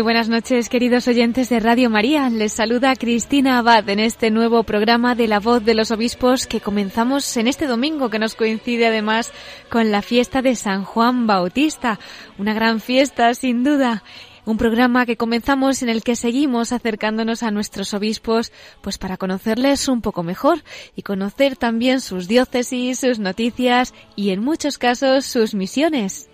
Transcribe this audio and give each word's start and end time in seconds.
Muy 0.00 0.04
buenas 0.04 0.30
noches, 0.30 0.70
queridos 0.70 1.08
oyentes 1.08 1.50
de 1.50 1.60
Radio 1.60 1.90
María. 1.90 2.30
Les 2.30 2.54
saluda 2.54 2.96
Cristina 2.96 3.58
Abad 3.58 3.86
en 3.90 4.00
este 4.00 4.30
nuevo 4.30 4.62
programa 4.62 5.14
de 5.14 5.28
La 5.28 5.40
Voz 5.40 5.62
de 5.62 5.74
los 5.74 5.90
Obispos 5.90 6.46
que 6.46 6.62
comenzamos 6.62 7.36
en 7.36 7.46
este 7.46 7.66
domingo, 7.66 8.08
que 8.08 8.18
nos 8.18 8.34
coincide 8.34 8.86
además 8.86 9.30
con 9.68 9.90
la 9.90 10.00
fiesta 10.00 10.40
de 10.40 10.56
San 10.56 10.84
Juan 10.84 11.26
Bautista. 11.26 12.00
Una 12.38 12.54
gran 12.54 12.80
fiesta, 12.80 13.34
sin 13.34 13.62
duda. 13.62 14.02
Un 14.46 14.56
programa 14.56 15.04
que 15.04 15.18
comenzamos 15.18 15.82
en 15.82 15.90
el 15.90 16.02
que 16.02 16.16
seguimos 16.16 16.72
acercándonos 16.72 17.42
a 17.42 17.50
nuestros 17.50 17.92
obispos, 17.92 18.52
pues 18.80 18.96
para 18.96 19.18
conocerles 19.18 19.86
un 19.86 20.00
poco 20.00 20.22
mejor 20.22 20.64
y 20.96 21.02
conocer 21.02 21.56
también 21.56 22.00
sus 22.00 22.26
diócesis, 22.26 23.00
sus 23.00 23.18
noticias 23.18 23.92
y 24.16 24.30
en 24.30 24.40
muchos 24.40 24.78
casos 24.78 25.26
sus 25.26 25.54
misiones. 25.54 26.29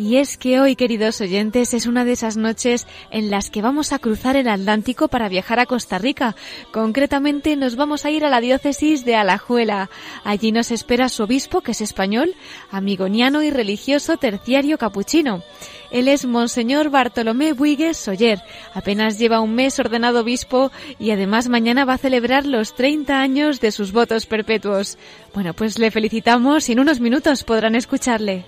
Y 0.00 0.16
es 0.16 0.38
que 0.38 0.60
hoy, 0.60 0.76
queridos 0.76 1.20
oyentes, 1.20 1.74
es 1.74 1.84
una 1.84 2.06
de 2.06 2.12
esas 2.12 2.38
noches 2.38 2.86
en 3.10 3.30
las 3.30 3.50
que 3.50 3.60
vamos 3.60 3.92
a 3.92 3.98
cruzar 3.98 4.34
el 4.34 4.48
Atlántico 4.48 5.08
para 5.08 5.28
viajar 5.28 5.60
a 5.60 5.66
Costa 5.66 5.98
Rica. 5.98 6.36
Concretamente 6.72 7.54
nos 7.54 7.76
vamos 7.76 8.06
a 8.06 8.10
ir 8.10 8.24
a 8.24 8.30
la 8.30 8.40
diócesis 8.40 9.04
de 9.04 9.16
Alajuela. 9.16 9.90
Allí 10.24 10.52
nos 10.52 10.70
espera 10.70 11.10
su 11.10 11.24
obispo, 11.24 11.60
que 11.60 11.72
es 11.72 11.82
español, 11.82 12.34
amigoniano 12.70 13.42
y 13.42 13.50
religioso 13.50 14.16
terciario 14.16 14.78
capuchino. 14.78 15.42
Él 15.90 16.08
es 16.08 16.24
Monseñor 16.24 16.88
Bartolomé 16.88 17.52
Buigues 17.52 17.98
Soller. 17.98 18.40
Apenas 18.72 19.18
lleva 19.18 19.40
un 19.40 19.54
mes 19.54 19.78
ordenado 19.80 20.20
obispo 20.20 20.72
y 20.98 21.10
además 21.10 21.50
mañana 21.50 21.84
va 21.84 21.92
a 21.92 21.98
celebrar 21.98 22.46
los 22.46 22.74
30 22.74 23.20
años 23.20 23.60
de 23.60 23.70
sus 23.70 23.92
votos 23.92 24.24
perpetuos. 24.24 24.96
Bueno, 25.34 25.52
pues 25.52 25.78
le 25.78 25.90
felicitamos 25.90 26.70
y 26.70 26.72
en 26.72 26.80
unos 26.80 27.00
minutos 27.00 27.44
podrán 27.44 27.74
escucharle. 27.74 28.46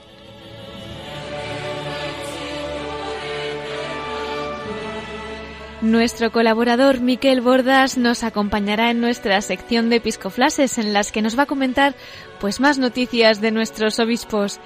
Nuestro 5.83 6.31
colaborador 6.31 7.01
Miquel 7.01 7.41
Bordas 7.41 7.99
nos 7.99 8.23
acompañará 8.23 8.93
en 8.93 9.01
nuestra 9.01 9.41
sección 9.43 9.91
de 9.91 9.97
episcoflases 9.97 10.79
en 10.79 10.93
las 10.93 11.11
que 11.11 11.23
nos 11.23 11.37
va 11.37 11.43
a 11.43 11.47
comentar 11.47 11.97
pues 12.39 12.61
más 12.61 12.79
noticias 12.79 13.41
de 13.41 13.51
nuestros 13.51 13.99
obispos 13.99 14.61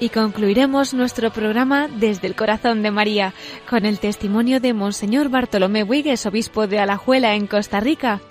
y 0.00 0.08
concluiremos 0.08 0.94
nuestro 0.94 1.30
programa 1.30 1.88
desde 1.88 2.26
el 2.26 2.34
corazón 2.34 2.82
de 2.82 2.90
María 2.90 3.34
con 3.68 3.84
el 3.84 3.98
testimonio 3.98 4.60
de 4.60 4.72
Monseñor 4.72 5.28
Bartolomé 5.28 5.82
Huigues, 5.82 6.24
obispo 6.24 6.66
de 6.66 6.78
Alajuela 6.78 7.34
en 7.34 7.46
Costa 7.46 7.78
Rica. 7.78 8.22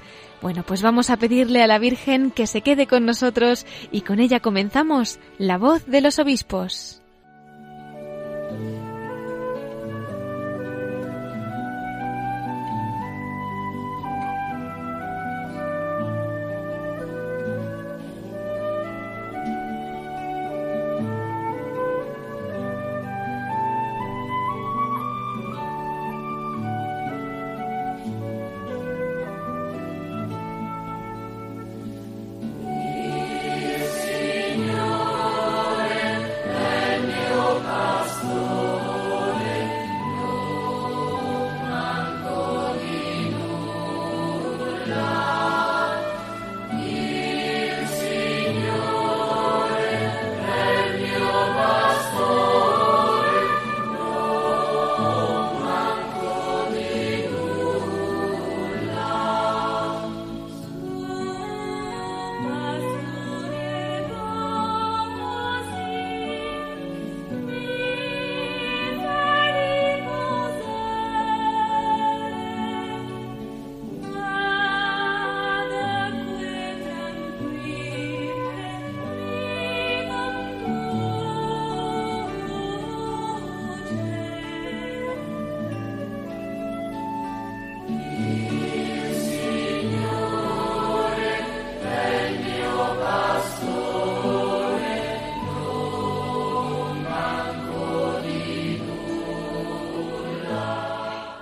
Bueno, 0.41 0.63
pues 0.63 0.81
vamos 0.81 1.11
a 1.11 1.17
pedirle 1.17 1.61
a 1.61 1.67
la 1.67 1.77
Virgen 1.77 2.31
que 2.31 2.47
se 2.47 2.61
quede 2.61 2.87
con 2.87 3.05
nosotros 3.05 3.67
y 3.91 4.01
con 4.01 4.19
ella 4.19 4.39
comenzamos 4.39 5.19
la 5.37 5.59
voz 5.59 5.85
de 5.85 6.01
los 6.01 6.17
obispos. 6.17 7.00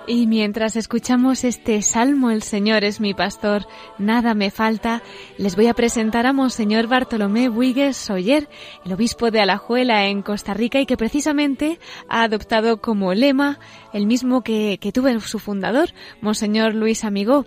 Y 0.10 0.26
mientras 0.26 0.76
escuchamos 0.76 1.44
este 1.44 1.84
salmo, 1.84 2.32
El 2.32 2.42
Señor 2.42 2.84
es 2.84 3.00
mi 3.00 3.14
pastor, 3.14 3.68
nada 4.00 4.34
me 4.34 4.50
falta, 4.50 5.04
les 5.38 5.56
voy 5.56 5.68
a 5.68 5.76
presentar 5.76 6.26
a 6.26 6.34
Monseñor 6.34 6.88
Bartolomé 6.88 7.48
Buigues 7.48 7.96
Soyer, 7.96 8.50
el 8.84 8.94
obispo 8.94 9.30
de 9.30 9.42
Alajuela 9.42 10.08
en 10.08 10.24
Costa 10.24 10.56
Rica 10.56 10.82
y 10.82 10.88
que 10.88 10.98
precisamente 10.98 11.78
ha 12.10 12.24
adoptado 12.24 12.82
como 12.82 13.14
lema 13.14 13.60
el 13.94 14.08
mismo 14.08 14.42
que, 14.42 14.80
que 14.82 14.92
tuvo 14.92 15.20
su 15.20 15.38
fundador, 15.38 15.90
Monseñor 16.22 16.74
Luis 16.74 17.04
Amigó, 17.04 17.46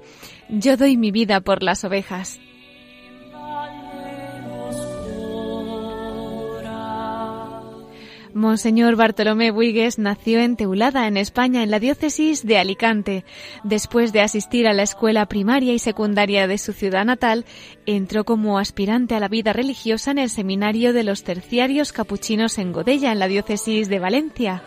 yo 0.48 0.76
doy 0.76 0.96
mi 0.96 1.10
vida 1.10 1.40
por 1.40 1.64
las 1.64 1.82
ovejas. 1.82 2.38
Monseñor 8.34 8.96
Bartolomé 8.96 9.50
Buigues 9.50 9.98
nació 9.98 10.40
en 10.40 10.56
Teulada, 10.56 11.06
en 11.06 11.16
España, 11.16 11.62
en 11.62 11.70
la 11.70 11.78
diócesis 11.78 12.46
de 12.46 12.58
Alicante. 12.58 13.24
Después 13.62 14.12
de 14.12 14.22
asistir 14.22 14.66
a 14.66 14.72
la 14.72 14.82
escuela 14.82 15.26
primaria 15.26 15.74
y 15.74 15.78
secundaria 15.78 16.46
de 16.46 16.58
su 16.58 16.72
ciudad 16.72 17.04
natal, 17.04 17.44
entró 17.84 18.24
como 18.24 18.58
aspirante 18.58 19.14
a 19.14 19.20
la 19.20 19.28
vida 19.28 19.52
religiosa 19.52 20.12
en 20.12 20.18
el 20.18 20.30
seminario 20.30 20.92
de 20.92 21.04
los 21.04 21.24
terciarios 21.24 21.92
capuchinos 21.92 22.58
en 22.58 22.72
Godella, 22.72 23.12
en 23.12 23.18
la 23.18 23.28
diócesis 23.28 23.88
de 23.88 23.98
Valencia. 23.98 24.62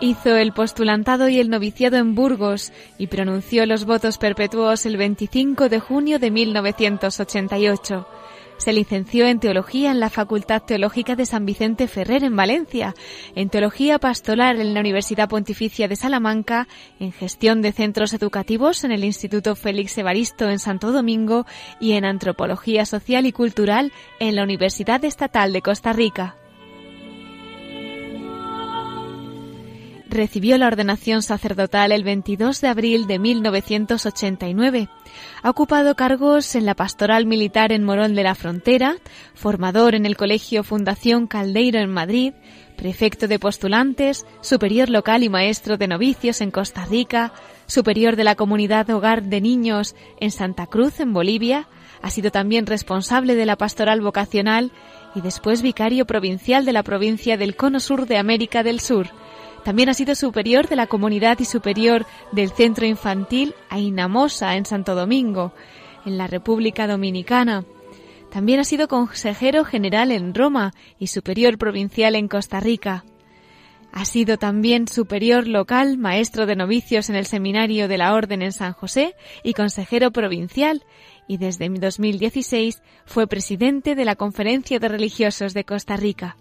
Hizo 0.00 0.36
el 0.36 0.52
postulantado 0.52 1.30
y 1.30 1.40
el 1.40 1.48
noviciado 1.48 1.96
en 1.96 2.14
Burgos 2.14 2.70
y 2.98 3.06
pronunció 3.06 3.64
los 3.64 3.86
votos 3.86 4.18
perpetuos 4.18 4.84
el 4.84 4.98
25 4.98 5.70
de 5.70 5.80
junio 5.80 6.18
de 6.18 6.30
1988. 6.30 8.06
Se 8.58 8.72
licenció 8.74 9.26
en 9.26 9.40
Teología 9.40 9.90
en 9.90 10.00
la 10.00 10.10
Facultad 10.10 10.62
Teológica 10.62 11.16
de 11.16 11.24
San 11.24 11.46
Vicente 11.46 11.88
Ferrer 11.88 12.24
en 12.24 12.36
Valencia, 12.36 12.94
en 13.34 13.48
Teología 13.48 13.98
Pastoral 13.98 14.60
en 14.60 14.74
la 14.74 14.80
Universidad 14.80 15.30
Pontificia 15.30 15.88
de 15.88 15.96
Salamanca, 15.96 16.68
en 17.00 17.12
Gestión 17.12 17.62
de 17.62 17.72
Centros 17.72 18.12
Educativos 18.12 18.84
en 18.84 18.92
el 18.92 19.02
Instituto 19.02 19.56
Félix 19.56 19.96
Evaristo 19.96 20.50
en 20.50 20.58
Santo 20.58 20.92
Domingo 20.92 21.46
y 21.80 21.92
en 21.92 22.04
Antropología 22.04 22.84
Social 22.84 23.24
y 23.24 23.32
Cultural 23.32 23.92
en 24.20 24.36
la 24.36 24.42
Universidad 24.42 25.02
Estatal 25.06 25.54
de 25.54 25.62
Costa 25.62 25.94
Rica. 25.94 26.36
Recibió 30.08 30.56
la 30.56 30.68
ordenación 30.68 31.22
sacerdotal 31.22 31.90
el 31.90 32.04
22 32.04 32.60
de 32.60 32.68
abril 32.68 33.06
de 33.06 33.18
1989. 33.18 34.88
Ha 35.42 35.50
ocupado 35.50 35.96
cargos 35.96 36.54
en 36.54 36.64
la 36.64 36.74
pastoral 36.74 37.26
militar 37.26 37.72
en 37.72 37.82
Morón 37.82 38.14
de 38.14 38.22
la 38.22 38.36
Frontera, 38.36 38.96
formador 39.34 39.96
en 39.96 40.06
el 40.06 40.16
Colegio 40.16 40.62
Fundación 40.62 41.26
Caldeiro 41.26 41.80
en 41.80 41.90
Madrid, 41.90 42.34
prefecto 42.76 43.26
de 43.26 43.40
postulantes, 43.40 44.26
superior 44.42 44.90
local 44.90 45.24
y 45.24 45.28
maestro 45.28 45.76
de 45.76 45.88
novicios 45.88 46.40
en 46.40 46.52
Costa 46.52 46.84
Rica, 46.84 47.32
superior 47.66 48.14
de 48.14 48.24
la 48.24 48.36
comunidad 48.36 48.88
hogar 48.90 49.24
de 49.24 49.40
niños 49.40 49.96
en 50.20 50.30
Santa 50.30 50.66
Cruz, 50.66 51.00
en 51.00 51.12
Bolivia, 51.12 51.66
ha 52.00 52.10
sido 52.10 52.30
también 52.30 52.66
responsable 52.66 53.34
de 53.34 53.46
la 53.46 53.56
pastoral 53.56 54.00
vocacional 54.00 54.70
y 55.16 55.20
después 55.20 55.62
vicario 55.62 56.06
provincial 56.06 56.64
de 56.64 56.72
la 56.72 56.84
provincia 56.84 57.36
del 57.36 57.56
Cono 57.56 57.80
Sur 57.80 58.06
de 58.06 58.18
América 58.18 58.62
del 58.62 58.78
Sur. 58.80 59.08
También 59.66 59.88
ha 59.88 59.94
sido 59.94 60.14
superior 60.14 60.68
de 60.68 60.76
la 60.76 60.86
comunidad 60.86 61.40
y 61.40 61.44
superior 61.44 62.06
del 62.30 62.50
Centro 62.50 62.86
Infantil 62.86 63.52
Ainamosa 63.68 64.54
en 64.54 64.64
Santo 64.64 64.94
Domingo, 64.94 65.54
en 66.04 66.18
la 66.18 66.28
República 66.28 66.86
Dominicana. 66.86 67.64
También 68.30 68.60
ha 68.60 68.64
sido 68.64 68.86
consejero 68.86 69.64
general 69.64 70.12
en 70.12 70.34
Roma 70.34 70.72
y 71.00 71.08
superior 71.08 71.58
provincial 71.58 72.14
en 72.14 72.28
Costa 72.28 72.60
Rica. 72.60 73.04
Ha 73.90 74.04
sido 74.04 74.36
también 74.36 74.86
superior 74.86 75.48
local, 75.48 75.98
maestro 75.98 76.46
de 76.46 76.54
novicios 76.54 77.10
en 77.10 77.16
el 77.16 77.26
Seminario 77.26 77.88
de 77.88 77.98
la 77.98 78.14
Orden 78.14 78.42
en 78.42 78.52
San 78.52 78.72
José 78.72 79.16
y 79.42 79.54
consejero 79.54 80.12
provincial, 80.12 80.84
y 81.26 81.38
desde 81.38 81.68
2016 81.68 82.84
fue 83.04 83.26
presidente 83.26 83.96
de 83.96 84.04
la 84.04 84.14
Conferencia 84.14 84.78
de 84.78 84.86
Religiosos 84.86 85.54
de 85.54 85.64
Costa 85.64 85.96
Rica. 85.96 86.36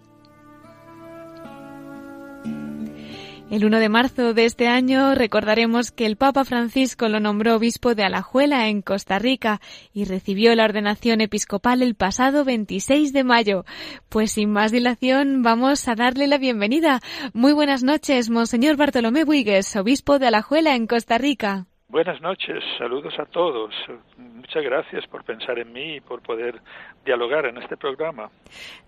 El 3.55 3.63
1 3.63 3.79
de 3.79 3.87
marzo 3.87 4.33
de 4.33 4.43
este 4.43 4.67
año 4.67 5.15
recordaremos 5.15 5.93
que 5.93 6.05
el 6.05 6.17
Papa 6.17 6.43
Francisco 6.43 7.07
lo 7.07 7.21
nombró 7.21 7.55
obispo 7.55 7.95
de 7.95 8.03
Alajuela 8.03 8.67
en 8.67 8.81
Costa 8.81 9.17
Rica 9.17 9.61
y 9.93 10.03
recibió 10.03 10.53
la 10.55 10.65
ordenación 10.65 11.21
episcopal 11.21 11.81
el 11.81 11.95
pasado 11.95 12.43
26 12.43 13.13
de 13.13 13.23
mayo. 13.23 13.63
Pues 14.09 14.33
sin 14.33 14.51
más 14.51 14.73
dilación 14.73 15.41
vamos 15.41 15.87
a 15.87 15.95
darle 15.95 16.27
la 16.27 16.37
bienvenida. 16.37 16.99
Muy 17.33 17.53
buenas 17.53 17.81
noches, 17.81 18.29
Monseñor 18.29 18.75
Bartolomé 18.75 19.23
Buigues, 19.23 19.73
obispo 19.77 20.19
de 20.19 20.27
Alajuela 20.27 20.75
en 20.75 20.85
Costa 20.85 21.17
Rica. 21.17 21.65
Buenas 21.87 22.19
noches, 22.19 22.61
saludos 22.77 23.13
a 23.19 23.25
todos. 23.25 23.73
Muchas 24.17 24.63
gracias 24.63 25.07
por 25.07 25.23
pensar 25.23 25.59
en 25.59 25.71
mí 25.71 25.95
y 25.95 26.01
por 26.01 26.21
poder 26.21 26.59
dialogar 27.05 27.45
en 27.45 27.57
este 27.57 27.77
programa. 27.77 28.29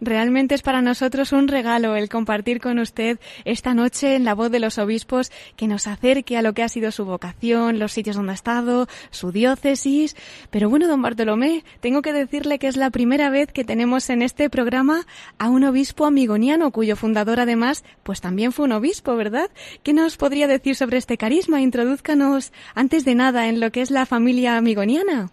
Realmente 0.01 0.55
es 0.55 0.61
para 0.61 0.81
nosotros 0.81 1.31
un 1.31 1.47
regalo 1.47 1.95
el 1.95 2.09
compartir 2.09 2.59
con 2.59 2.79
usted 2.79 3.19
esta 3.45 3.73
noche 3.73 4.15
en 4.15 4.25
la 4.25 4.33
voz 4.33 4.51
de 4.51 4.59
los 4.59 4.77
obispos 4.77 5.31
que 5.55 5.67
nos 5.67 5.87
acerque 5.87 6.37
a 6.37 6.41
lo 6.41 6.53
que 6.53 6.63
ha 6.63 6.69
sido 6.69 6.91
su 6.91 7.05
vocación, 7.05 7.79
los 7.79 7.93
sitios 7.93 8.15
donde 8.15 8.31
ha 8.31 8.35
estado, 8.35 8.87
su 9.11 9.31
diócesis. 9.31 10.15
Pero 10.49 10.69
bueno, 10.69 10.87
don 10.87 11.01
Bartolomé, 11.01 11.63
tengo 11.79 12.01
que 12.01 12.13
decirle 12.13 12.59
que 12.59 12.67
es 12.67 12.75
la 12.75 12.89
primera 12.89 13.29
vez 13.29 13.51
que 13.51 13.63
tenemos 13.63 14.09
en 14.09 14.21
este 14.21 14.49
programa 14.49 15.05
a 15.37 15.49
un 15.49 15.63
obispo 15.63 16.05
amigoniano 16.05 16.71
cuyo 16.71 16.95
fundador 16.95 17.39
además 17.39 17.85
pues 18.03 18.21
también 18.21 18.51
fue 18.51 18.65
un 18.65 18.71
obispo, 18.71 19.15
¿verdad? 19.15 19.49
¿Qué 19.83 19.93
nos 19.93 20.17
podría 20.17 20.47
decir 20.47 20.75
sobre 20.75 20.97
este 20.97 21.17
carisma? 21.17 21.61
Introduzcanos 21.61 22.51
antes 22.75 23.05
de 23.05 23.15
nada 23.15 23.47
en 23.47 23.59
lo 23.59 23.71
que 23.71 23.81
es 23.81 23.91
la 23.91 24.05
familia 24.05 24.57
amigoniana. 24.57 25.29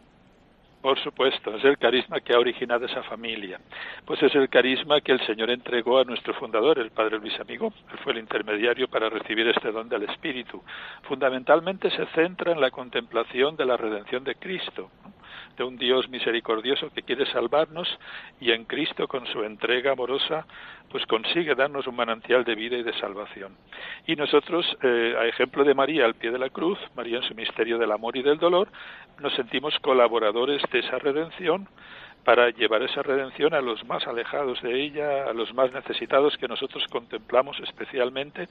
Por 0.85 1.03
supuesto, 1.03 1.57
es 1.57 1.65
el 1.65 1.79
carisma 1.79 2.21
que 2.21 2.35
ha 2.35 2.39
originado 2.39 2.85
esa 2.85 3.03
familia. 3.05 3.59
Pues 4.05 4.23
es 4.23 4.35
el 4.35 4.51
carisma 4.51 5.01
que 5.01 5.13
el 5.13 5.27
Señor 5.27 5.49
entregó 5.49 5.99
a 5.99 6.05
nuestro 6.05 6.35
fundador, 6.35 6.79
el 6.79 6.91
Padre 6.91 7.19
Luis 7.19 7.41
Amigo. 7.41 7.73
Él 7.91 7.99
fue 8.05 8.13
el 8.13 8.19
intermediario 8.19 8.87
para 8.89 9.09
recibir 9.09 9.49
este 9.49 9.73
don 9.73 9.89
del 9.89 10.03
Espíritu. 10.03 10.63
Fundamentalmente 11.05 11.89
se 11.89 12.05
centra 12.09 12.53
en 12.53 12.61
la 12.61 12.71
contemplación 12.71 13.57
de 13.57 13.65
la 13.65 13.79
redención 13.79 14.25
de 14.25 14.35
Cristo 14.35 14.91
de 15.57 15.65
un 15.65 15.77
Dios 15.77 16.09
misericordioso 16.09 16.91
que 16.95 17.03
quiere 17.03 17.27
salvarnos 17.27 17.89
y 18.41 18.53
en 18.53 18.65
Cristo 18.65 19.09
con 19.09 19.27
su 19.27 19.43
entrega 19.43 19.93
amorosa 19.93 20.47
pues 20.91 21.07
consigue 21.07 21.55
darnos 21.55 21.87
un 21.87 21.97
manantial 21.97 22.45
de 22.45 22.55
vida 22.55 22.77
y 22.77 22.85
de 22.85 22.93
salvación. 23.01 23.57
Y 24.07 24.15
nosotros, 24.15 24.65
eh, 24.83 25.17
a 25.19 25.27
ejemplo 25.27 25.65
de 25.65 25.75
María 25.75 26.05
al 26.05 26.15
pie 26.15 26.31
de 26.31 26.39
la 26.39 26.51
cruz, 26.51 26.79
María 26.95 27.17
en 27.17 27.25
su 27.25 27.35
misterio 27.35 27.79
del 27.79 27.91
amor 27.91 28.17
y 28.17 28.23
del 28.23 28.39
dolor, 28.39 28.69
nos 29.19 29.35
sentimos 29.35 29.77
colaboradores 29.81 30.63
de 30.71 30.79
esa 30.79 30.99
redención 30.99 31.69
para 32.25 32.51
llevar 32.51 32.83
esa 32.83 33.03
redención 33.03 33.55
a 33.55 33.61
los 33.61 33.85
más 33.85 34.07
alejados 34.07 34.61
de 34.63 34.83
ella, 34.83 35.29
a 35.29 35.33
los 35.33 35.53
más 35.55 35.73
necesitados 35.73 36.37
que 36.39 36.49
nosotros 36.49 36.85
contemplamos 36.91 37.61
especialmente 37.61 38.49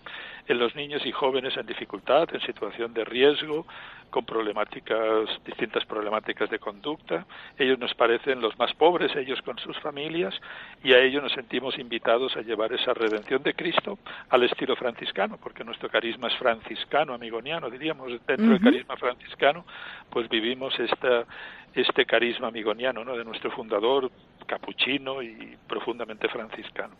en 0.47 0.59
los 0.59 0.75
niños 0.75 1.05
y 1.05 1.11
jóvenes 1.11 1.57
en 1.57 1.65
dificultad, 1.65 2.29
en 2.33 2.41
situación 2.41 2.93
de 2.93 3.03
riesgo, 3.03 3.65
con 4.13 4.25
problemáticas, 4.25 5.27
distintas 5.43 5.83
problemáticas 5.85 6.47
de 6.51 6.59
conducta. 6.59 7.25
Ellos 7.57 7.79
nos 7.79 7.95
parecen 7.95 8.41
los 8.41 8.57
más 8.59 8.71
pobres, 8.75 9.15
ellos 9.15 9.41
con 9.41 9.57
sus 9.57 9.75
familias, 9.79 10.39
y 10.83 10.93
a 10.93 10.99
ellos 10.99 11.23
nos 11.23 11.31
sentimos 11.31 11.79
invitados 11.79 12.37
a 12.37 12.41
llevar 12.41 12.71
esa 12.73 12.93
redención 12.93 13.41
de 13.41 13.55
Cristo 13.55 13.97
al 14.29 14.43
estilo 14.43 14.75
franciscano, 14.75 15.39
porque 15.41 15.63
nuestro 15.63 15.89
carisma 15.89 16.27
es 16.27 16.35
franciscano, 16.35 17.15
amigoniano, 17.15 17.71
diríamos, 17.71 18.11
dentro 18.27 18.49
del 18.49 18.61
carisma 18.61 18.97
franciscano, 18.97 19.65
pues 20.11 20.29
vivimos 20.29 20.79
esta 20.79 21.25
este 21.73 22.05
carisma 22.05 22.47
amigoniano 22.49 23.03
¿no? 23.03 23.17
de 23.17 23.25
nuestro 23.25 23.49
fundador, 23.63 24.11
capuchino 24.45 25.21
y 25.21 25.57
profundamente 25.67 26.27
franciscano. 26.27 26.93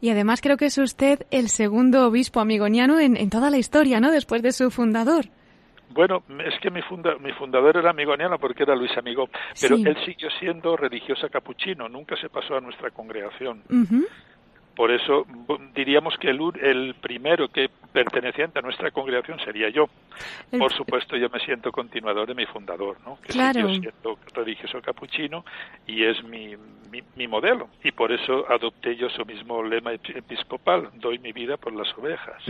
Y 0.00 0.10
además 0.10 0.40
creo 0.40 0.56
que 0.56 0.66
es 0.66 0.78
usted 0.78 1.26
el 1.30 1.48
segundo 1.48 2.06
obispo 2.06 2.40
amigoniano 2.40 3.00
en, 3.00 3.30
toda 3.30 3.50
la 3.50 3.58
historia, 3.58 4.00
¿no? 4.00 4.12
Después 4.12 4.42
de 4.42 4.52
su 4.52 4.70
fundador. 4.70 5.24
Bueno, 5.90 6.22
es 6.46 6.58
que 6.60 6.70
mi, 6.70 6.80
mi 7.20 7.32
fundador 7.32 7.76
era 7.76 7.90
amigoniano 7.90 8.38
porque 8.38 8.62
era 8.62 8.74
Luis 8.74 8.96
Amigo, 8.96 9.28
pero 9.60 9.76
él 9.76 9.96
siguió 10.06 10.28
siendo 10.38 10.76
religiosa 10.76 11.28
capuchino, 11.28 11.88
nunca 11.88 12.16
se 12.16 12.28
pasó 12.28 12.56
a 12.56 12.60
nuestra 12.60 12.90
congregación. 12.90 13.62
Por 14.74 14.90
eso 14.90 15.26
diríamos 15.74 16.16
que 16.18 16.30
el, 16.30 16.40
el, 16.62 16.94
primero 16.94 17.48
que 17.48 17.68
perteneciente 17.92 18.58
a 18.58 18.62
nuestra 18.62 18.90
congregación 18.90 19.38
sería 19.40 19.68
yo. 19.68 19.88
Por 20.58 20.72
supuesto, 20.72 21.16
yo 21.16 21.28
me 21.28 21.40
siento 21.40 21.70
continuador 21.70 22.26
de 22.26 22.34
mi 22.34 22.46
fundador, 22.46 22.96
¿no? 23.04 23.18
que 23.20 23.32
claro. 23.32 23.68
siendo 23.68 24.18
religioso 24.34 24.80
capuchino 24.80 25.44
y 25.86 26.04
es 26.04 26.22
mi, 26.24 26.56
mi, 27.16 27.28
modelo. 27.28 27.68
Y 27.84 27.92
por 27.92 28.12
eso 28.12 28.46
adopté 28.50 28.96
yo 28.96 29.08
su 29.10 29.24
mismo 29.24 29.62
lema 29.62 29.92
episcopal, 29.92 30.90
doy 30.94 31.18
mi 31.18 31.32
vida 31.32 31.56
por 31.56 31.74
las 31.74 31.92
ovejas. 31.98 32.42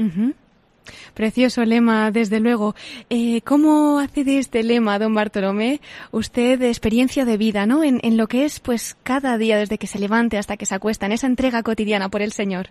Precioso 1.15 1.65
lema, 1.65 2.11
desde 2.11 2.41
luego. 2.41 2.75
Eh, 3.11 3.41
¿Cómo 3.43 3.99
hace 3.99 4.25
de 4.25 4.39
este 4.39 4.63
lema, 4.63 4.99
don 4.99 5.15
Bartolomé, 5.15 5.81
usted 6.11 6.59
de 6.59 6.69
experiencia 6.69 7.25
de 7.25 7.37
vida, 7.37 7.67
¿no? 7.67 7.85
En, 7.85 8.17
lo 8.17 8.27
que 8.27 8.45
es, 8.45 8.61
pues, 8.61 8.97
cada 9.03 9.39
día, 9.39 9.57
desde 9.57 9.79
que 9.79 9.87
se 9.87 9.99
levante 9.99 10.39
hasta 10.39 10.57
que 10.57 10.67
se 10.67 10.75
acuesta, 10.75 11.07
en 11.07 11.13
esa 11.13 11.27
entrega 11.27 11.63
cotidiana 11.63 12.09
por 12.09 12.23
el 12.23 12.33
Señor. 12.33 12.69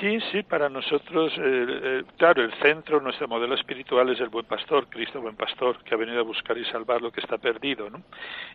Sí, 0.00 0.18
sí, 0.32 0.42
para 0.42 0.68
nosotros, 0.68 1.32
eh, 1.38 1.40
eh, 1.40 2.02
claro, 2.16 2.42
el 2.42 2.52
centro, 2.54 3.00
nuestro 3.00 3.28
modelo 3.28 3.54
espiritual 3.54 4.10
es 4.10 4.20
el 4.20 4.28
buen 4.28 4.44
pastor, 4.44 4.88
Cristo 4.88 5.20
buen 5.20 5.36
pastor, 5.36 5.78
que 5.84 5.94
ha 5.94 5.98
venido 5.98 6.18
a 6.18 6.24
buscar 6.24 6.58
y 6.58 6.64
salvar 6.64 7.00
lo 7.00 7.12
que 7.12 7.20
está 7.20 7.38
perdido, 7.38 7.88
¿no? 7.88 8.02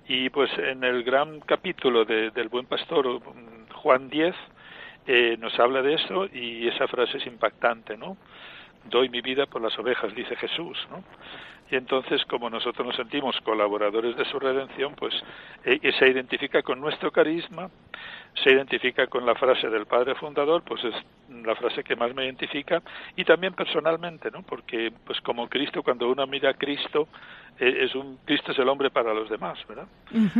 Y 0.10 0.30
pues 0.30 0.51
en 0.58 0.84
el 0.84 1.03
gran 1.03 1.39
capítulo 1.39 2.03
del 2.03 2.50
buen 2.50 2.65
pastor, 2.65 3.22
Juan 3.74 4.10
10, 4.10 4.36
eh, 5.08 5.38
nos 5.39 5.58
habla 5.60 5.81
de 5.81 5.96
eso 5.96 6.25
y 6.31 6.67
esa 6.67 6.88
frase 6.88 7.17
es 7.17 7.25
impactante, 7.25 7.98
¿no? 7.98 8.17
Doy 8.86 9.10
mi 9.10 9.22
vida 9.22 9.46
por 9.46 9.62
las 9.62 9.77
ovejas, 9.77 10.13
dice 10.15 10.36
Jesús, 10.36 10.77
¿no? 10.89 11.03
Y 11.71 11.77
entonces, 11.77 12.23
como 12.25 12.49
nosotros 12.49 12.85
nos 12.85 12.97
sentimos 12.97 13.39
colaboradores 13.41 14.17
de 14.17 14.25
su 14.25 14.37
redención, 14.39 14.93
pues 14.95 15.13
eh, 15.63 15.79
se 15.97 16.09
identifica 16.09 16.61
con 16.61 16.81
nuestro 16.81 17.11
carisma, 17.11 17.69
se 18.43 18.51
identifica 18.51 19.07
con 19.07 19.25
la 19.25 19.35
frase 19.35 19.69
del 19.69 19.85
Padre 19.85 20.15
Fundador, 20.15 20.63
pues 20.63 20.83
es 20.83 20.93
la 21.45 21.55
frase 21.55 21.81
que 21.81 21.95
más 21.95 22.13
me 22.13 22.25
identifica, 22.25 22.81
y 23.15 23.23
también 23.23 23.53
personalmente, 23.53 24.29
¿no? 24.31 24.43
Porque, 24.43 24.91
pues 25.05 25.21
como 25.21 25.47
Cristo, 25.47 25.81
cuando 25.81 26.09
uno 26.09 26.27
mira 26.27 26.49
a 26.49 26.53
Cristo, 26.55 27.07
eh, 27.57 27.85
es 27.85 27.95
un 27.95 28.17
Cristo 28.25 28.51
es 28.51 28.59
el 28.59 28.67
hombre 28.67 28.89
para 28.89 29.13
los 29.13 29.29
demás, 29.29 29.57
¿verdad? 29.65 29.87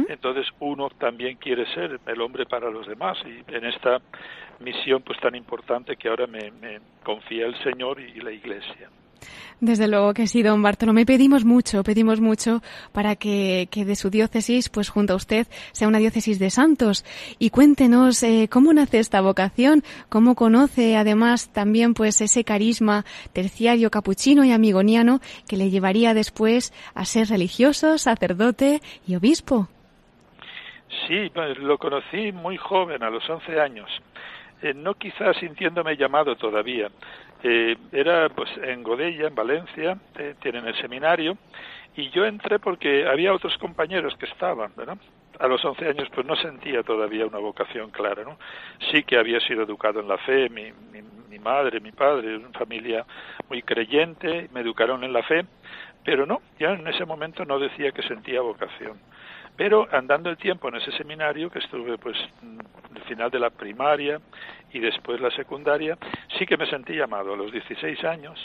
Entonces 0.10 0.48
uno 0.60 0.90
también 0.90 1.38
quiere 1.38 1.66
ser 1.74 1.98
el 2.08 2.22
hombre 2.22 2.46
para 2.46 2.70
los 2.70 2.88
demás, 2.88 3.18
y 3.26 3.56
en 3.56 3.66
esta 3.66 4.02
misión 4.60 5.02
pues 5.02 5.18
tan 5.20 5.36
importante 5.36 5.96
que 5.96 6.10
ahora 6.10 6.28
me, 6.28 6.52
confía 7.04 7.46
el 7.46 7.56
Señor 7.64 8.02
y 8.02 8.20
la 8.20 8.32
Iglesia. 8.32 8.90
Desde 9.60 9.88
luego 9.88 10.14
que 10.14 10.28
sí, 10.28 10.42
don 10.42 10.64
Bartolomé. 10.64 11.06
Pedimos 11.06 11.46
mucho, 11.46 11.84
pedimos 11.84 12.20
mucho 12.20 12.62
para 12.92 13.16
que, 13.16 13.68
de 13.72 13.96
su 13.96 14.10
diócesis, 14.10 14.70
pues 14.70 14.90
junto 14.90 15.14
a 15.14 15.16
usted, 15.16 15.48
sea 15.72 15.88
una 15.88 16.00
diócesis 16.00 16.40
de 16.40 16.50
santos. 16.50 17.06
Y 17.38 17.52
cuéntenos 17.52 18.24
eh, 18.24 18.48
cómo 18.52 18.74
nace 18.74 19.00
esta 19.00 19.22
vocación, 19.22 19.84
cómo 20.10 20.36
conoce 20.36 20.98
además 20.98 21.52
también 21.54 21.94
pues 21.94 22.22
ese 22.22 22.44
carisma 22.44 23.06
terciario 23.34 23.92
capuchino 23.92 24.44
y 24.46 24.52
amigoniano 24.52 25.20
que 25.48 25.58
le 25.58 25.70
llevaría 25.70 26.14
después 26.14 26.74
a 26.96 27.06
ser 27.06 27.28
religioso, 27.28 27.98
sacerdote 27.98 28.82
y 29.08 29.16
obispo. 29.16 29.70
Sí, 31.08 31.30
pues, 31.34 31.58
lo 31.58 31.78
conocí 31.78 32.32
muy 32.32 32.58
joven, 32.58 33.04
a 33.04 33.10
los 33.10 33.28
11 33.30 33.60
años. 33.60 33.90
Eh, 34.62 34.74
no 34.74 34.94
quizás 34.94 35.38
sintiéndome 35.38 35.96
llamado 35.96 36.36
todavía, 36.36 36.90
Eh, 37.44 37.76
era 37.92 38.30
pues 38.30 38.50
en 38.64 38.84
Godella, 38.84 39.28
en 39.28 39.36
Valencia, 39.36 39.98
eh, 40.18 40.36
tienen 40.42 40.68
el 40.68 40.76
seminario, 40.76 41.38
y 41.96 42.10
yo 42.12 42.26
entré 42.26 42.60
porque 42.60 43.08
había 43.08 43.34
otros 43.34 43.58
compañeros 43.58 44.16
que 44.18 44.26
estaban, 44.26 44.72
¿verdad? 44.76 44.98
A 45.40 45.48
los 45.48 45.64
11 45.66 45.88
años 45.88 46.08
pues 46.14 46.26
no 46.26 46.36
sentía 46.36 46.84
todavía 46.84 47.26
una 47.26 47.40
vocación 47.40 47.90
clara, 47.90 48.24
¿no? 48.24 48.38
Sí 48.92 49.04
que 49.04 49.18
había 49.18 49.40
sido 49.40 49.64
educado 49.64 50.00
en 50.00 50.08
la 50.08 50.18
fe, 50.20 50.50
mi, 50.50 50.72
mi, 50.92 51.02
mi 51.30 51.40
madre, 51.40 51.80
mi 51.80 51.92
padre, 51.92 52.38
una 52.38 52.50
familia 52.52 53.06
muy 53.50 53.64
creyente, 53.64 54.50
me 54.54 54.62
educaron 54.62 55.04
en 55.04 55.14
la 55.14 55.24
fe, 55.24 55.46
pero 56.04 56.26
no, 56.26 56.42
ya 56.60 56.74
en 56.74 56.88
ese 56.88 57.06
momento 57.06 57.46
no 57.46 57.60
decía 57.60 57.92
que 57.92 58.04
sentía 58.04 58.42
vocación. 58.42 59.00
Pero 59.58 59.88
andando 59.92 60.30
el 60.30 60.38
tiempo 60.38 60.70
en 60.70 60.76
ese 60.76 60.92
seminario, 60.94 61.50
que 61.50 61.60
estuve 61.60 61.98
pues 61.98 62.18
al 62.96 63.04
final 63.04 63.30
de 63.30 63.40
la 63.40 63.50
primaria 63.50 64.20
y 64.72 64.80
después 64.80 65.20
la 65.22 65.32
secundaria, 65.32 65.98
sí 66.38 66.46
que 66.46 66.58
me 66.58 66.66
sentí 66.66 66.94
llamado 66.94 67.34
a 67.34 67.38
los 67.38 67.52
16 67.52 68.04
años, 68.06 68.40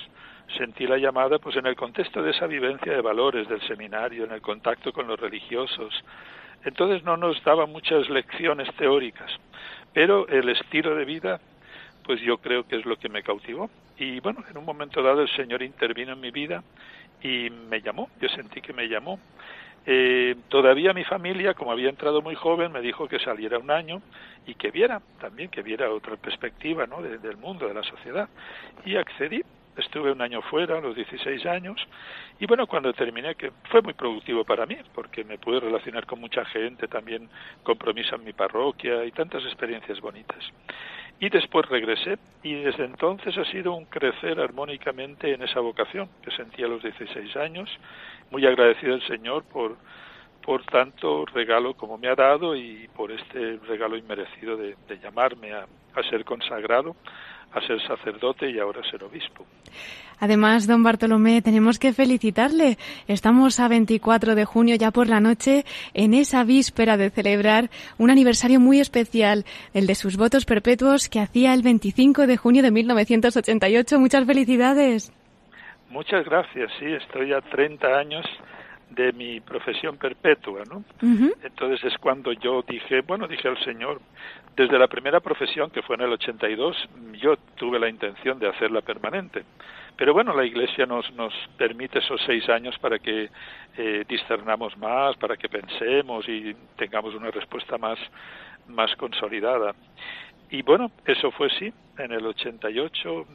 sentí 0.56 0.86
la 0.86 0.98
llamada 0.98 1.38
pues 1.38 1.56
en 1.56 1.66
el 1.66 1.76
contexto 1.76 2.22
de 2.22 2.30
esa 2.30 2.46
vivencia 2.46 2.92
de 2.92 3.00
valores 3.00 3.48
del 3.48 3.60
seminario, 3.62 4.24
en 4.24 4.32
el 4.32 4.40
contacto 4.40 4.92
con 4.92 5.06
los 5.06 5.18
religiosos. 5.18 6.04
Entonces 6.64 7.04
no 7.04 7.16
nos 7.16 7.42
daba 7.44 7.66
muchas 7.66 8.08
lecciones 8.08 8.68
teóricas, 8.76 9.30
pero 9.92 10.26
el 10.28 10.48
estilo 10.48 10.94
de 10.96 11.04
vida 11.04 11.40
pues 12.06 12.20
yo 12.20 12.38
creo 12.38 12.66
que 12.66 12.76
es 12.76 12.86
lo 12.86 12.96
que 12.96 13.08
me 13.08 13.22
cautivó. 13.22 13.68
Y 13.98 14.20
bueno, 14.20 14.44
en 14.48 14.56
un 14.56 14.64
momento 14.64 15.02
dado 15.02 15.22
el 15.22 15.28
Señor 15.30 15.62
intervino 15.62 16.12
en 16.12 16.20
mi 16.20 16.30
vida 16.30 16.62
y 17.20 17.50
me 17.50 17.80
llamó, 17.80 18.08
yo 18.20 18.28
sentí 18.28 18.60
que 18.60 18.72
me 18.72 18.88
llamó. 18.88 19.18
Eh, 19.88 20.34
todavía 20.48 20.92
mi 20.92 21.04
familia, 21.04 21.54
como 21.54 21.70
había 21.70 21.88
entrado 21.88 22.20
muy 22.20 22.34
joven, 22.34 22.72
me 22.72 22.80
dijo 22.80 23.06
que 23.06 23.20
saliera 23.20 23.58
un 23.58 23.70
año 23.70 24.02
y 24.44 24.54
que 24.54 24.72
viera 24.72 25.00
también, 25.20 25.48
que 25.48 25.62
viera 25.62 25.90
otra 25.90 26.16
perspectiva 26.16 26.86
¿no? 26.86 27.00
del 27.00 27.36
mundo, 27.36 27.68
de 27.68 27.74
la 27.74 27.84
sociedad. 27.84 28.28
Y 28.84 28.96
accedí, 28.96 29.42
estuve 29.76 30.10
un 30.10 30.20
año 30.22 30.42
fuera, 30.42 30.78
a 30.78 30.80
los 30.80 30.96
16 30.96 31.46
años, 31.46 31.80
y 32.40 32.46
bueno, 32.46 32.66
cuando 32.66 32.92
terminé, 32.92 33.36
que 33.36 33.52
fue 33.70 33.80
muy 33.80 33.94
productivo 33.94 34.44
para 34.44 34.66
mí, 34.66 34.76
porque 34.92 35.22
me 35.24 35.38
pude 35.38 35.60
relacionar 35.60 36.04
con 36.04 36.20
mucha 36.20 36.44
gente, 36.46 36.88
también 36.88 37.28
compromiso 37.62 38.16
en 38.16 38.24
mi 38.24 38.32
parroquia 38.32 39.04
y 39.04 39.12
tantas 39.12 39.44
experiencias 39.44 40.00
bonitas. 40.00 40.44
Y 41.18 41.30
después 41.30 41.66
regresé 41.66 42.18
y 42.42 42.54
desde 42.54 42.84
entonces 42.84 43.36
ha 43.38 43.44
sido 43.46 43.72
un 43.72 43.86
crecer 43.86 44.38
armónicamente 44.38 45.32
en 45.32 45.42
esa 45.42 45.60
vocación 45.60 46.08
que 46.22 46.30
sentí 46.30 46.62
a 46.62 46.68
los 46.68 46.82
16 46.82 47.36
años, 47.36 47.70
muy 48.30 48.46
agradecido 48.46 48.94
al 48.94 49.06
Señor 49.06 49.44
por, 49.44 49.76
por 50.44 50.62
tanto 50.64 51.24
regalo 51.26 51.74
como 51.74 51.96
me 51.96 52.08
ha 52.08 52.14
dado 52.14 52.54
y 52.54 52.88
por 52.94 53.10
este 53.12 53.58
regalo 53.66 53.96
inmerecido 53.96 54.58
de, 54.58 54.76
de 54.86 54.98
llamarme 54.98 55.54
a, 55.54 55.66
a 55.94 56.02
ser 56.02 56.24
consagrado, 56.24 56.94
a 57.56 57.66
ser 57.66 57.80
sacerdote 57.86 58.50
y 58.50 58.58
ahora 58.58 58.82
ser 58.90 59.02
obispo. 59.02 59.46
Además, 60.18 60.66
don 60.66 60.82
Bartolomé, 60.82 61.42
tenemos 61.42 61.78
que 61.78 61.92
felicitarle. 61.92 62.76
Estamos 63.08 63.60
a 63.60 63.68
24 63.68 64.34
de 64.34 64.44
junio 64.44 64.76
ya 64.76 64.90
por 64.90 65.08
la 65.08 65.20
noche, 65.20 65.64
en 65.94 66.14
esa 66.14 66.44
víspera 66.44 66.96
de 66.96 67.10
celebrar 67.10 67.70
un 67.98 68.10
aniversario 68.10 68.60
muy 68.60 68.80
especial, 68.80 69.44
el 69.74 69.86
de 69.86 69.94
sus 69.94 70.16
votos 70.16 70.44
perpetuos 70.44 71.08
que 71.08 71.20
hacía 71.20 71.54
el 71.54 71.62
25 71.62 72.26
de 72.26 72.36
junio 72.36 72.62
de 72.62 72.70
1988. 72.70 73.98
Muchas 73.98 74.26
felicidades. 74.26 75.12
Muchas 75.90 76.24
gracias, 76.24 76.70
sí, 76.78 76.86
estoy 76.86 77.32
a 77.32 77.40
30 77.40 77.86
años 77.86 78.26
de 78.90 79.12
mi 79.12 79.40
profesión 79.40 79.96
perpetua, 79.96 80.62
¿no? 80.70 80.78
Uh 81.02 81.06
-huh. 81.06 81.34
Entonces 81.42 81.92
es 81.92 81.98
cuando 81.98 82.32
yo 82.32 82.62
dije, 82.62 83.00
bueno, 83.02 83.26
dije 83.26 83.48
al 83.48 83.58
Señor, 83.64 84.00
desde 84.56 84.78
la 84.78 84.86
primera 84.86 85.20
profesión, 85.20 85.70
que 85.70 85.82
fue 85.82 85.96
en 85.96 86.02
el 86.02 86.12
82, 86.12 86.88
yo 87.20 87.36
tuve 87.56 87.78
la 87.78 87.88
intención 87.88 88.38
de 88.38 88.48
hacerla 88.48 88.80
permanente. 88.80 89.44
Pero 89.96 90.12
bueno, 90.12 90.34
la 90.34 90.44
Iglesia 90.44 90.86
nos, 90.86 91.10
nos 91.14 91.32
permite 91.56 91.98
esos 91.98 92.20
seis 92.26 92.48
años 92.48 92.78
para 92.78 92.98
que 92.98 93.30
eh, 93.76 94.04
discernamos 94.08 94.76
más, 94.78 95.16
para 95.16 95.36
que 95.36 95.48
pensemos 95.48 96.28
y 96.28 96.54
tengamos 96.76 97.14
una 97.14 97.30
respuesta 97.30 97.78
más, 97.78 97.98
más 98.68 98.94
consolidada. 98.96 99.74
Y 100.50 100.62
bueno, 100.62 100.90
eso 101.06 101.30
fue 101.32 101.48
sí, 101.58 101.72
en 101.98 102.12
el 102.12 102.26
88, 102.26 103.26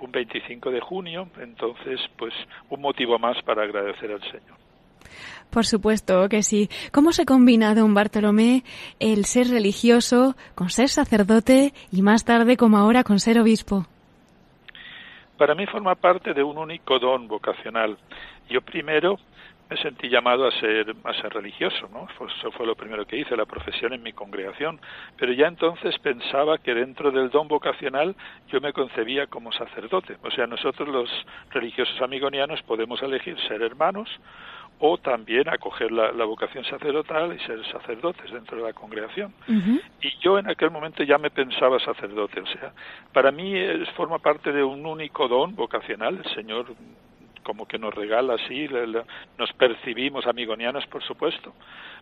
un 0.00 0.12
25 0.12 0.70
de 0.70 0.80
junio, 0.80 1.28
entonces 1.40 2.00
pues 2.16 2.34
un 2.68 2.80
motivo 2.80 3.18
más 3.18 3.40
para 3.42 3.62
agradecer 3.62 4.12
al 4.12 4.22
Señor. 4.22 4.63
Por 5.50 5.66
supuesto 5.66 6.28
que 6.28 6.42
sí. 6.42 6.68
¿Cómo 6.92 7.12
se 7.12 7.24
combina, 7.24 7.74
don 7.74 7.94
Bartolomé, 7.94 8.64
el 8.98 9.24
ser 9.24 9.48
religioso 9.48 10.34
con 10.54 10.68
ser 10.70 10.88
sacerdote 10.88 11.72
y 11.92 12.02
más 12.02 12.24
tarde, 12.24 12.56
como 12.56 12.76
ahora, 12.76 13.04
con 13.04 13.20
ser 13.20 13.38
obispo? 13.38 13.86
Para 15.38 15.54
mí 15.54 15.66
forma 15.66 15.94
parte 15.94 16.32
de 16.32 16.42
un 16.42 16.58
único 16.58 16.98
don 16.98 17.28
vocacional. 17.28 17.96
Yo 18.48 18.62
primero 18.62 19.18
me 19.70 19.76
sentí 19.78 20.08
llamado 20.08 20.46
a 20.46 20.50
ser, 20.52 20.94
a 21.04 21.14
ser 21.14 21.32
religioso, 21.32 21.88
¿no? 21.92 22.06
Eso 22.26 22.50
fue 22.52 22.66
lo 22.66 22.74
primero 22.74 23.06
que 23.06 23.16
hice, 23.16 23.36
la 23.36 23.46
profesión 23.46 23.92
en 23.92 24.02
mi 24.02 24.12
congregación. 24.12 24.78
Pero 25.16 25.32
ya 25.32 25.46
entonces 25.46 25.98
pensaba 25.98 26.58
que 26.58 26.74
dentro 26.74 27.10
del 27.10 27.30
don 27.30 27.48
vocacional 27.48 28.14
yo 28.48 28.60
me 28.60 28.72
concebía 28.72 29.26
como 29.26 29.52
sacerdote. 29.52 30.16
O 30.22 30.30
sea, 30.30 30.46
nosotros 30.46 30.88
los 30.88 31.10
religiosos 31.50 32.00
amigonianos 32.02 32.62
podemos 32.62 33.02
elegir 33.02 33.36
ser 33.48 33.62
hermanos 33.62 34.08
o 34.78 34.98
también 34.98 35.48
acoger 35.48 35.92
la, 35.92 36.12
la, 36.12 36.24
vocación 36.24 36.64
sacerdotal 36.64 37.34
y 37.34 37.38
ser 37.46 37.64
sacerdotes 37.70 38.30
dentro 38.32 38.56
de 38.58 38.64
la 38.64 38.72
congregación. 38.72 39.32
Uh 39.48 39.52
-huh. 39.52 39.82
Y 40.02 40.18
yo 40.20 40.38
en 40.38 40.48
aquel 40.48 40.70
momento 40.70 41.02
ya 41.02 41.18
me 41.18 41.30
pensaba 41.30 41.78
sacerdote, 41.78 42.40
o 42.40 42.46
sea, 42.46 42.72
para 43.12 43.30
mí 43.30 43.56
es, 43.56 43.88
forma 43.90 44.18
parte 44.18 44.52
de 44.52 44.62
un 44.62 44.84
único 44.84 45.28
don 45.28 45.54
vocacional, 45.54 46.20
el 46.24 46.34
Señor 46.34 46.66
como 47.44 47.68
que 47.68 47.78
nos 47.78 47.94
regala 47.94 48.34
así, 48.34 48.66
le, 48.66 48.86
le, 48.88 49.02
nos 49.38 49.52
percibimos 49.52 50.26
amigonianos, 50.26 50.84
por 50.88 51.04
supuesto, 51.04 51.54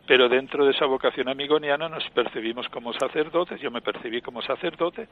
pero 0.07 0.29
dentro 0.29 0.65
de 0.65 0.71
esa 0.71 0.87
vocación 0.87 1.29
amigoniana 1.29 1.89
nos 1.89 2.09
percibimos 2.11 2.69
como 2.71 2.93
sacerdotes, 2.95 3.61
yo 3.61 3.71
me 3.71 3.83
percibí 3.83 4.23
como 4.23 4.41
sacerdote, 4.41 5.09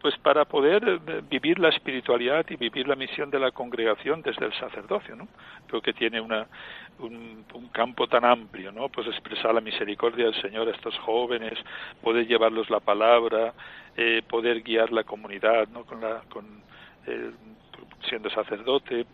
pues 0.00 0.16
para 0.18 0.44
poder 0.44 1.00
vivir 1.28 1.58
la 1.58 1.68
espiritualidad 1.70 2.46
y 2.48 2.56
vivir 2.56 2.86
la 2.86 2.96
misión 2.96 3.30
de 3.30 3.38
la 3.38 3.50
congregación 3.50 4.22
desde 4.22 4.46
el 4.46 4.52
sacerdocio, 4.54 5.16
¿no? 5.16 5.28
Creo 5.66 5.82
que 5.82 5.92
tiene 5.92 6.20
una, 6.20 6.46
un, 7.00 7.44
un 7.52 7.68
campo 7.68 8.06
tan 8.06 8.24
amplio, 8.24 8.72
¿no? 8.72 8.88
Pues 8.88 9.06
expresar 9.08 9.54
la 9.54 9.60
misericordia 9.60 10.26
del 10.26 10.40
Señor 10.40 10.68
a 10.68 10.72
estos 10.72 10.96
jóvenes, 11.00 11.58
poder 12.02 12.26
llevarlos 12.26 12.70
la 12.70 12.80
palabra, 12.80 13.52
eh, 13.96 14.22
poder 14.28 14.62
guiar 14.62 14.92
la 14.92 15.04
comunidad, 15.04 15.68
¿no? 15.68 15.84
Con 15.84 16.00
la, 16.00 16.22
con, 16.30 16.62
eh, 17.06 17.30
siendo 18.08 18.30
sacerdote. 18.30 19.06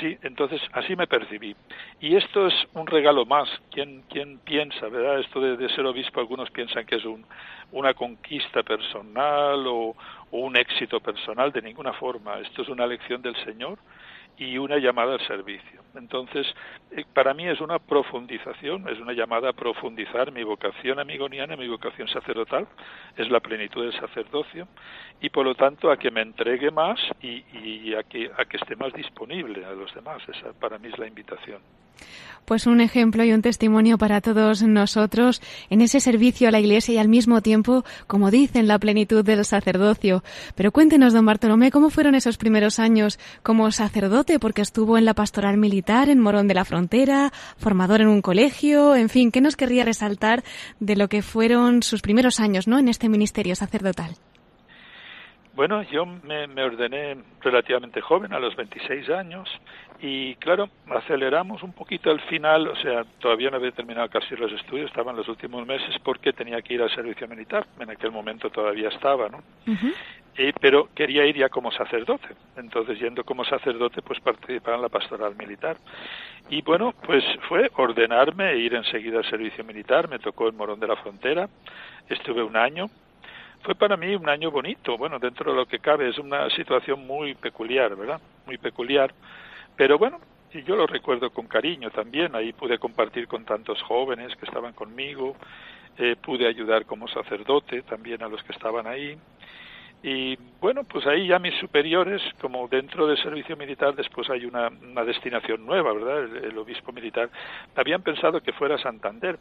Sí, 0.00 0.16
entonces 0.22 0.60
así 0.72 0.96
me 0.96 1.06
percibí. 1.06 1.54
Y 2.00 2.16
esto 2.16 2.46
es 2.46 2.54
un 2.74 2.86
regalo 2.86 3.26
más. 3.26 3.48
¿Quién, 3.70 4.02
quién 4.08 4.38
piensa, 4.38 4.88
verdad? 4.88 5.20
Esto 5.20 5.40
de, 5.40 5.68
ser 5.70 5.86
obispo, 5.86 6.20
algunos 6.20 6.50
piensan 6.50 6.86
que 6.86 6.96
es 6.96 7.04
un, 7.04 7.24
una 7.72 7.94
conquista 7.94 8.62
personal 8.62 9.66
o, 9.66 9.96
o 10.30 10.38
un 10.38 10.56
éxito 10.56 11.00
personal, 11.00 11.52
de 11.52 11.62
ninguna 11.62 11.92
forma. 11.92 12.38
Esto 12.40 12.62
es 12.62 12.68
una 12.68 12.86
lección 12.86 13.22
del 13.22 13.36
Señor 13.44 13.78
y 14.36 14.56
una 14.58 14.78
llamada 14.78 15.14
al 15.14 15.26
servicio. 15.26 15.82
Entonces, 15.94 16.46
eh, 16.92 17.04
para 17.12 17.34
mí 17.34 17.46
es 17.46 17.60
una 17.60 17.78
profundización, 17.78 18.88
es 18.88 18.98
una 18.98 19.12
llamada 19.12 19.50
a 19.50 19.52
profundizar 19.52 20.32
mi 20.32 20.44
vocación 20.44 20.98
amigoniana, 20.98 21.56
mi 21.56 21.68
vocación 21.68 22.08
sacerdotal, 22.08 22.66
es 23.16 23.30
la 23.30 23.40
plenitud 23.40 23.82
del 23.82 23.98
sacerdocio, 23.98 24.68
y 25.20 25.30
por 25.30 25.44
lo 25.44 25.54
tanto 25.54 25.90
a 25.90 25.96
que 25.96 26.10
me 26.10 26.22
entregue 26.22 26.70
más 26.70 26.98
y, 27.20 27.44
y 27.52 27.94
a, 27.94 28.02
que, 28.04 28.30
a 28.36 28.44
que 28.44 28.56
esté 28.56 28.76
más 28.76 28.92
disponible 28.92 29.64
a 29.64 29.72
los 29.72 29.92
demás. 29.94 30.22
Esa 30.28 30.52
para 30.52 30.78
mí 30.78 30.88
es 30.88 30.98
la 30.98 31.06
invitación. 31.06 31.60
Pues 32.46 32.66
un 32.66 32.80
ejemplo 32.80 33.22
y 33.22 33.32
un 33.32 33.42
testimonio 33.42 33.98
para 33.98 34.20
todos 34.20 34.62
nosotros 34.62 35.40
en 35.68 35.82
ese 35.82 36.00
servicio 36.00 36.48
a 36.48 36.50
la 36.50 36.58
Iglesia 36.58 36.94
y 36.94 36.98
al 36.98 37.08
mismo 37.08 37.42
tiempo, 37.42 37.84
como 38.06 38.30
dicen, 38.30 38.66
la 38.66 38.78
plenitud 38.78 39.24
del 39.24 39.44
sacerdocio. 39.44 40.24
Pero 40.56 40.72
cuéntenos, 40.72 41.12
don 41.12 41.26
Bartolomé, 41.26 41.70
¿cómo 41.70 41.90
fueron 41.90 42.14
esos 42.14 42.38
primeros 42.38 42.80
años 42.80 43.20
como 43.42 43.70
sacerdote? 43.70 44.40
Porque 44.40 44.62
estuvo 44.62 44.98
en 44.98 45.04
la 45.04 45.14
pastoral 45.14 45.58
militar 45.58 45.79
en 45.88 46.20
Morón 46.20 46.46
de 46.46 46.54
la 46.54 46.64
Frontera, 46.64 47.30
formador 47.56 48.02
en 48.02 48.08
un 48.08 48.20
colegio, 48.20 48.94
en 48.94 49.08
fin, 49.08 49.32
¿qué 49.32 49.40
nos 49.40 49.56
querría 49.56 49.84
resaltar 49.84 50.42
de 50.78 50.94
lo 50.94 51.08
que 51.08 51.22
fueron 51.22 51.82
sus 51.82 52.02
primeros 52.02 52.38
años, 52.38 52.68
¿no? 52.68 52.78
En 52.78 52.88
este 52.88 53.08
ministerio 53.08 53.54
sacerdotal. 53.56 54.10
Bueno, 55.54 55.82
yo 55.82 56.06
me, 56.06 56.46
me, 56.46 56.62
ordené 56.62 57.16
relativamente 57.40 58.00
joven, 58.00 58.32
a 58.32 58.38
los 58.38 58.54
26 58.56 59.10
años, 59.10 59.48
y 60.00 60.34
claro, 60.36 60.68
aceleramos 60.88 61.62
un 61.62 61.72
poquito 61.72 62.10
al 62.10 62.20
final, 62.20 62.68
o 62.68 62.76
sea, 62.76 63.04
todavía 63.18 63.50
no 63.50 63.56
había 63.56 63.72
terminado 63.72 64.08
casi 64.08 64.36
los 64.36 64.52
estudios, 64.52 64.88
estaban 64.88 65.16
los 65.16 65.28
últimos 65.28 65.66
meses 65.66 65.96
porque 66.04 66.32
tenía 66.32 66.62
que 66.62 66.74
ir 66.74 66.82
al 66.82 66.94
servicio 66.94 67.26
militar, 67.26 67.66
en 67.78 67.90
aquel 67.90 68.10
momento 68.12 68.48
todavía 68.50 68.88
estaba, 68.88 69.28
¿no? 69.28 69.38
Uh 69.66 69.72
-huh. 69.72 69.94
Pero 70.60 70.88
quería 70.94 71.26
ir 71.26 71.36
ya 71.36 71.48
como 71.48 71.70
sacerdote, 71.72 72.28
entonces 72.56 72.98
yendo 72.98 73.24
como 73.24 73.44
sacerdote 73.44 74.00
pues 74.02 74.20
participaba 74.20 74.76
en 74.76 74.82
la 74.82 74.88
pastoral 74.88 75.34
militar. 75.36 75.76
Y 76.48 76.62
bueno, 76.62 76.94
pues 77.04 77.24
fue 77.48 77.70
ordenarme 77.76 78.52
e 78.52 78.58
ir 78.58 78.74
enseguida 78.74 79.18
al 79.18 79.28
servicio 79.28 79.64
militar, 79.64 80.08
me 80.08 80.18
tocó 80.18 80.46
el 80.46 80.54
Morón 80.54 80.80
de 80.80 80.86
la 80.86 80.96
Frontera, 80.96 81.48
estuve 82.08 82.42
un 82.42 82.56
año, 82.56 82.86
fue 83.62 83.74
para 83.74 83.96
mí 83.96 84.14
un 84.14 84.28
año 84.28 84.50
bonito, 84.50 84.96
bueno, 84.96 85.18
dentro 85.18 85.52
de 85.52 85.58
lo 85.58 85.66
que 85.66 85.80
cabe, 85.80 86.08
es 86.08 86.18
una 86.18 86.48
situación 86.50 87.06
muy 87.06 87.34
peculiar, 87.34 87.94
¿verdad? 87.94 88.20
Muy 88.46 88.56
peculiar, 88.56 89.12
pero 89.76 89.98
bueno, 89.98 90.18
y 90.52 90.62
yo 90.62 90.74
lo 90.74 90.86
recuerdo 90.86 91.30
con 91.30 91.46
cariño 91.46 91.90
también, 91.90 92.34
ahí 92.34 92.52
pude 92.52 92.78
compartir 92.78 93.28
con 93.28 93.44
tantos 93.44 93.80
jóvenes 93.82 94.34
que 94.36 94.46
estaban 94.46 94.72
conmigo, 94.72 95.36
eh, 95.98 96.16
pude 96.16 96.46
ayudar 96.46 96.86
como 96.86 97.06
sacerdote 97.08 97.82
también 97.82 98.22
a 98.22 98.28
los 98.28 98.42
que 98.42 98.52
estaban 98.52 98.86
ahí, 98.86 99.16
y 100.02 100.36
bueno, 100.60 100.84
pues 100.84 101.06
ahí 101.06 101.26
ya 101.26 101.38
mis 101.38 101.54
superiores, 101.58 102.22
como 102.40 102.66
dentro 102.68 103.06
del 103.06 103.18
servicio 103.22 103.56
militar 103.56 103.94
después 103.94 104.30
hay 104.30 104.46
una, 104.46 104.68
una 104.68 105.04
destinación 105.04 105.66
nueva, 105.66 105.92
¿verdad? 105.92 106.36
El, 106.44 106.56
obispo 106.56 106.92
militar, 106.92 107.28
habían 107.76 108.02
pensado 108.02 108.40
que 108.40 108.52
fuera 108.52 108.78
Santander, 108.78 109.38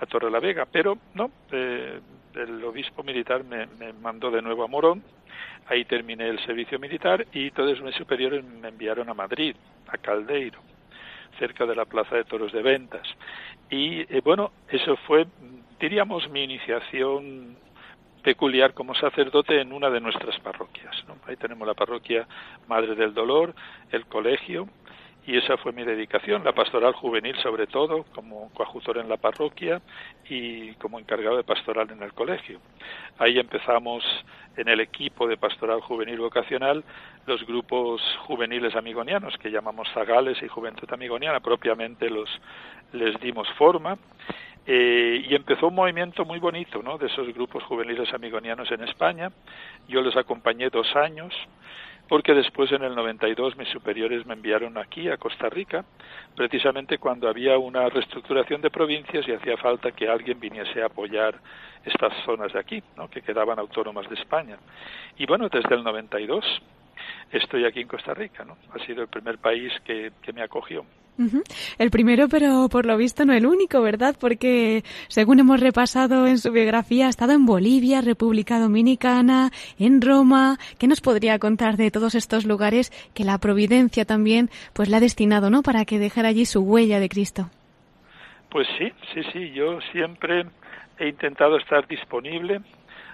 a 0.00 0.06
Torre 0.06 0.30
la 0.30 0.40
Vega, 0.40 0.66
pero 0.70 0.98
no, 1.14 1.30
eh, 1.52 2.00
el 2.34 2.64
obispo 2.64 3.02
militar 3.02 3.44
me, 3.44 3.66
me, 3.78 3.92
mandó 3.92 4.30
de 4.30 4.42
nuevo 4.42 4.64
a 4.64 4.68
Morón, 4.68 5.02
ahí 5.68 5.84
terminé 5.84 6.28
el 6.28 6.38
servicio 6.44 6.78
militar 6.78 7.26
y 7.32 7.50
todos 7.52 7.80
mis 7.80 7.94
superiores 7.94 8.44
me 8.44 8.68
enviaron 8.68 9.08
a 9.08 9.14
Madrid, 9.14 9.54
a 9.88 9.98
Caldeiro, 9.98 10.58
cerca 11.38 11.64
de 11.64 11.76
la 11.76 11.84
Plaza 11.84 12.16
de 12.16 12.24
Toros 12.24 12.52
de 12.52 12.62
Ventas. 12.62 13.06
Y 13.70 14.00
eh, 14.00 14.20
bueno, 14.22 14.50
eso 14.68 14.96
fue, 15.06 15.26
diríamos, 15.78 16.28
mi 16.30 16.42
iniciación 16.42 17.56
peculiar 18.26 18.74
como 18.74 18.92
sacerdote 18.96 19.60
en 19.60 19.72
una 19.72 19.88
de 19.88 20.00
nuestras 20.00 20.36
parroquias. 20.40 20.96
Ahí 21.28 21.36
tenemos 21.36 21.64
la 21.64 21.74
parroquia 21.74 22.26
Madre 22.66 22.96
del 22.96 23.14
Dolor, 23.14 23.54
el 23.92 24.04
colegio, 24.06 24.68
y 25.24 25.36
esa 25.36 25.56
fue 25.58 25.70
mi 25.70 25.84
dedicación, 25.84 26.42
la 26.42 26.52
pastoral 26.52 26.92
juvenil 26.92 27.36
sobre 27.36 27.68
todo, 27.68 28.04
como 28.12 28.50
coadjutor 28.52 28.98
en 28.98 29.08
la 29.08 29.16
parroquia 29.16 29.80
y 30.28 30.72
como 30.72 30.98
encargado 30.98 31.36
de 31.36 31.44
pastoral 31.44 31.88
en 31.92 32.02
el 32.02 32.14
colegio. 32.14 32.58
Ahí 33.18 33.38
empezamos 33.38 34.02
en 34.56 34.66
el 34.66 34.80
equipo 34.80 35.28
de 35.28 35.36
pastoral 35.36 35.80
juvenil 35.80 36.18
vocacional 36.18 36.82
los 37.28 37.46
grupos 37.46 38.02
juveniles 38.26 38.74
amigonianos 38.74 39.38
que 39.38 39.52
llamamos 39.52 39.86
Zagales 39.94 40.42
y 40.42 40.48
Juventud 40.48 40.92
Amigoniana, 40.92 41.38
propiamente 41.38 42.10
los 42.10 42.28
les 42.92 43.20
dimos 43.20 43.48
forma 43.56 43.96
eh, 44.66 45.24
y 45.28 45.34
empezó 45.34 45.68
un 45.68 45.76
movimiento 45.76 46.24
muy 46.24 46.40
bonito 46.40 46.82
¿no? 46.82 46.98
de 46.98 47.06
esos 47.06 47.32
grupos 47.32 47.62
juveniles 47.64 48.12
amigonianos 48.12 48.70
en 48.72 48.82
España. 48.82 49.30
Yo 49.86 50.00
los 50.00 50.16
acompañé 50.16 50.70
dos 50.70 50.94
años, 50.96 51.32
porque 52.08 52.34
después 52.34 52.72
en 52.72 52.82
el 52.82 52.96
92 52.96 53.56
mis 53.56 53.68
superiores 53.68 54.26
me 54.26 54.34
enviaron 54.34 54.76
aquí, 54.76 55.08
a 55.08 55.18
Costa 55.18 55.48
Rica, 55.48 55.84
precisamente 56.34 56.98
cuando 56.98 57.28
había 57.28 57.58
una 57.58 57.88
reestructuración 57.88 58.60
de 58.60 58.70
provincias 58.70 59.26
y 59.28 59.32
hacía 59.32 59.56
falta 59.56 59.92
que 59.92 60.08
alguien 60.08 60.40
viniese 60.40 60.82
a 60.82 60.86
apoyar 60.86 61.36
estas 61.84 62.12
zonas 62.24 62.52
de 62.52 62.58
aquí, 62.58 62.82
¿no? 62.96 63.08
que 63.08 63.22
quedaban 63.22 63.60
autónomas 63.60 64.08
de 64.08 64.16
España. 64.16 64.58
Y 65.16 65.26
bueno, 65.26 65.48
desde 65.48 65.76
el 65.76 65.84
92 65.84 66.44
estoy 67.30 67.64
aquí 67.64 67.82
en 67.82 67.88
Costa 67.88 68.14
Rica, 68.14 68.44
¿no? 68.44 68.56
Ha 68.72 68.84
sido 68.84 69.02
el 69.02 69.08
primer 69.08 69.38
país 69.38 69.72
que, 69.84 70.12
que 70.22 70.32
me 70.32 70.42
acogió. 70.42 70.84
El 71.78 71.90
primero, 71.90 72.28
pero 72.28 72.68
por 72.68 72.84
lo 72.84 72.96
visto 72.96 73.24
no 73.24 73.32
el 73.32 73.46
único, 73.46 73.80
¿verdad? 73.80 74.16
Porque 74.18 74.84
según 75.08 75.40
hemos 75.40 75.60
repasado 75.60 76.26
en 76.26 76.38
su 76.38 76.52
biografía, 76.52 77.06
ha 77.06 77.10
estado 77.10 77.32
en 77.32 77.46
Bolivia, 77.46 78.02
República 78.02 78.58
Dominicana, 78.58 79.50
en 79.78 80.02
Roma. 80.02 80.58
¿Qué 80.78 80.86
nos 80.86 81.00
podría 81.00 81.38
contar 81.38 81.76
de 81.76 81.90
todos 81.90 82.14
estos 82.14 82.44
lugares 82.44 82.92
que 83.14 83.24
la 83.24 83.38
providencia 83.38 84.04
también 84.04 84.50
pues 84.72 84.88
le 84.88 84.96
ha 84.96 85.00
destinado, 85.00 85.48
¿no? 85.48 85.62
Para 85.62 85.84
que 85.84 85.98
dejara 85.98 86.28
allí 86.28 86.44
su 86.44 86.60
huella 86.60 87.00
de 87.00 87.08
Cristo. 87.08 87.50
Pues 88.50 88.66
sí, 88.78 88.92
sí, 89.14 89.20
sí. 89.32 89.50
Yo 89.52 89.78
siempre 89.92 90.46
he 90.98 91.08
intentado 91.08 91.56
estar 91.56 91.86
disponible 91.88 92.60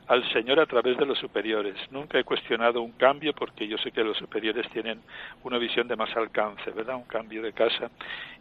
al 0.09 0.29
Señor 0.33 0.61
a 0.61 0.67
través 0.67 0.97
de 0.97 1.07
los 1.07 1.19
superiores. 1.19 1.75
Nunca 1.91 2.19
he 2.19 2.25
cuestionado 2.25 2.83
un 2.83 2.93
cambio 2.93 3.33
porque 3.33 3.67
yo 3.67 3.79
sé 3.79 3.93
que 3.93 4.03
los 4.03 4.17
superiores 4.17 4.69
tienen 4.71 5.01
una 5.45 5.59
visión 5.59 5.89
de 5.89 5.97
más 5.97 6.15
alcance, 6.17 6.71
¿verdad? 6.71 6.97
Un 6.97 7.05
cambio 7.05 7.43
de 7.43 7.53
casa. 7.53 7.91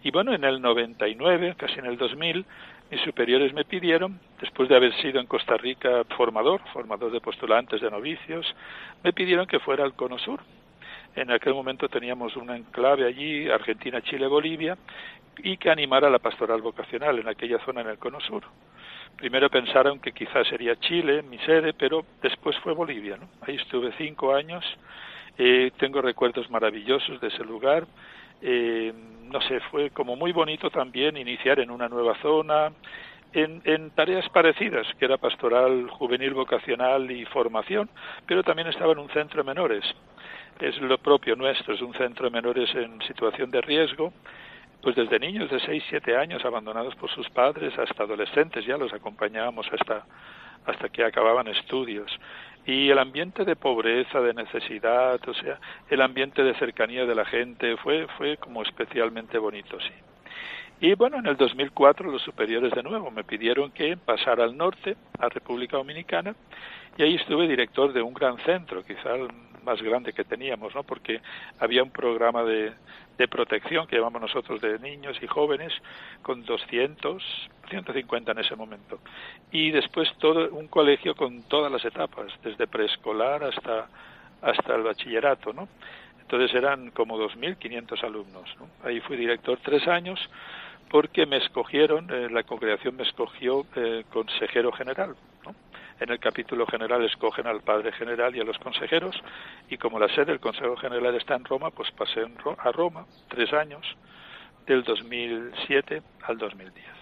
Y 0.03 0.11
bueno, 0.11 0.33
en 0.33 0.43
el 0.43 0.61
99, 0.61 1.55
casi 1.57 1.79
en 1.79 1.85
el 1.85 1.97
2000, 1.97 2.45
mis 2.89 3.01
superiores 3.01 3.53
me 3.53 3.63
pidieron, 3.63 4.19
después 4.41 4.67
de 4.67 4.75
haber 4.75 4.93
sido 5.01 5.19
en 5.19 5.27
Costa 5.27 5.55
Rica 5.55 6.03
formador, 6.17 6.61
formador 6.73 7.11
de 7.11 7.21
postulantes 7.21 7.79
de 7.79 7.89
novicios, 7.89 8.45
me 9.03 9.13
pidieron 9.13 9.45
que 9.47 9.59
fuera 9.59 9.83
al 9.83 9.93
Cono 9.93 10.17
Sur. 10.19 10.41
En 11.15 11.31
aquel 11.31 11.53
momento 11.53 11.87
teníamos 11.89 12.35
un 12.35 12.49
enclave 12.49 13.05
allí, 13.05 13.49
Argentina, 13.49 14.01
Chile, 14.01 14.27
Bolivia, 14.27 14.77
y 15.37 15.57
que 15.57 15.69
animara 15.69 16.09
la 16.09 16.19
pastoral 16.19 16.61
vocacional 16.61 17.19
en 17.19 17.27
aquella 17.27 17.59
zona 17.65 17.81
en 17.81 17.87
el 17.87 17.97
Cono 17.97 18.19
Sur. 18.19 18.43
Primero 19.21 19.51
pensaron 19.51 19.99
que 19.99 20.13
quizás 20.13 20.47
sería 20.47 20.75
Chile, 20.77 21.21
mi 21.21 21.37
sede, 21.45 21.73
pero 21.73 22.03
después 22.23 22.57
fue 22.57 22.73
Bolivia. 22.73 23.17
¿no? 23.17 23.27
Ahí 23.41 23.55
estuve 23.55 23.93
cinco 23.95 24.33
años. 24.33 24.65
Eh, 25.37 25.69
tengo 25.77 26.01
recuerdos 26.01 26.49
maravillosos 26.49 27.21
de 27.21 27.27
ese 27.27 27.43
lugar. 27.43 27.85
Eh, 28.41 28.91
no 29.31 29.39
sé, 29.41 29.59
fue 29.69 29.91
como 29.91 30.15
muy 30.15 30.31
bonito 30.31 30.71
también 30.71 31.17
iniciar 31.17 31.59
en 31.59 31.69
una 31.69 31.87
nueva 31.87 32.15
zona, 32.23 32.71
en, 33.31 33.61
en, 33.63 33.91
tareas 33.91 34.27
parecidas, 34.29 34.87
que 34.97 35.05
era 35.05 35.17
pastoral 35.17 35.87
juvenil 35.91 36.33
vocacional 36.33 37.11
y 37.11 37.23
formación, 37.25 37.91
pero 38.25 38.41
también 38.41 38.69
estaba 38.69 38.93
en 38.93 38.97
un 38.97 39.09
centro 39.09 39.43
de 39.43 39.47
menores. 39.47 39.85
Es 40.59 40.81
lo 40.81 40.97
propio 40.97 41.35
nuestro, 41.35 41.75
es 41.75 41.81
un 41.83 41.93
centro 41.93 42.25
de 42.25 42.31
menores 42.31 42.73
en 42.73 42.99
situación 43.03 43.51
de 43.51 43.61
riesgo, 43.61 44.13
pues 44.81 44.95
desde 44.95 45.19
niños 45.19 45.49
de 45.49 45.59
6, 45.59 45.83
7 45.89 46.17
años 46.17 46.43
abandonados 46.43 46.95
por 46.95 47.09
sus 47.11 47.29
padres 47.29 47.77
hasta 47.77 48.03
adolescentes, 48.03 48.65
ya 48.65 48.77
los 48.77 48.93
acompañábamos 48.93 49.67
hasta, 49.71 50.05
hasta 50.65 50.89
que 50.89 51.03
acababan 51.03 51.47
estudios. 51.47 52.11
Y 52.65 52.89
el 52.89 52.99
ambiente 52.99 53.45
de 53.45 53.55
pobreza, 53.55 54.21
de 54.21 54.33
necesidad, 54.33 55.19
o 55.27 55.33
sea, 55.33 55.59
el 55.89 56.01
ambiente 56.01 56.43
de 56.43 56.53
cercanía 56.55 57.05
de 57.05 57.15
la 57.15 57.25
gente 57.25 57.77
fue, 57.77 58.07
fue 58.17 58.37
como 58.37 58.61
especialmente 58.61 59.37
bonito, 59.37 59.79
sí. 59.79 59.93
Y 60.79 60.95
bueno, 60.95 61.19
en 61.19 61.27
el 61.27 61.37
2004 61.37 62.11
los 62.11 62.23
superiores 62.23 62.71
de 62.71 62.81
nuevo 62.81 63.11
me 63.11 63.23
pidieron 63.23 63.69
que 63.71 63.97
pasara 63.97 64.43
al 64.43 64.57
norte, 64.57 64.95
a 65.19 65.29
República 65.29 65.77
Dominicana, 65.77 66.35
y 66.97 67.03
ahí 67.03 67.15
estuve 67.15 67.47
director 67.47 67.93
de 67.93 68.01
un 68.01 68.15
gran 68.15 68.37
centro, 68.39 68.83
quizá 68.83 69.15
más 69.63 69.81
grande 69.81 70.13
que 70.13 70.23
teníamos, 70.23 70.73
¿no? 70.75 70.83
Porque 70.83 71.21
había 71.59 71.83
un 71.83 71.91
programa 71.91 72.43
de, 72.43 72.71
de 73.17 73.27
protección 73.27 73.87
que 73.87 73.97
llamamos 73.97 74.21
nosotros 74.21 74.61
de 74.61 74.79
niños 74.79 75.17
y 75.21 75.27
jóvenes 75.27 75.73
con 76.21 76.43
200, 76.43 77.23
150 77.69 78.31
en 78.31 78.39
ese 78.39 78.55
momento. 78.55 78.99
Y 79.51 79.71
después 79.71 80.09
todo 80.19 80.49
un 80.51 80.67
colegio 80.67 81.15
con 81.15 81.43
todas 81.43 81.71
las 81.71 81.83
etapas, 81.85 82.27
desde 82.43 82.67
preescolar 82.67 83.43
hasta 83.43 83.87
hasta 84.41 84.75
el 84.75 84.83
bachillerato, 84.83 85.53
¿no? 85.53 85.67
Entonces 86.21 86.55
eran 86.55 86.91
como 86.91 87.17
2.500 87.17 88.03
alumnos. 88.03 88.55
¿no? 88.59 88.67
Ahí 88.87 88.99
fui 89.01 89.17
director 89.17 89.59
tres 89.61 89.87
años 89.87 90.19
porque 90.91 91.25
me 91.25 91.37
escogieron, 91.37 92.09
eh, 92.11 92.27
la 92.29 92.43
congregación 92.43 92.97
me 92.97 93.03
escogió 93.03 93.65
eh, 93.77 94.03
consejero 94.11 94.73
general. 94.73 95.15
¿no? 95.45 95.55
En 96.01 96.11
el 96.11 96.19
capítulo 96.19 96.67
general 96.67 97.05
escogen 97.05 97.47
al 97.47 97.61
padre 97.61 97.93
general 97.93 98.35
y 98.35 98.41
a 98.41 98.43
los 98.43 98.57
consejeros 98.59 99.15
y 99.69 99.77
como 99.77 99.99
la 99.99 100.09
sede 100.09 100.25
del 100.25 100.41
Consejo 100.41 100.75
General 100.75 101.15
está 101.15 101.35
en 101.35 101.45
Roma, 101.45 101.71
pues 101.71 101.89
pasé 101.91 102.25
a 102.57 102.71
Roma 102.73 103.05
tres 103.29 103.53
años, 103.53 103.85
del 104.67 104.83
2007 104.83 106.01
al 106.23 106.37
2010. 106.37 107.00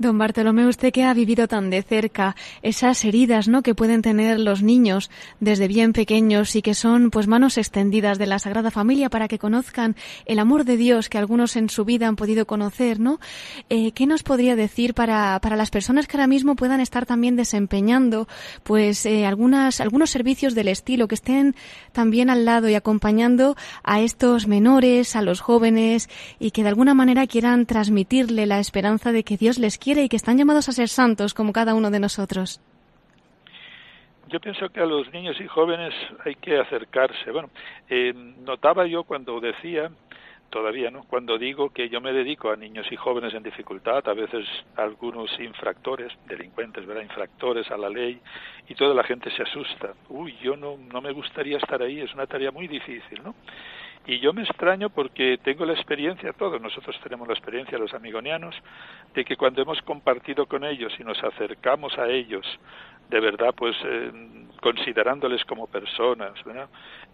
Don 0.00 0.16
Bartolomé, 0.16 0.66
usted 0.66 0.94
que 0.94 1.04
ha 1.04 1.12
vivido 1.12 1.46
tan 1.46 1.68
de 1.68 1.82
cerca 1.82 2.34
esas 2.62 3.04
heridas, 3.04 3.48
¿no? 3.48 3.60
que 3.60 3.74
pueden 3.74 4.00
tener 4.00 4.40
los 4.40 4.62
niños 4.62 5.10
desde 5.40 5.68
bien 5.68 5.92
pequeños 5.92 6.56
y 6.56 6.62
que 6.62 6.72
son 6.72 7.10
pues 7.10 7.26
manos 7.26 7.58
extendidas 7.58 8.18
de 8.18 8.26
la 8.26 8.38
Sagrada 8.38 8.70
Familia 8.70 9.10
para 9.10 9.28
que 9.28 9.38
conozcan 9.38 9.96
el 10.24 10.38
amor 10.38 10.64
de 10.64 10.78
Dios 10.78 11.10
que 11.10 11.18
algunos 11.18 11.54
en 11.54 11.68
su 11.68 11.84
vida 11.84 12.08
han 12.08 12.16
podido 12.16 12.46
conocer, 12.46 12.98
¿no? 12.98 13.20
Eh, 13.68 13.92
¿Qué 13.92 14.06
nos 14.06 14.22
podría 14.22 14.56
decir 14.56 14.94
para, 14.94 15.38
para 15.42 15.54
las 15.54 15.68
personas 15.68 16.06
que 16.06 16.16
ahora 16.16 16.26
mismo 16.26 16.56
puedan 16.56 16.80
estar 16.80 17.04
también 17.04 17.36
desempeñando 17.36 18.26
pues 18.62 19.04
eh, 19.04 19.26
algunos 19.26 19.74
servicios 20.06 20.54
del 20.54 20.68
estilo 20.68 21.08
que 21.08 21.16
estén 21.16 21.54
también 21.92 22.30
al 22.30 22.46
lado 22.46 22.70
y 22.70 22.74
acompañando 22.74 23.54
a 23.84 24.00
estos 24.00 24.46
menores, 24.46 25.14
a 25.14 25.20
los 25.20 25.42
jóvenes 25.42 26.08
y 26.38 26.52
que 26.52 26.62
de 26.62 26.70
alguna 26.70 26.94
manera 26.94 27.26
quieran 27.26 27.66
transmitirle 27.66 28.46
la 28.46 28.60
esperanza 28.60 29.12
de 29.12 29.24
que 29.24 29.36
Dios 29.36 29.58
les 29.58 29.76
quiere 29.76 29.89
y 29.98 30.08
que 30.08 30.16
están 30.16 30.38
llamados 30.38 30.68
a 30.68 30.72
ser 30.72 30.88
santos 30.88 31.34
como 31.34 31.52
cada 31.52 31.74
uno 31.74 31.90
de 31.90 32.00
nosotros? 32.00 32.60
Yo 34.28 34.38
pienso 34.38 34.68
que 34.68 34.80
a 34.80 34.86
los 34.86 35.12
niños 35.12 35.40
y 35.40 35.46
jóvenes 35.48 35.92
hay 36.24 36.36
que 36.36 36.58
acercarse. 36.58 37.30
Bueno, 37.32 37.50
eh, 37.88 38.12
notaba 38.14 38.86
yo 38.86 39.02
cuando 39.02 39.40
decía, 39.40 39.90
todavía, 40.50 40.90
¿no? 40.90 41.04
Cuando 41.04 41.38
digo 41.38 41.70
que 41.70 41.88
yo 41.88 42.00
me 42.00 42.12
dedico 42.12 42.50
a 42.50 42.56
niños 42.56 42.86
y 42.90 42.96
jóvenes 42.96 43.32
en 43.34 43.42
dificultad, 43.42 44.06
a 44.06 44.14
veces 44.14 44.46
algunos 44.76 45.30
infractores, 45.40 46.12
delincuentes, 46.26 46.84
¿verdad? 46.86 47.02
Infractores 47.02 47.70
a 47.70 47.76
la 47.76 47.88
ley, 47.88 48.20
y 48.68 48.74
toda 48.74 48.94
la 48.94 49.04
gente 49.04 49.30
se 49.30 49.42
asusta. 49.42 49.94
Uy, 50.08 50.36
yo 50.42 50.56
no, 50.56 50.76
no 50.76 51.00
me 51.00 51.12
gustaría 51.12 51.56
estar 51.56 51.80
ahí, 51.80 52.00
es 52.00 52.12
una 52.12 52.26
tarea 52.26 52.50
muy 52.50 52.68
difícil, 52.68 53.22
¿no? 53.24 53.34
Y 54.06 54.18
yo 54.18 54.32
me 54.32 54.42
extraño 54.42 54.90
porque 54.90 55.38
tengo 55.42 55.64
la 55.64 55.74
experiencia, 55.74 56.32
todos 56.32 56.60
nosotros 56.60 56.98
tenemos 57.02 57.28
la 57.28 57.34
experiencia, 57.34 57.78
los 57.78 57.94
amigonianos, 57.94 58.54
de 59.14 59.24
que 59.24 59.36
cuando 59.36 59.62
hemos 59.62 59.80
compartido 59.82 60.46
con 60.46 60.64
ellos 60.64 60.92
y 60.98 61.04
nos 61.04 61.22
acercamos 61.22 61.96
a 61.98 62.08
ellos 62.08 62.46
de 63.10 63.20
verdad, 63.20 63.52
pues 63.56 63.76
eh, 63.84 64.12
considerándoles 64.60 65.44
como 65.44 65.66
personas, 65.66 66.32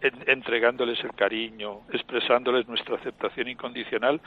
entregándoles 0.00 1.02
el 1.02 1.14
cariño, 1.14 1.80
expresándoles 1.90 2.68
nuestra 2.68 2.96
aceptación 2.96 3.48
incondicional, 3.48 4.20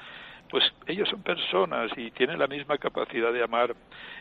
pues 0.50 0.63
ellos 0.88 1.08
son 1.08 1.22
personas 1.22 1.91
y 1.95 2.10
tienen 2.10 2.39
la 2.39 2.48
misma 2.48 2.80
capacidad 2.80 3.32
de 3.32 3.43
amar 3.43 3.76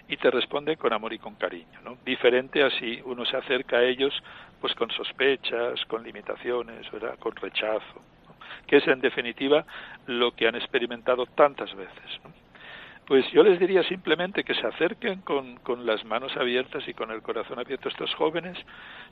y 0.08 0.18
te 0.18 0.30
responden 0.30 0.76
con 0.76 0.92
amor 0.92 1.14
y 1.14 1.18
con 1.18 1.36
cariño, 1.36 1.80
¿no? 1.82 1.96
Diferente 2.04 2.62
así 2.62 3.00
uno 3.06 3.24
se 3.24 3.38
acerca 3.38 3.78
a 3.78 3.84
ellos 3.84 4.12
pues 4.60 4.74
con 4.74 4.90
sospechas, 4.90 5.82
con 5.86 6.02
limitaciones, 6.02 6.90
¿verdad? 6.90 7.18
con 7.18 7.34
rechazo, 7.36 8.02
que 8.66 8.78
es 8.78 8.88
en 8.88 9.00
definitiva 9.00 9.64
lo 10.06 10.32
que 10.32 10.48
han 10.48 10.56
experimentado 10.56 11.26
tantas 11.26 11.74
veces. 11.74 12.20
Pues 13.08 13.24
yo 13.32 13.42
les 13.42 13.58
diría 13.58 13.82
simplemente 13.84 14.44
que 14.44 14.52
se 14.52 14.66
acerquen 14.66 15.22
con, 15.22 15.56
con, 15.60 15.86
las 15.86 16.04
manos 16.04 16.36
abiertas 16.36 16.86
y 16.86 16.92
con 16.92 17.10
el 17.10 17.22
corazón 17.22 17.58
abierto 17.58 17.88
a 17.88 17.92
estos 17.92 18.14
jóvenes, 18.14 18.58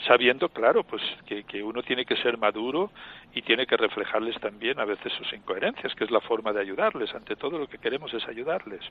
sabiendo, 0.06 0.50
claro, 0.50 0.84
pues 0.84 1.02
que, 1.24 1.44
que, 1.44 1.62
uno 1.62 1.82
tiene 1.82 2.04
que 2.04 2.14
ser 2.16 2.36
maduro 2.36 2.90
y 3.32 3.40
tiene 3.40 3.66
que 3.66 3.78
reflejarles 3.78 4.38
también 4.38 4.78
a 4.80 4.84
veces 4.84 5.14
sus 5.14 5.32
incoherencias, 5.32 5.94
que 5.94 6.04
es 6.04 6.10
la 6.10 6.20
forma 6.20 6.52
de 6.52 6.60
ayudarles. 6.60 7.14
Ante 7.14 7.36
todo 7.36 7.58
lo 7.58 7.68
que 7.68 7.78
queremos 7.78 8.12
es 8.12 8.28
ayudarles. 8.28 8.82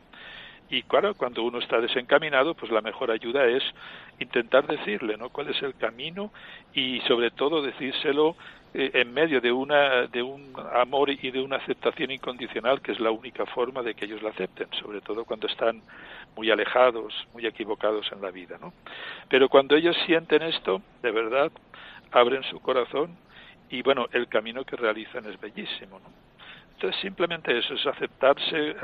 Y 0.71 0.81
claro, 0.81 1.13
cuando 1.13 1.43
uno 1.43 1.59
está 1.59 1.79
desencaminado, 1.79 2.55
pues 2.55 2.71
la 2.71 2.81
mejor 2.81 3.11
ayuda 3.11 3.45
es 3.45 3.63
intentar 4.19 4.65
decirle, 4.65 5.17
¿no? 5.17 5.29
Cuál 5.29 5.49
es 5.49 5.61
el 5.61 5.75
camino 5.75 6.31
y 6.73 6.99
sobre 7.01 7.29
todo 7.29 7.61
decírselo 7.61 8.35
eh, 8.77 8.91
en 8.93 9.13
medio 9.13 9.39
de 9.39 9.53
una 9.53 10.05
de 10.07 10.21
un 10.21 10.53
amor 10.73 11.09
y 11.09 11.31
de 11.31 11.41
una 11.41 11.55
aceptación 11.55 12.11
incondicional 12.11 12.81
que 12.81 12.91
es 12.91 12.99
la 12.99 13.09
única 13.09 13.45
forma 13.45 13.81
de 13.81 13.93
que 13.93 14.03
ellos 14.03 14.21
la 14.21 14.31
acepten 14.31 14.67
sobre 14.81 14.99
todo 14.99 15.23
cuando 15.23 15.47
están 15.47 15.81
muy 16.35 16.51
alejados 16.51 17.13
muy 17.31 17.45
equivocados 17.45 18.11
en 18.11 18.21
la 18.21 18.31
vida 18.31 18.57
no 18.59 18.73
pero 19.29 19.47
cuando 19.47 19.77
ellos 19.77 19.95
sienten 20.05 20.41
esto 20.41 20.81
de 21.01 21.11
verdad 21.11 21.53
abren 22.11 22.43
su 22.43 22.59
corazón 22.59 23.15
y 23.69 23.81
bueno 23.81 24.07
el 24.11 24.27
camino 24.27 24.65
que 24.65 24.75
realizan 24.75 25.25
es 25.25 25.39
bellísimo 25.39 25.99
no 25.99 26.09
entonces 26.73 26.99
simplemente 26.99 27.57
eso 27.57 27.75
es 27.75 27.87
aceptarse 27.87 28.75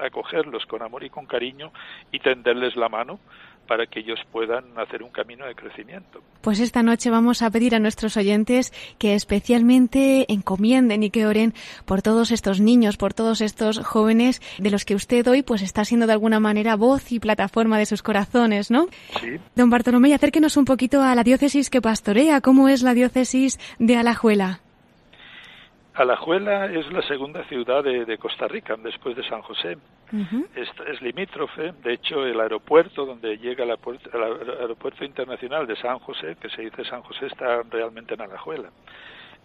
acogerlos 0.00 0.66
con 0.66 0.82
amor 0.82 1.04
y 1.04 1.10
con 1.10 1.26
cariño 1.26 1.72
y 2.10 2.18
tenderles 2.18 2.74
la 2.74 2.88
mano 2.88 3.20
para 3.66 3.86
que 3.86 4.00
ellos 4.00 4.20
puedan 4.30 4.64
hacer 4.76 5.02
un 5.02 5.10
camino 5.10 5.46
de 5.46 5.54
crecimiento. 5.54 6.22
Pues 6.40 6.60
esta 6.60 6.82
noche 6.82 7.10
vamos 7.10 7.42
a 7.42 7.50
pedir 7.50 7.74
a 7.74 7.78
nuestros 7.78 8.16
oyentes 8.16 8.72
que 8.98 9.14
especialmente 9.14 10.32
encomienden 10.32 11.02
y 11.02 11.10
que 11.10 11.26
oren 11.26 11.54
por 11.84 12.02
todos 12.02 12.32
estos 12.32 12.60
niños, 12.60 12.96
por 12.96 13.14
todos 13.14 13.40
estos 13.40 13.78
jóvenes 13.78 14.40
de 14.58 14.70
los 14.70 14.84
que 14.84 14.94
usted 14.94 15.26
hoy 15.28 15.42
pues 15.42 15.62
está 15.62 15.84
siendo 15.84 16.06
de 16.06 16.12
alguna 16.12 16.40
manera 16.40 16.76
voz 16.76 17.12
y 17.12 17.20
plataforma 17.20 17.78
de 17.78 17.86
sus 17.86 18.02
corazones, 18.02 18.70
¿no? 18.70 18.88
Sí. 19.20 19.38
Don 19.54 19.70
Bartolomé, 19.70 20.14
acérquenos 20.14 20.56
un 20.56 20.64
poquito 20.64 21.02
a 21.02 21.14
la 21.14 21.22
diócesis 21.22 21.70
que 21.70 21.80
pastorea. 21.80 22.40
¿Cómo 22.40 22.68
es 22.68 22.82
la 22.82 22.94
diócesis 22.94 23.58
de 23.78 23.96
Alajuela? 23.96 24.60
Alajuela 25.94 26.66
es 26.66 26.90
la 26.90 27.02
segunda 27.02 27.44
ciudad 27.44 27.84
de, 27.84 28.16
Costa 28.16 28.48
Rica, 28.48 28.76
después 28.82 29.14
de 29.14 29.28
San 29.28 29.42
José. 29.42 29.76
es, 30.54 31.02
limítrofe, 31.02 31.72
de 31.82 31.92
hecho, 31.92 32.24
el 32.24 32.40
aeropuerto 32.40 33.04
donde 33.04 33.36
llega 33.36 33.64
el 33.64 33.70
aeropuerto 33.70 35.04
internacional 35.04 35.66
de 35.66 35.76
San 35.76 35.98
José, 35.98 36.36
que 36.40 36.48
se 36.48 36.62
dice 36.62 36.84
San 36.86 37.02
José, 37.02 37.26
está 37.26 37.62
realmente 37.70 38.14
en 38.14 38.22
Alajuela. 38.22 38.70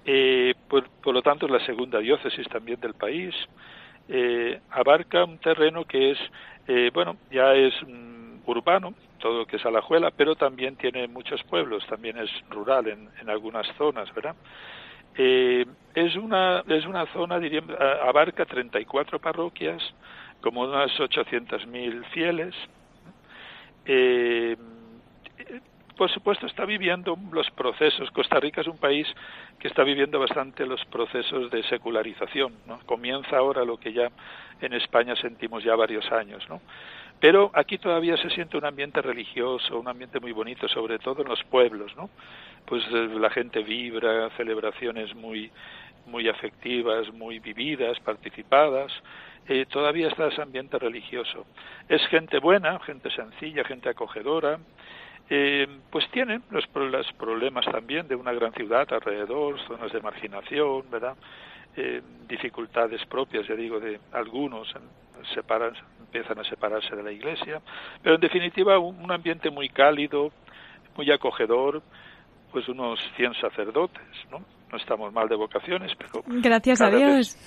Eh, 0.05 0.55
por, 0.69 0.85
lo 1.13 1.21
tanto, 1.21 1.47
es 1.47 1.51
la 1.51 1.65
segunda 1.65 1.99
diócesis 1.99 2.47
también 2.47 2.79
del 2.79 2.93
país. 2.93 3.35
Eh, 4.07 4.61
abarca 4.71 5.25
un 5.25 5.39
terreno 5.39 5.83
que 5.83 6.11
es, 6.11 6.17
eh, 6.67 6.91
bueno, 6.93 7.17
ya 7.29 7.53
es 7.55 7.73
mm, 7.85 8.49
urbano, 8.49 8.93
todo 9.19 9.39
lo 9.39 9.45
que 9.45 9.57
es 9.57 9.65
Alajuela, 9.65 10.11
pero 10.11 10.35
también 10.35 10.77
tiene 10.77 11.09
muchos 11.09 11.43
pueblos, 11.43 11.85
también 11.87 12.17
es 12.17 12.29
rural 12.49 12.87
en, 12.87 13.09
en 13.19 13.29
algunas 13.29 13.67
zonas, 13.75 14.13
¿verdad? 14.15 14.35
Eh, 15.19 15.65
es 15.95 16.15
una 16.15 16.63
es 16.67 16.85
una 16.85 17.07
zona 17.07 17.39
abarca 18.07 18.45
34 18.45 19.19
parroquias 19.19 19.81
como 20.41 20.61
unas 20.61 20.91
800.000 20.91 22.05
fieles 22.11 22.53
eh, 23.87 24.55
por 25.97 26.11
supuesto 26.11 26.45
está 26.45 26.65
viviendo 26.65 27.17
los 27.31 27.49
procesos 27.49 28.11
Costa 28.11 28.39
Rica 28.39 28.61
es 28.61 28.67
un 28.67 28.77
país 28.77 29.07
que 29.57 29.67
está 29.67 29.83
viviendo 29.83 30.19
bastante 30.19 30.67
los 30.67 30.85
procesos 30.85 31.49
de 31.49 31.63
secularización 31.63 32.53
¿no? 32.67 32.77
comienza 32.85 33.37
ahora 33.37 33.65
lo 33.65 33.77
que 33.77 33.93
ya 33.93 34.11
en 34.61 34.73
España 34.73 35.15
sentimos 35.15 35.63
ya 35.63 35.75
varios 35.75 36.11
años 36.11 36.47
¿no? 36.47 36.61
Pero 37.19 37.51
aquí 37.53 37.77
todavía 37.77 38.17
se 38.17 38.29
siente 38.29 38.57
un 38.57 38.65
ambiente 38.65 39.01
religioso 39.01 39.79
un 39.79 39.87
ambiente 39.87 40.19
muy 40.19 40.31
bonito 40.31 40.67
sobre 40.67 40.99
todo 40.99 41.21
en 41.23 41.29
los 41.29 41.43
pueblos 41.45 41.95
¿no? 41.95 42.09
pues 42.67 42.83
eh, 42.91 43.09
la 43.19 43.29
gente 43.29 43.63
vibra, 43.63 44.29
celebraciones 44.31 45.15
muy, 45.15 45.49
muy 46.05 46.27
afectivas, 46.27 47.11
muy 47.13 47.39
vividas, 47.39 47.99
participadas. 48.01 48.91
Eh, 49.47 49.65
todavía 49.69 50.09
está 50.09 50.27
ese 50.27 50.41
ambiente 50.41 50.77
religioso. 50.77 51.45
Es 51.87 52.05
gente 52.07 52.39
buena, 52.39 52.77
gente 52.81 53.09
sencilla, 53.11 53.63
gente 53.63 53.89
acogedora. 53.89 54.59
Eh, 55.29 55.67
pues 55.89 56.09
tienen 56.11 56.43
los, 56.51 56.67
los, 56.73 57.11
problemas 57.13 57.65
también 57.65 58.07
de 58.07 58.15
una 58.15 58.33
gran 58.33 58.53
ciudad 58.53 58.87
alrededor, 58.91 59.59
zonas 59.67 59.91
de 59.91 60.01
marginación, 60.01 60.83
¿verdad? 60.91 61.15
Eh, 61.79 62.01
dificultades 62.27 63.05
propias, 63.05 63.47
ya 63.47 63.55
digo, 63.55 63.79
de 63.79 63.99
algunos, 64.11 64.67
separan, 65.35 65.73
empiezan 65.99 66.39
a 66.39 66.43
separarse 66.43 66.95
de 66.95 67.03
la 67.03 67.11
iglesia, 67.11 67.61
pero 68.01 68.15
en 68.15 68.21
definitiva 68.21 68.79
un, 68.79 68.99
un 68.99 69.11
ambiente 69.11 69.51
muy 69.51 69.69
cálido, 69.69 70.31
muy 70.95 71.11
acogedor, 71.11 71.83
pues 72.51 72.67
unos 72.67 72.99
100 73.15 73.35
sacerdotes, 73.35 74.01
¿no? 74.31 74.39
No 74.71 74.77
estamos 74.77 75.13
mal 75.13 75.29
de 75.29 75.35
vocaciones, 75.35 75.91
pero... 75.97 76.23
Gracias 76.41 76.81
a 76.81 76.89
Dios. 76.89 77.37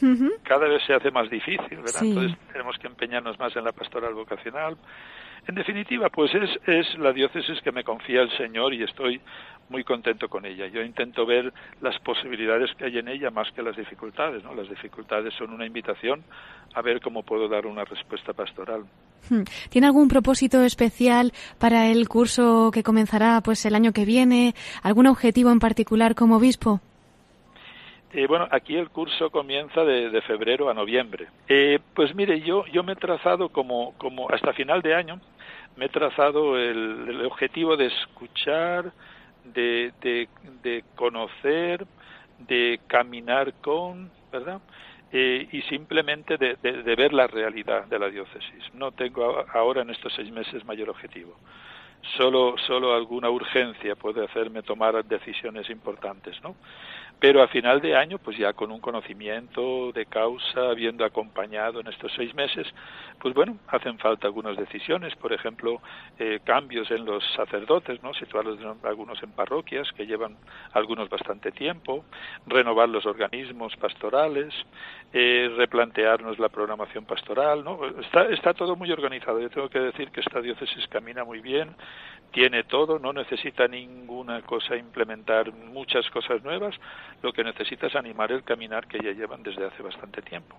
Cada 0.45 0.69
vez 0.69 0.83
se 0.87 0.95
hace 0.95 1.11
más 1.11 1.29
difícil, 1.29 1.79
¿verdad? 1.79 2.03
Entonces 2.03 2.38
tenemos 2.53 2.77
que 2.79 2.87
empeñarnos 2.87 3.38
más 3.38 3.55
en 3.57 3.64
la 3.64 3.73
pastoral 3.73 4.14
vocacional. 4.14 4.77
En 5.46 5.55
definitiva, 5.55 6.09
pues 6.11 6.35
es, 6.35 6.50
es 6.66 6.98
la 6.98 7.12
diócesis 7.12 7.61
que 7.62 7.72
me 7.72 7.85
confía 7.85 8.22
el 8.22 8.31
Señor 8.37 8.74
y 8.74 8.83
estoy 8.83 9.20
muy 9.70 9.85
contento 9.85 10.29
con 10.29 10.44
ella. 10.44 10.66
Yo 10.66 10.83
intento 10.83 11.24
ver 11.24 11.53
las 11.81 11.98
posibilidades 12.00 12.70
que 12.76 12.87
hay 12.87 12.98
en 12.98 13.09
ella 13.09 13.31
más 13.31 13.50
que 13.53 13.62
las 13.62 13.76
dificultades, 13.76 14.42
¿no? 14.42 14.55
Las 14.55 14.68
dificultades 14.68 15.33
son 15.35 15.53
una 15.53 15.64
invitación 15.64 16.22
a 16.74 16.83
ver 16.83 17.00
cómo 17.00 17.22
puedo 17.22 17.48
dar 17.48 17.66
una 17.66 17.85
respuesta 17.85 18.33
pastoral. 18.33 18.85
Hmm. 19.29 19.42
¿Tiene 19.70 19.87
algún 19.87 20.09
propósito 20.09 20.62
especial 20.62 21.33
para 21.59 21.87
el 21.87 22.09
curso 22.09 22.70
que 22.72 22.83
comenzará 22.83 23.40
pues 23.42 23.64
el 23.64 23.74
año 23.74 23.92
que 23.92 24.05
viene? 24.05 24.55
¿Algún 24.83 25.07
objetivo 25.07 25.50
en 25.50 25.61
particular 25.61 26.14
como 26.14 26.37
obispo? 26.37 26.81
Eh, 28.12 28.27
bueno, 28.27 28.49
aquí 28.51 28.77
el 28.77 28.90
curso 28.90 29.31
comienza 29.31 29.85
de, 29.85 30.20
febrero 30.23 30.68
a 30.68 30.75
noviembre. 30.75 31.29
Eh, 31.49 31.79
pues 31.94 32.14
mire, 32.14 32.40
yo, 32.40 32.66
yo 32.66 32.83
me 32.83 32.92
he 32.92 32.96
trazado 32.96 33.51
como, 33.51 33.94
como 33.99 34.29
hasta 34.31 34.53
final 34.53 34.83
de 34.83 34.94
año, 34.94 35.20
me 35.77 35.87
he 35.87 35.88
trazado 35.88 36.59
el, 36.59 37.07
el 37.09 37.25
objetivo 37.25 37.77
de 37.77 37.87
escuchar, 37.87 38.92
de, 39.44 39.92
de, 40.01 40.85
conocer, 40.94 41.87
de 42.38 42.81
caminar 42.87 43.55
con, 43.61 44.11
¿verdad? 44.33 44.61
Eh, 45.12 45.49
y 45.51 45.62
simplemente 45.62 46.37
de, 46.37 46.57
de, 46.57 46.94
ver 46.94 47.12
la 47.12 47.27
realidad 47.27 47.87
de 47.87 47.99
la 47.99 48.09
diócesis. 48.09 48.75
No 48.75 48.92
tengo 48.92 49.44
ahora 49.53 49.83
en 49.83 49.90
estos 49.90 50.12
seis 50.14 50.31
meses 50.31 50.64
mayor 50.64 50.90
objetivo. 50.90 51.37
Solo, 52.16 52.55
solo 52.66 52.94
alguna 52.94 53.29
urgencia 53.29 53.94
puede 53.94 54.25
hacerme 54.25 54.62
tomar 54.62 55.05
decisiones 55.05 55.68
importantes, 55.68 56.40
¿no? 56.42 56.55
Pero 57.20 57.42
a 57.42 57.48
final 57.48 57.83
de 57.83 57.94
año, 57.94 58.18
pues 58.18 58.38
ya 58.38 58.54
con 58.54 58.70
un 58.70 58.80
conocimiento 58.80 59.92
de 59.92 60.06
causa, 60.06 60.70
habiendo 60.70 61.04
acompañado 61.04 61.80
en 61.80 61.88
estos 61.88 62.11
seis 62.16 62.35
meses, 62.35 62.66
pues 63.20 63.35
bueno, 63.35 63.59
hacen 63.68 63.98
falta 63.98 64.26
algunas 64.26 64.56
decisiones, 64.56 65.14
por 65.16 65.35
ejemplo, 65.35 65.83
eh, 66.18 66.40
cambios 66.44 66.90
en 66.90 67.04
los 67.04 67.22
sacerdotes, 67.37 68.02
¿no? 68.02 68.14
Situarlos 68.14 68.59
algunos 68.83 69.22
en 69.22 69.33
parroquias, 69.33 69.92
que 69.92 70.06
llevan 70.06 70.38
algunos 70.72 71.11
bastante 71.11 71.52
tiempo, 71.52 72.06
renovar 72.46 72.88
los 72.88 73.04
organismos 73.04 73.76
pastorales, 73.76 74.54
eh, 75.12 75.52
replantearnos 75.59 76.38
la 76.38 76.48
programación 76.48 77.04
pastoral, 77.04 77.62
¿no? 77.62 77.85
Está, 78.00 78.24
está 78.28 78.54
todo 78.54 78.76
muy 78.76 78.90
organizado. 78.90 79.40
Yo 79.40 79.50
tengo 79.50 79.68
que 79.68 79.80
decir 79.80 80.11
que 80.11 80.20
esta 80.20 80.40
diócesis 80.40 80.88
camina 80.88 81.22
muy 81.24 81.40
bien, 81.40 81.76
tiene 82.33 82.64
todo, 82.64 82.98
no 82.98 83.12
necesita 83.12 83.66
ninguna 83.66 84.42
cosa 84.42 84.76
implementar 84.76 85.52
muchas 85.52 86.09
cosas 86.11 86.42
nuevas, 86.44 86.74
lo 87.22 87.33
que 87.33 87.44
necesita 87.44 87.87
es 87.87 87.96
animar 87.96 88.33
el 88.33 88.42
caminar 88.42 88.87
que 88.87 88.98
ya 88.98 89.12
llevan 89.12 89.42
desde 89.42 89.66
hace 89.66 89.83
bastante 89.83 90.22
tiempo. 90.22 90.56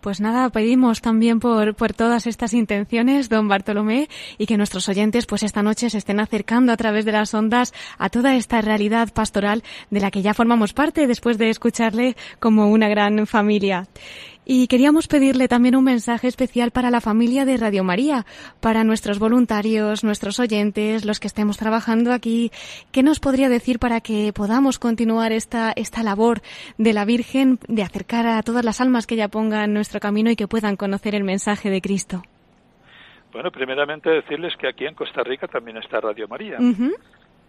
Pues 0.00 0.20
nada, 0.20 0.48
pedimos 0.50 1.00
también 1.00 1.40
por, 1.40 1.74
por 1.74 1.92
todas 1.92 2.26
estas 2.26 2.54
intenciones, 2.54 3.28
don 3.28 3.48
Bartolomé, 3.48 4.08
y 4.38 4.46
que 4.46 4.56
nuestros 4.56 4.88
oyentes 4.88 5.26
pues 5.26 5.42
esta 5.42 5.62
noche 5.62 5.90
se 5.90 5.98
estén 5.98 6.20
acercando 6.20 6.72
a 6.72 6.76
través 6.76 7.04
de 7.04 7.12
las 7.12 7.34
ondas 7.34 7.74
a 7.98 8.08
toda 8.08 8.36
esta 8.36 8.60
realidad 8.60 9.12
pastoral 9.12 9.62
de 9.90 10.00
la 10.00 10.10
que 10.10 10.22
ya 10.22 10.34
formamos 10.34 10.72
parte 10.72 11.06
después 11.06 11.38
de 11.38 11.50
escucharle 11.50 12.16
como 12.38 12.70
una 12.70 12.88
gran 12.88 13.26
familia. 13.26 13.86
Y 14.48 14.68
queríamos 14.68 15.08
pedirle 15.08 15.48
también 15.48 15.74
un 15.74 15.82
mensaje 15.82 16.28
especial 16.28 16.70
para 16.70 16.92
la 16.92 17.00
familia 17.00 17.44
de 17.44 17.56
Radio 17.56 17.82
María, 17.82 18.24
para 18.60 18.84
nuestros 18.84 19.18
voluntarios, 19.18 20.04
nuestros 20.04 20.38
oyentes, 20.38 21.04
los 21.04 21.18
que 21.18 21.26
estemos 21.26 21.56
trabajando 21.56 22.12
aquí. 22.12 22.52
¿Qué 22.92 23.02
nos 23.02 23.18
podría 23.18 23.48
decir 23.48 23.80
para 23.80 24.00
que 24.00 24.32
podamos 24.32 24.78
continuar 24.78 25.32
esta, 25.32 25.72
esta 25.74 26.04
labor 26.04 26.42
de 26.78 26.92
la 26.92 27.04
Virgen, 27.04 27.58
de 27.66 27.82
acercar 27.82 28.28
a 28.28 28.40
todas 28.44 28.64
las 28.64 28.80
almas 28.80 29.08
que 29.08 29.16
ella 29.16 29.26
ponga 29.26 29.64
en 29.64 29.74
nuestro 29.74 29.98
camino 29.98 30.30
y 30.30 30.36
que 30.36 30.46
puedan 30.46 30.76
conocer 30.76 31.16
el 31.16 31.24
mensaje 31.24 31.68
de 31.68 31.80
Cristo? 31.80 32.22
Bueno, 33.32 33.50
primeramente 33.50 34.10
decirles 34.10 34.54
que 34.56 34.68
aquí 34.68 34.86
en 34.86 34.94
Costa 34.94 35.24
Rica 35.24 35.48
también 35.48 35.78
está 35.78 36.00
Radio 36.00 36.28
María 36.28 36.58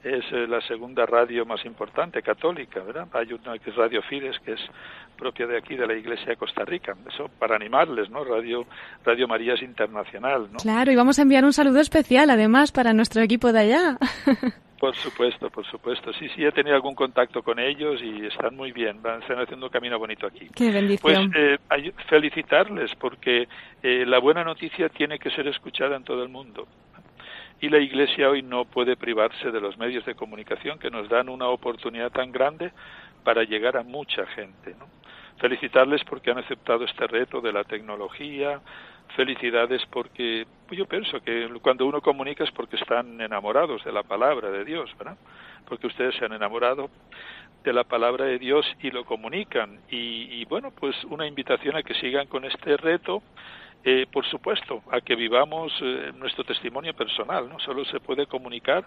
es 0.03 0.25
eh, 0.31 0.47
la 0.47 0.62
segunda 0.62 1.05
radio 1.05 1.45
más 1.45 1.63
importante 1.65 2.21
católica, 2.21 2.81
¿verdad? 2.81 3.07
Hay 3.13 3.33
una 3.33 3.57
que 3.57 3.69
es 3.69 3.75
Radio 3.75 4.01
Fides, 4.03 4.39
que 4.39 4.53
es 4.53 4.62
propia 5.17 5.47
de 5.47 5.58
aquí, 5.58 5.75
de 5.75 5.86
la 5.88 5.93
Iglesia 5.93 6.27
de 6.27 6.38
Costa 6.38 6.63
Rica. 6.63 6.95
Eso 7.12 7.30
para 7.39 7.56
animarles, 7.56 8.10
¿no? 8.10 8.23
Radio, 8.23 8.65
Radio 9.03 9.27
María 9.27 9.56
es 9.56 9.62
internacional, 9.62 10.49
¿no? 10.51 10.60
Claro, 10.60 10.91
y 10.91 10.95
vamos 10.95 11.19
a 11.19 11.23
enviar 11.23 11.43
un 11.43 11.53
saludo 11.53 11.80
especial, 11.80 12.30
además, 12.30 12.71
para 12.71 12.93
nuestro 12.93 13.21
equipo 13.21 13.51
de 13.51 13.60
allá. 13.60 13.97
Por 14.80 14.95
supuesto, 14.95 15.49
por 15.49 15.65
supuesto. 15.65 16.13
Sí, 16.13 16.30
sí, 16.36 16.45
he 16.45 16.51
tenido 16.51 16.75
algún 16.75 16.93
contacto 16.93 17.41
con 17.41 17.58
ellos 17.58 17.99
y 17.99 18.27
están 18.27 18.56
muy 18.56 18.71
bien. 18.71 19.01
Van, 19.01 19.23
están 19.23 19.39
haciendo 19.39 19.65
un 19.65 19.71
camino 19.71 19.97
bonito 19.97 20.27
aquí. 20.27 20.49
Qué 20.53 20.71
bendición. 20.71 21.32
Pues 21.32 21.36
eh, 21.82 21.93
felicitarles 22.08 22.93
porque 22.93 23.47
eh, 23.82 24.06
la 24.06 24.19
buena 24.19 24.43
noticia 24.43 24.88
tiene 24.89 25.17
que 25.17 25.32
ser 25.32 25.47
escuchada 25.47 25.95
en 25.95 26.03
todo 26.03 26.21
el 26.21 26.30
mundo 26.30 26.67
y 27.60 27.69
la 27.69 27.80
Iglesia 27.80 28.30
hoy 28.30 28.41
no 28.41 28.65
puede 28.65 28.95
privarse 28.95 29.51
de 29.51 29.60
los 29.60 29.77
medios 29.77 30.06
de 30.06 30.15
comunicación 30.15 30.77
que 30.77 30.91
nos 30.91 31.10
dan 31.10 31.30
una 31.30 31.47
oportunidad 31.47 32.12
tan 32.12 32.32
grande 32.32 32.71
para 33.23 33.43
llegar 33.43 33.77
a 33.77 33.84
mucha 33.84 34.25
gente. 34.27 34.75
¿no? 34.77 34.86
Felicitarles 35.38 36.04
porque 36.04 36.32
han 36.32 36.39
aceptado 36.39 36.86
este 36.86 37.06
reto 37.08 37.41
de 37.41 37.54
la 37.54 37.63
tecnología, 37.63 38.60
felicidades 39.15 39.82
porque 39.91 40.45
yo 40.71 40.86
pienso 40.86 41.21
que 41.21 41.47
cuando 41.62 41.86
uno 41.86 42.02
comunica 42.02 42.43
es 42.43 42.52
porque 42.52 42.76
están 42.76 43.21
enamorados 43.21 43.84
de 43.84 43.91
la 43.91 44.04
palabra 44.04 44.50
de 44.50 44.65
Dios, 44.65 44.89
¿verdad? 44.97 45.17
Porque 45.67 45.88
ustedes 45.88 46.15
se 46.15 46.26
han 46.26 46.34
enamorado 46.34 46.89
de 47.63 47.73
la 47.73 47.84
palabra 47.84 48.26
de 48.26 48.39
Dios 48.39 48.65
y 48.82 48.91
lo 48.91 49.06
comunican. 49.06 49.80
Y, 49.89 50.41
y 50.41 50.45
bueno, 50.45 50.71
pues 50.71 50.95
una 51.06 51.28
invitación 51.28 51.76
a 51.76 51.84
que 51.84 51.93
sigan 51.95 52.28
con 52.28 52.45
este 52.45 52.78
reto 52.78 53.21
eh, 53.84 54.06
por 54.12 54.26
supuesto, 54.26 54.84
a 54.91 55.00
que 55.00 55.15
vivamos 55.15 55.71
eh, 55.82 56.12
nuestro 56.17 56.43
testimonio 56.43 56.93
personal, 56.93 57.47
¿no? 57.47 57.58
Solo 57.60 57.86
se 57.86 58.02
puede 58.02 58.26
comunicar 58.26 58.84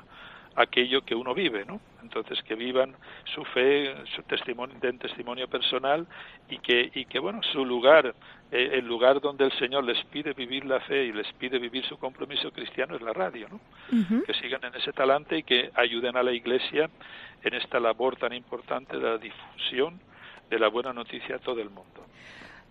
aquello 0.62 1.02
que 1.02 1.14
uno 1.14 1.34
vive, 1.34 1.64
¿no? 1.64 1.80
Entonces 2.02 2.42
que 2.42 2.54
vivan 2.54 2.94
su 3.34 3.44
fe, 3.44 3.94
su 4.16 4.22
testimonio, 4.22 4.76
den 4.80 4.98
testimonio 4.98 5.48
personal 5.48 6.06
y 6.48 6.58
que 6.58 6.90
y 6.94 7.04
que 7.04 7.18
bueno 7.18 7.42
su 7.42 7.64
lugar, 7.64 8.14
eh, 8.50 8.70
el 8.72 8.86
lugar 8.86 9.20
donde 9.20 9.44
el 9.44 9.52
Señor 9.52 9.84
les 9.84 10.02
pide 10.06 10.32
vivir 10.32 10.64
la 10.64 10.80
fe 10.80 11.04
y 11.04 11.12
les 11.12 11.30
pide 11.34 11.58
vivir 11.58 11.84
su 11.84 11.98
compromiso 11.98 12.50
cristiano 12.50 12.96
es 12.96 13.02
la 13.02 13.12
radio, 13.12 13.48
¿no? 13.48 13.60
Que 14.24 14.34
sigan 14.34 14.64
en 14.64 14.74
ese 14.74 14.92
talante 14.92 15.38
y 15.38 15.42
que 15.42 15.70
ayuden 15.74 16.16
a 16.16 16.22
la 16.22 16.32
Iglesia 16.32 16.90
en 17.42 17.54
esta 17.54 17.78
labor 17.80 18.16
tan 18.16 18.32
importante 18.32 18.96
de 18.96 19.02
la 19.02 19.18
difusión 19.18 20.00
de 20.48 20.58
la 20.58 20.68
buena 20.68 20.92
noticia 20.92 21.36
a 21.36 21.38
todo 21.38 21.60
el 21.60 21.70
mundo. 21.70 21.99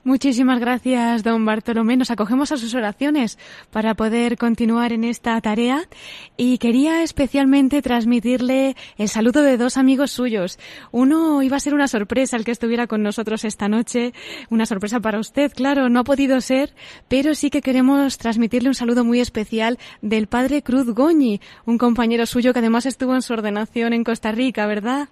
Muchísimas 0.05 0.61
gracias, 0.61 1.23
don 1.23 1.45
Bartolomé. 1.45 1.97
Nos 1.97 2.09
acogemos 2.09 2.53
a 2.53 2.57
sus 2.57 2.73
oraciones 2.73 3.37
para 3.69 3.95
poder 3.95 4.37
continuar 4.37 4.93
en 4.93 5.03
esta 5.03 5.39
tarea 5.41 5.89
y 6.37 6.57
quería 6.57 7.03
especialmente 7.03 7.81
transmitirle 7.81 8.77
el 8.97 9.09
saludo 9.09 9.41
de 9.41 9.57
dos 9.57 9.75
amigos 9.75 10.11
suyos. 10.11 10.57
Uno 10.91 11.43
iba 11.43 11.57
a 11.57 11.59
ser 11.59 11.73
una 11.73 11.89
sorpresa 11.89 12.37
el 12.37 12.45
que 12.45 12.51
estuviera 12.51 12.87
con 12.87 13.03
nosotros 13.03 13.43
esta 13.43 13.67
noche, 13.67 14.13
una 14.49 14.65
sorpresa 14.65 15.01
para 15.01 15.19
usted, 15.19 15.51
claro, 15.53 15.89
no 15.89 15.99
ha 15.99 16.03
podido 16.05 16.39
ser, 16.39 16.73
pero 17.09 17.35
sí 17.35 17.49
que 17.49 17.61
queremos 17.61 18.17
transmitirle 18.17 18.69
un 18.69 18.75
saludo 18.75 19.03
muy 19.03 19.19
especial 19.19 19.79
del 20.01 20.27
padre 20.27 20.63
Cruz 20.63 20.87
Goñi, 20.87 21.41
un 21.65 21.77
compañero 21.77 22.25
suyo 22.25 22.53
que 22.53 22.59
además 22.59 22.85
estuvo 22.85 23.15
en 23.15 23.21
su 23.21 23.33
ordenación 23.33 23.91
en 23.91 24.05
Costa 24.05 24.31
Rica, 24.31 24.65
¿verdad? 24.65 25.09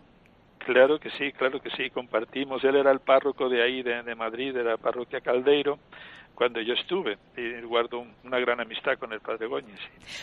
Claro 0.68 1.00
que 1.00 1.10
sí, 1.12 1.32
claro 1.32 1.62
que 1.62 1.70
sí, 1.78 1.90
compartimos. 1.90 2.62
Él 2.66 2.76
era 2.76 2.92
el 2.92 3.00
párroco 3.00 3.48
de 3.48 3.64
ahí, 3.64 3.82
de, 3.84 4.04
de 4.04 4.16
Madrid, 4.16 4.54
de 4.54 4.66
la 4.66 4.76
parroquia 4.76 5.22
Caldeiro, 5.22 5.80
cuando 6.36 6.62
yo 6.62 6.74
estuve 6.74 7.18
y 7.38 7.62
guardo 7.66 8.06
una 8.26 8.38
gran 8.38 8.60
amistad 8.60 8.98
con 9.00 9.14
el 9.14 9.22
padre 9.22 9.48
Goñes. 9.48 9.80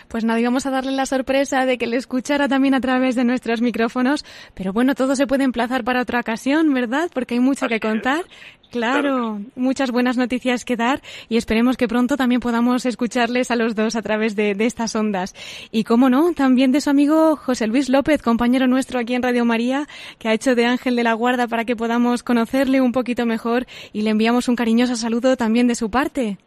Pues 0.07 0.23
nada, 0.23 0.39
íbamos 0.39 0.67
a 0.67 0.71
darle 0.71 0.93
la 0.93 1.07
sorpresa 1.07 1.65
de 1.65 1.79
que 1.79 1.87
le 1.87 1.97
escuchara 1.97 2.47
también 2.47 2.75
a 2.75 2.81
través 2.81 3.17
de 3.17 3.25
nuestros 3.25 3.63
micrófonos, 3.63 4.23
pero 4.55 4.75
bueno, 4.75 4.95
todo 4.95 5.17
se 5.17 5.27
puede 5.27 5.45
emplazar 5.45 5.83
para 5.83 6.03
otra 6.03 6.21
ocasión, 6.21 6.75
¿verdad? 6.75 7.11
Porque 7.15 7.35
hay 7.35 7.41
mucho 7.41 7.67
que 7.67 7.81
contar. 7.81 8.27
Claro, 8.75 9.41
muchas 9.55 9.93
buenas 9.93 10.17
noticias 10.17 10.65
que 10.65 10.75
dar 10.75 11.01
y 11.29 11.37
esperemos 11.37 11.77
que 11.77 11.87
pronto 11.87 12.17
también 12.17 12.41
podamos 12.41 12.87
escucharles 12.87 13.53
a 13.53 13.57
los 13.57 13.77
dos 13.77 13.95
a 13.95 14.03
través 14.03 14.35
de, 14.35 14.57
de, 14.57 14.67
estas 14.67 14.97
ondas. 14.97 15.33
Y 15.71 15.85
cómo 15.85 16.11
no, 16.11 16.33
también 16.35 16.73
de 16.73 16.81
su 16.81 16.91
amigo 16.91 17.37
José 17.37 17.69
Luis 17.69 17.89
López, 17.89 18.21
compañero 18.21 18.67
nuestro 18.67 18.99
aquí 18.99 19.15
en 19.15 19.23
Radio 19.23 19.45
María, 19.45 19.87
que 20.19 20.29
ha 20.29 20.33
hecho 20.33 20.57
de 20.57 20.67
ángel 20.67 20.97
de 20.97 21.05
la 21.05 21.13
guarda 21.13 21.47
para 21.47 21.65
que 21.65 21.77
podamos 21.77 22.25
conocerle 22.25 22.81
un 22.81 22.91
poquito 22.91 23.27
mejor 23.27 23.67
y 23.93 24.03
le 24.03 24.11
enviamos 24.11 24.49
un 24.49 24.57
cariñoso 24.57 24.97
saludo 24.97 25.37
también 25.37 25.69
de 25.69 25.77
su 25.77 25.89
parte. 25.89 26.39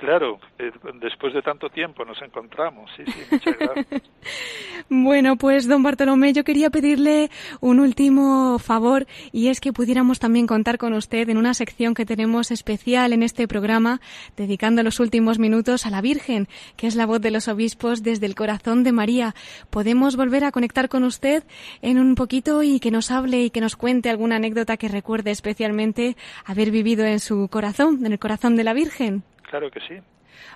Claro, 0.00 0.40
eh, 0.58 0.72
después 0.94 1.34
de 1.34 1.42
tanto 1.42 1.68
tiempo 1.68 2.06
nos 2.06 2.20
encontramos. 2.22 2.90
Sí, 2.96 3.04
sí, 3.06 3.20
muchas 3.30 3.58
gracias. 3.58 4.02
bueno, 4.90 5.36
pues 5.36 5.68
don 5.68 5.84
Bartolomé, 5.84 6.32
yo 6.32 6.42
quería 6.42 6.68
pedirle 6.68 7.30
un 7.60 7.78
último 7.78 8.58
favor 8.58 9.06
y 9.30 9.46
es 9.46 9.60
que 9.60 9.72
pudiéramos 9.72 10.18
también 10.18 10.48
contar 10.48 10.78
con 10.78 10.94
usted 10.94 11.28
en 11.28 11.38
una 11.38 11.54
sección 11.54 11.94
que 11.94 12.04
tenemos 12.04 12.50
especial 12.50 13.12
en 13.12 13.22
este 13.22 13.46
programa, 13.46 14.00
dedicando 14.36 14.82
los 14.82 14.98
últimos 14.98 15.38
minutos 15.38 15.86
a 15.86 15.90
la 15.90 16.00
Virgen, 16.00 16.48
que 16.76 16.88
es 16.88 16.96
la 16.96 17.06
voz 17.06 17.20
de 17.20 17.30
los 17.30 17.46
obispos 17.46 18.02
desde 18.02 18.26
el 18.26 18.34
corazón 18.34 18.82
de 18.82 18.90
María. 18.90 19.36
Podemos 19.70 20.16
volver 20.16 20.42
a 20.42 20.50
conectar 20.50 20.88
con 20.88 21.04
usted 21.04 21.44
en 21.82 22.00
un 22.00 22.16
poquito 22.16 22.64
y 22.64 22.80
que 22.80 22.90
nos 22.90 23.12
hable 23.12 23.44
y 23.44 23.50
que 23.50 23.60
nos 23.60 23.76
cuente 23.76 24.10
alguna 24.10 24.36
anécdota 24.36 24.76
que 24.76 24.88
recuerde 24.88 25.30
especialmente 25.30 26.16
haber 26.44 26.72
vivido 26.72 27.04
en 27.04 27.20
su 27.20 27.46
corazón, 27.48 28.04
en 28.04 28.10
el 28.10 28.18
corazón 28.18 28.56
de 28.56 28.64
la 28.64 28.72
Virgen. 28.72 29.22
Claro 29.48 29.70
que 29.70 29.78
sí. 29.80 29.94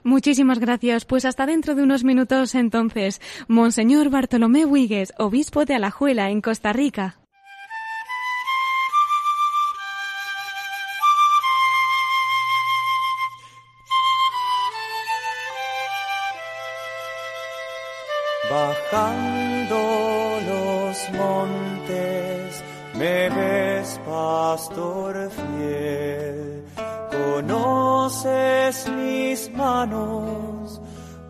Muchísimas 0.02 0.58
gracias. 0.58 1.04
Pues 1.04 1.24
hasta 1.24 1.46
dentro 1.46 1.74
de 1.74 1.82
unos 1.82 2.04
minutos 2.04 2.54
entonces. 2.54 3.20
Monseñor 3.48 4.10
Bartolomé 4.10 4.64
Huigues, 4.64 5.12
obispo 5.18 5.64
de 5.64 5.74
Alajuela, 5.74 6.30
en 6.30 6.40
Costa 6.40 6.72
Rica. 6.72 7.18
Bajando 18.50 19.76
los 20.46 21.10
montes, 21.18 22.62
me 22.94 23.28
ves, 23.30 24.00
pastor 24.04 25.30
Conoces 28.04 28.86
mis 28.90 29.50
manos, 29.54 30.78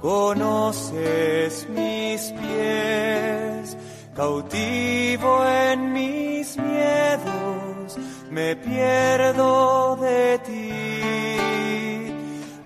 conoces 0.00 1.68
mis 1.68 2.32
pies, 2.32 3.76
cautivo 4.12 5.46
en 5.46 5.92
mis 5.92 6.58
miedos, 6.58 7.96
me 8.28 8.56
pierdo 8.56 9.94
de 10.00 10.40
ti. 10.40 10.72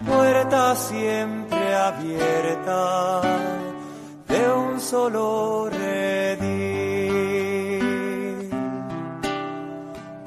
Puerta 0.06 0.74
siempre 0.74 1.74
abierta 1.74 3.20
de 4.26 4.52
un 4.52 4.80
solo 4.80 5.68
redil. 5.68 6.48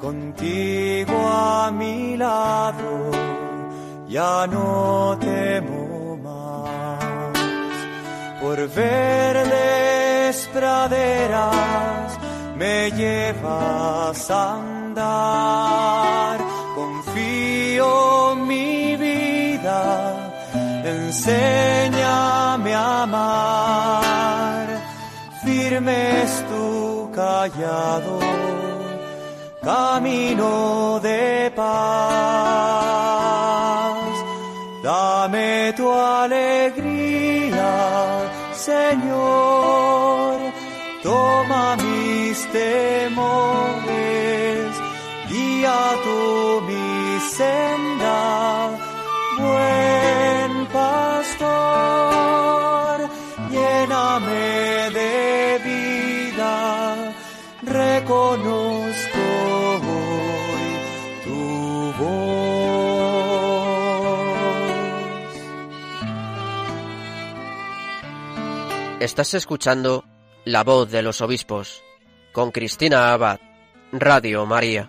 Contigo 0.00 1.16
a 1.16 1.72
mi 1.72 2.16
lado 2.16 3.41
ya 4.12 4.46
no 4.46 5.16
temo 5.18 6.16
más. 6.26 7.32
Por 8.40 8.58
verdes 8.68 10.48
praderas 10.52 12.18
me 12.56 12.90
llevas 12.90 14.30
a 14.30 14.54
andar. 14.56 16.38
Confío 16.74 18.36
mi 18.36 18.96
vida, 18.96 19.80
enséñame 20.84 22.74
a 22.74 23.02
amar. 23.04 24.66
Firme 25.42 26.22
es 26.22 26.32
tu 26.50 27.10
callado, 27.14 28.18
camino 29.62 31.00
de 31.02 31.50
paz. 31.56 33.21
Dame 34.82 35.72
tu 35.76 35.88
alegría, 35.92 37.70
Señor. 38.52 40.40
Toma 41.04 41.76
mis 41.76 42.46
temores, 42.50 43.86
guía 45.28 45.78
tu 46.02 46.60
mi 46.66 47.20
senda, 47.38 48.70
buen 49.38 50.66
pastor. 50.66 52.16
Lléname 53.52 54.90
de 54.98 55.60
vida, 55.64 56.54
reconozco 57.62 59.01
Estás 69.02 69.34
escuchando 69.34 70.04
La 70.44 70.62
voz 70.62 70.88
de 70.92 71.02
los 71.02 71.22
obispos 71.22 71.82
con 72.30 72.52
Cristina 72.52 73.12
Abad, 73.12 73.40
Radio 73.90 74.46
María. 74.46 74.88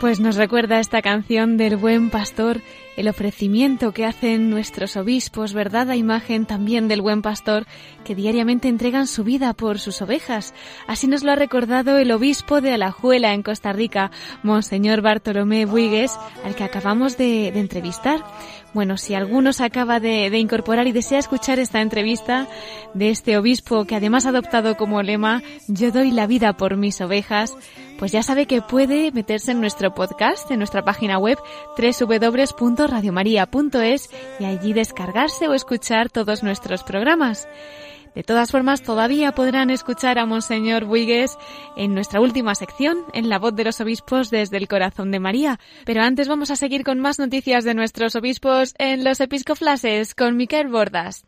Pues 0.00 0.18
nos 0.20 0.36
recuerda 0.36 0.80
esta 0.80 1.02
canción 1.02 1.58
del 1.58 1.76
buen 1.76 2.08
pastor 2.08 2.62
el 2.98 3.06
ofrecimiento 3.06 3.92
que 3.92 4.04
hacen 4.04 4.50
nuestros 4.50 4.96
obispos, 4.96 5.52
verdad 5.52 5.88
a 5.88 5.96
imagen 5.96 6.46
también 6.46 6.88
del 6.88 7.00
buen 7.00 7.22
pastor 7.22 7.64
que 8.04 8.16
diariamente 8.16 8.66
entregan 8.66 9.06
su 9.06 9.22
vida 9.22 9.52
por 9.54 9.78
sus 9.78 10.02
ovejas. 10.02 10.52
Así 10.88 11.06
nos 11.06 11.22
lo 11.22 11.30
ha 11.30 11.36
recordado 11.36 11.96
el 11.98 12.10
obispo 12.10 12.60
de 12.60 12.72
Alajuela 12.72 13.34
en 13.34 13.44
Costa 13.44 13.72
Rica, 13.72 14.10
Monseñor 14.42 15.00
Bartolomé 15.00 15.64
Buigues, 15.64 16.18
al 16.44 16.56
que 16.56 16.64
acabamos 16.64 17.16
de, 17.16 17.52
de 17.52 17.60
entrevistar. 17.60 18.24
Bueno, 18.78 18.96
si 18.96 19.16
alguno 19.16 19.52
se 19.52 19.64
acaba 19.64 19.98
de, 19.98 20.28
incorporar 20.38 20.86
y 20.86 20.92
desea 20.92 21.18
escuchar 21.18 21.58
esta 21.58 21.80
entrevista 21.80 22.46
de 22.94 23.10
este 23.10 23.36
obispo 23.36 23.86
que 23.86 23.96
además 23.96 24.24
ha 24.24 24.28
adoptado 24.28 24.76
como 24.76 25.02
lema 25.02 25.42
Yo 25.66 25.90
doy 25.90 26.12
la 26.12 26.28
vida 26.28 26.56
por 26.56 26.76
mis 26.76 27.00
ovejas, 27.00 27.56
pues 27.98 28.12
ya 28.12 28.22
sabe 28.22 28.46
que 28.46 28.62
puede 28.62 29.10
meterse 29.10 29.50
en 29.50 29.60
nuestro 29.60 29.96
podcast, 29.96 30.48
en 30.52 30.58
nuestra 30.58 30.84
página 30.84 31.18
web 31.18 31.38
www.radiomaria.es 31.76 34.10
y 34.38 34.44
allí 34.44 34.72
descargarse 34.72 35.48
o 35.48 35.54
escuchar 35.54 36.08
todos 36.08 36.44
nuestros 36.44 36.84
programas. 36.84 37.48
De 38.14 38.22
todas 38.22 38.50
formas, 38.50 38.82
todavía 38.82 39.32
podrán 39.32 39.70
escuchar 39.70 40.18
a 40.18 40.26
Monseñor 40.26 40.84
Buigues 40.84 41.36
en 41.76 41.94
nuestra 41.94 42.20
última 42.20 42.54
sección, 42.54 42.98
en 43.12 43.28
la 43.28 43.38
voz 43.38 43.54
de 43.54 43.64
los 43.64 43.80
obispos 43.80 44.30
desde 44.30 44.56
el 44.56 44.68
corazón 44.68 45.10
de 45.10 45.20
María. 45.20 45.58
Pero 45.84 46.02
antes 46.02 46.28
vamos 46.28 46.50
a 46.50 46.56
seguir 46.56 46.84
con 46.84 47.00
más 47.00 47.18
noticias 47.18 47.64
de 47.64 47.74
nuestros 47.74 48.16
obispos 48.16 48.74
en 48.78 49.04
los 49.04 49.20
episcoflases 49.20 50.14
con 50.14 50.36
Miquel 50.36 50.68
Bordas. 50.68 51.24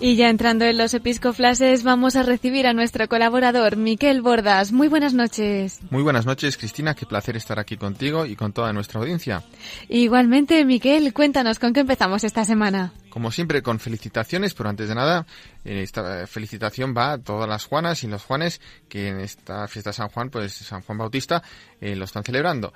Y 0.00 0.14
ya 0.14 0.30
entrando 0.30 0.64
en 0.64 0.78
los 0.78 0.94
episcoflases, 0.94 1.82
vamos 1.82 2.14
a 2.14 2.22
recibir 2.22 2.68
a 2.68 2.72
nuestro 2.72 3.08
colaborador, 3.08 3.76
Miquel 3.76 4.22
Bordas. 4.22 4.70
Muy 4.70 4.86
buenas 4.86 5.12
noches. 5.12 5.80
Muy 5.90 6.04
buenas 6.04 6.24
noches, 6.24 6.56
Cristina. 6.56 6.94
Qué 6.94 7.04
placer 7.04 7.36
estar 7.36 7.58
aquí 7.58 7.76
contigo 7.76 8.24
y 8.24 8.36
con 8.36 8.52
toda 8.52 8.72
nuestra 8.72 9.00
audiencia. 9.00 9.42
Igualmente, 9.88 10.64
Miquel, 10.64 11.12
cuéntanos 11.12 11.58
con 11.58 11.72
qué 11.72 11.80
empezamos 11.80 12.22
esta 12.22 12.44
semana. 12.44 12.92
Como 13.10 13.32
siempre, 13.32 13.60
con 13.60 13.80
felicitaciones, 13.80 14.54
pero 14.54 14.68
antes 14.68 14.88
de 14.88 14.94
nada, 14.94 15.26
esta 15.64 16.28
felicitación 16.28 16.94
va 16.96 17.14
a 17.14 17.18
todas 17.18 17.48
las 17.48 17.64
Juanas 17.64 18.04
y 18.04 18.06
los 18.06 18.22
Juanes 18.22 18.60
que 18.88 19.08
en 19.08 19.18
esta 19.18 19.66
fiesta 19.66 19.90
de 19.90 19.94
San 19.94 20.10
Juan, 20.10 20.30
pues 20.30 20.52
San 20.52 20.82
Juan 20.82 20.98
Bautista, 20.98 21.42
eh, 21.80 21.96
lo 21.96 22.04
están 22.04 22.22
celebrando. 22.22 22.72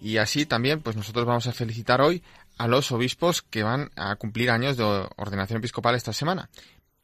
Y 0.00 0.16
así 0.16 0.44
también, 0.44 0.80
pues 0.80 0.96
nosotros 0.96 1.24
vamos 1.24 1.46
a 1.46 1.52
felicitar 1.52 2.00
hoy 2.00 2.22
a 2.58 2.68
los 2.68 2.92
obispos 2.92 3.42
que 3.42 3.62
van 3.62 3.90
a 3.96 4.16
cumplir 4.16 4.50
años 4.50 4.76
de 4.76 4.84
ordenación 5.16 5.58
episcopal 5.58 5.94
esta 5.94 6.12
semana. 6.12 6.50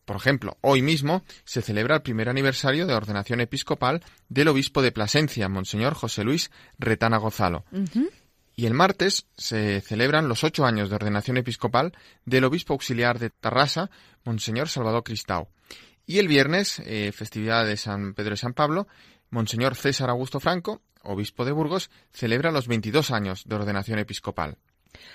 Por 0.04 0.16
ejemplo, 0.16 0.58
hoy 0.60 0.82
mismo 0.82 1.22
se 1.44 1.62
celebra 1.62 1.96
el 1.96 2.02
primer 2.02 2.28
aniversario 2.28 2.86
de 2.86 2.94
ordenación 2.94 3.40
episcopal 3.40 4.02
del 4.28 4.48
obispo 4.48 4.82
de 4.82 4.90
Plasencia, 4.92 5.48
Monseñor 5.48 5.94
José 5.94 6.24
Luis 6.24 6.50
Retana 6.78 7.18
Gozalo. 7.18 7.64
Uh 7.70 7.78
-huh. 7.78 8.10
Y 8.56 8.66
el 8.66 8.74
martes 8.74 9.26
se 9.36 9.80
celebran 9.80 10.28
los 10.28 10.44
ocho 10.44 10.66
años 10.66 10.90
de 10.90 10.96
ordenación 10.96 11.36
episcopal 11.36 11.92
del 12.24 12.44
obispo 12.44 12.72
auxiliar 12.74 13.18
de 13.18 13.30
Tarrasa, 13.30 13.90
Monseñor 14.24 14.68
Salvador 14.68 15.04
Cristau. 15.04 15.48
Y 16.06 16.18
el 16.18 16.28
viernes, 16.28 16.82
eh, 16.84 17.12
festividad 17.12 17.64
de 17.64 17.76
San 17.76 18.14
Pedro 18.14 18.34
y 18.34 18.36
San 18.36 18.52
Pablo, 18.52 18.88
Monseñor 19.30 19.76
César 19.76 20.10
Augusto 20.10 20.40
Franco, 20.40 20.82
obispo 21.02 21.44
de 21.44 21.52
Burgos, 21.52 21.90
celebra 22.12 22.50
los 22.50 22.66
22 22.66 23.12
años 23.12 23.44
de 23.46 23.54
ordenación 23.54 23.98
episcopal. 24.00 24.58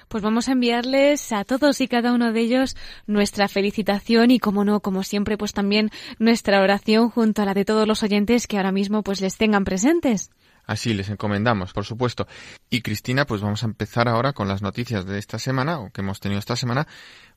Pues 0.08 0.24
vamos 0.24 0.48
a 0.48 0.54
enviarles 0.54 1.32
a 1.32 1.44
todos 1.44 1.82
y 1.82 1.88
cada 1.88 2.14
uno 2.14 2.32
de 2.32 2.42
ellos 2.42 2.76
nuestra 3.08 3.48
felicitación 3.48 4.32
y 4.32 4.40
como 4.40 4.64
no, 4.64 4.80
como 4.80 5.04
siempre, 5.04 5.38
pues 5.38 5.54
también 5.54 5.90
nuestra 6.20 6.62
oración 6.62 7.10
junto 7.10 7.42
a 7.42 7.46
la 7.46 7.54
de 7.54 7.66
todos 7.66 7.88
los 7.88 8.04
oyentes 8.04 8.48
que 8.48 8.58
ahora 8.58 8.72
mismo 8.72 9.04
pues 9.04 9.22
les 9.22 9.38
tengan 9.38 9.64
presentes. 9.66 10.32
Así 10.66 10.94
les 10.94 11.10
encomendamos, 11.10 11.74
por 11.74 11.86
supuesto. 11.86 12.28
Y 12.70 12.82
Cristina, 12.82 13.26
pues 13.26 13.42
vamos 13.42 13.64
a 13.64 13.68
empezar 13.68 14.08
ahora 14.08 14.34
con 14.34 14.48
las 14.48 14.62
noticias 14.62 15.06
de 15.06 15.20
esta 15.20 15.38
semana, 15.38 15.80
o 15.80 15.92
que 15.92 16.02
hemos 16.02 16.20
tenido 16.20 16.40
esta 16.40 16.56
semana, 16.56 16.88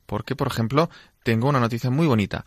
porque, 0.07 0.35
por 0.35 0.47
ejemplo, 0.47 0.89
tengo 1.23 1.51
una 1.51 1.61
noticia 1.61 1.91
muy 1.91 2.07
bonita, 2.07 2.47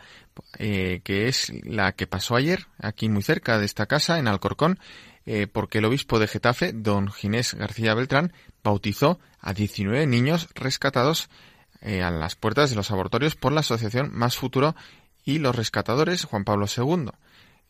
eh, 0.57 1.01
que 1.03 1.27
es 1.27 1.53
la 1.63 1.91
que 1.91 2.07
pasó 2.07 2.35
ayer, 2.35 2.65
aquí 2.79 3.09
muy 3.09 3.21
cerca 3.21 3.59
de 3.59 3.65
esta 3.65 3.85
casa, 3.85 4.17
en 4.17 4.27
Alcorcón, 4.27 4.79
eh, 5.25 5.47
porque 5.47 5.79
el 5.79 5.85
obispo 5.85 6.19
de 6.19 6.27
Getafe, 6.27 6.73
don 6.73 7.11
Ginés 7.11 7.53
García 7.53 7.93
Beltrán, 7.93 8.33
bautizó 8.63 9.19
a 9.39 9.53
19 9.53 10.07
niños 10.07 10.49
rescatados 10.55 11.29
eh, 11.81 12.03
a 12.03 12.11
las 12.11 12.35
puertas 12.35 12.69
de 12.69 12.75
los 12.75 12.91
abortorios 12.91 13.35
por 13.35 13.51
la 13.51 13.61
asociación 13.61 14.11
Más 14.13 14.37
Futuro 14.37 14.75
y 15.23 15.39
los 15.39 15.55
rescatadores 15.55 16.25
Juan 16.25 16.43
Pablo 16.43 16.65
II, 16.75 17.09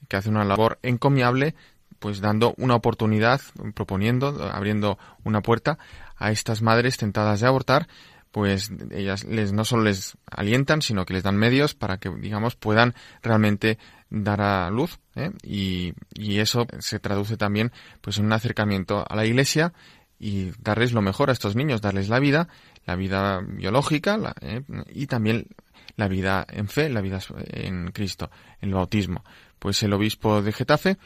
que 0.07 0.17
hace 0.17 0.29
una 0.29 0.45
labor 0.45 0.79
encomiable, 0.81 1.55
pues 1.99 2.21
dando 2.21 2.53
una 2.57 2.75
oportunidad, 2.75 3.41
proponiendo, 3.73 4.49
abriendo 4.51 4.97
una 5.23 5.41
puerta 5.41 5.77
a 6.17 6.31
estas 6.31 6.61
madres 6.61 6.97
tentadas 6.97 7.41
de 7.41 7.47
abortar, 7.47 7.87
pues 8.31 8.71
ellas 8.91 9.25
les, 9.25 9.51
no 9.51 9.65
solo 9.65 9.83
les 9.83 10.17
alientan, 10.25 10.81
sino 10.81 11.05
que 11.05 11.13
les 11.13 11.23
dan 11.23 11.35
medios 11.35 11.75
para 11.75 11.97
que, 11.97 12.09
digamos, 12.09 12.55
puedan 12.55 12.95
realmente 13.21 13.77
dar 14.11 14.41
a 14.41 14.69
luz 14.69 14.99
¿eh? 15.15 15.31
y, 15.41 15.93
y, 16.13 16.39
eso 16.39 16.67
se 16.79 16.99
traduce 16.99 17.37
también 17.37 17.71
pues 18.01 18.17
en 18.17 18.25
un 18.25 18.33
acercamiento 18.33 19.03
a 19.07 19.15
la 19.15 19.25
Iglesia 19.25 19.73
y 20.19 20.51
darles 20.59 20.91
lo 20.91 21.01
mejor 21.01 21.29
a 21.29 21.33
estos 21.33 21.55
niños, 21.55 21.81
darles 21.81 22.09
la 22.09 22.19
vida, 22.19 22.47
la 22.85 22.95
vida 22.95 23.41
biológica 23.41 24.17
la, 24.17 24.35
¿eh? 24.41 24.61
y 24.93 25.07
también 25.07 25.47
la 25.95 26.07
vida 26.07 26.45
en 26.49 26.67
fe, 26.67 26.89
la 26.89 27.01
vida 27.01 27.19
en 27.47 27.91
Cristo, 27.91 28.29
el 28.59 28.73
bautismo. 28.73 29.23
Pues 29.59 29.81
el 29.83 29.93
obispo 29.93 30.41
de 30.41 30.51
Getafe 30.51 30.97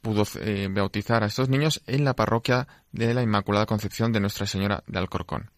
pudo 0.00 0.24
eh, 0.40 0.68
bautizar 0.70 1.22
a 1.22 1.26
estos 1.26 1.48
niños 1.48 1.82
en 1.86 2.04
la 2.04 2.14
parroquia 2.14 2.68
de 2.92 3.12
la 3.14 3.22
Inmaculada 3.22 3.66
Concepción 3.66 4.12
de 4.12 4.20
Nuestra 4.20 4.46
Señora 4.46 4.82
de 4.86 4.98
Alcorcón. 4.98 5.50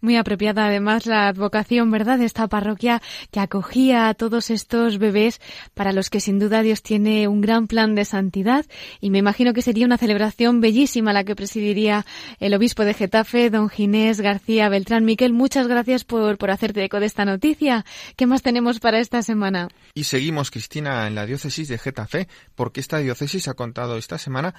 Muy 0.00 0.16
apropiada 0.16 0.66
además 0.66 1.06
la 1.06 1.28
advocación, 1.28 1.90
¿verdad?, 1.90 2.18
de 2.18 2.26
esta 2.26 2.48
parroquia 2.48 3.02
que 3.30 3.40
acogía 3.40 4.08
a 4.08 4.14
todos 4.14 4.50
estos 4.50 4.98
bebés 4.98 5.40
para 5.74 5.92
los 5.92 6.10
que 6.10 6.20
sin 6.20 6.38
duda 6.38 6.62
Dios 6.62 6.82
tiene 6.82 7.28
un 7.28 7.40
gran 7.40 7.66
plan 7.66 7.94
de 7.94 8.04
santidad 8.04 8.66
y 9.00 9.10
me 9.10 9.18
imagino 9.18 9.52
que 9.52 9.62
sería 9.62 9.86
una 9.86 9.98
celebración 9.98 10.60
bellísima 10.60 11.12
la 11.12 11.24
que 11.24 11.36
presidiría 11.36 12.06
el 12.38 12.54
obispo 12.54 12.84
de 12.84 12.94
Getafe, 12.94 13.50
don 13.50 13.68
Ginés 13.68 14.20
García 14.20 14.68
Beltrán. 14.68 15.04
Miquel, 15.04 15.32
muchas 15.32 15.66
gracias 15.66 16.04
por, 16.04 16.38
por 16.38 16.50
hacerte 16.50 16.84
eco 16.84 17.00
de 17.00 17.06
esta 17.06 17.24
noticia. 17.24 17.84
¿Qué 18.16 18.26
más 18.26 18.42
tenemos 18.42 18.80
para 18.80 19.00
esta 19.00 19.22
semana? 19.22 19.68
Y 19.94 20.04
seguimos, 20.04 20.50
Cristina, 20.50 21.06
en 21.06 21.14
la 21.14 21.26
diócesis 21.26 21.68
de 21.68 21.78
Getafe, 21.78 22.28
porque 22.54 22.80
esta 22.80 22.98
diócesis 22.98 23.48
ha 23.48 23.54
contado 23.54 23.96
esta 23.96 24.18
semana 24.18 24.54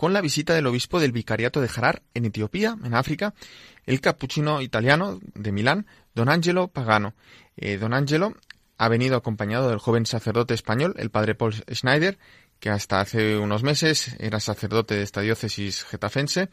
con 0.00 0.14
la 0.14 0.22
visita 0.22 0.54
del 0.54 0.66
obispo 0.66 0.98
del 0.98 1.12
vicariato 1.12 1.60
de 1.60 1.68
Harar 1.76 2.00
en 2.14 2.24
Etiopía, 2.24 2.74
en 2.82 2.94
África, 2.94 3.34
el 3.84 4.00
capuchino 4.00 4.62
italiano 4.62 5.20
de 5.34 5.52
Milán, 5.52 5.86
don 6.14 6.30
Angelo 6.30 6.68
Pagano. 6.68 7.12
Eh, 7.58 7.76
don 7.76 7.92
Angelo 7.92 8.34
ha 8.78 8.88
venido 8.88 9.14
acompañado 9.14 9.68
del 9.68 9.78
joven 9.78 10.06
sacerdote 10.06 10.54
español, 10.54 10.94
el 10.96 11.10
padre 11.10 11.34
Paul 11.34 11.52
Schneider, 11.70 12.18
que 12.60 12.70
hasta 12.70 13.02
hace 13.02 13.36
unos 13.36 13.62
meses 13.62 14.16
era 14.18 14.40
sacerdote 14.40 14.94
de 14.94 15.02
esta 15.02 15.20
diócesis 15.20 15.84
getafense 15.84 16.48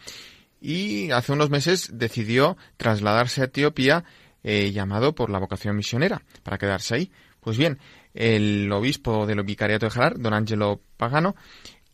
y 0.60 1.12
hace 1.12 1.32
unos 1.32 1.50
meses 1.50 1.92
decidió 1.94 2.58
trasladarse 2.76 3.40
a 3.40 3.46
Etiopía 3.46 4.04
eh, 4.44 4.74
llamado 4.74 5.16
por 5.16 5.30
la 5.30 5.40
vocación 5.40 5.78
misionera 5.78 6.22
para 6.44 6.58
quedarse 6.58 6.96
ahí. 6.96 7.12
Pues 7.40 7.58
bien, 7.58 7.80
el 8.14 8.70
obispo 8.74 9.26
del 9.26 9.42
vicariato 9.44 9.86
de 9.86 9.92
Jalar, 9.92 10.20
don 10.20 10.34
Angelo 10.34 10.82
Pagano, 10.98 11.38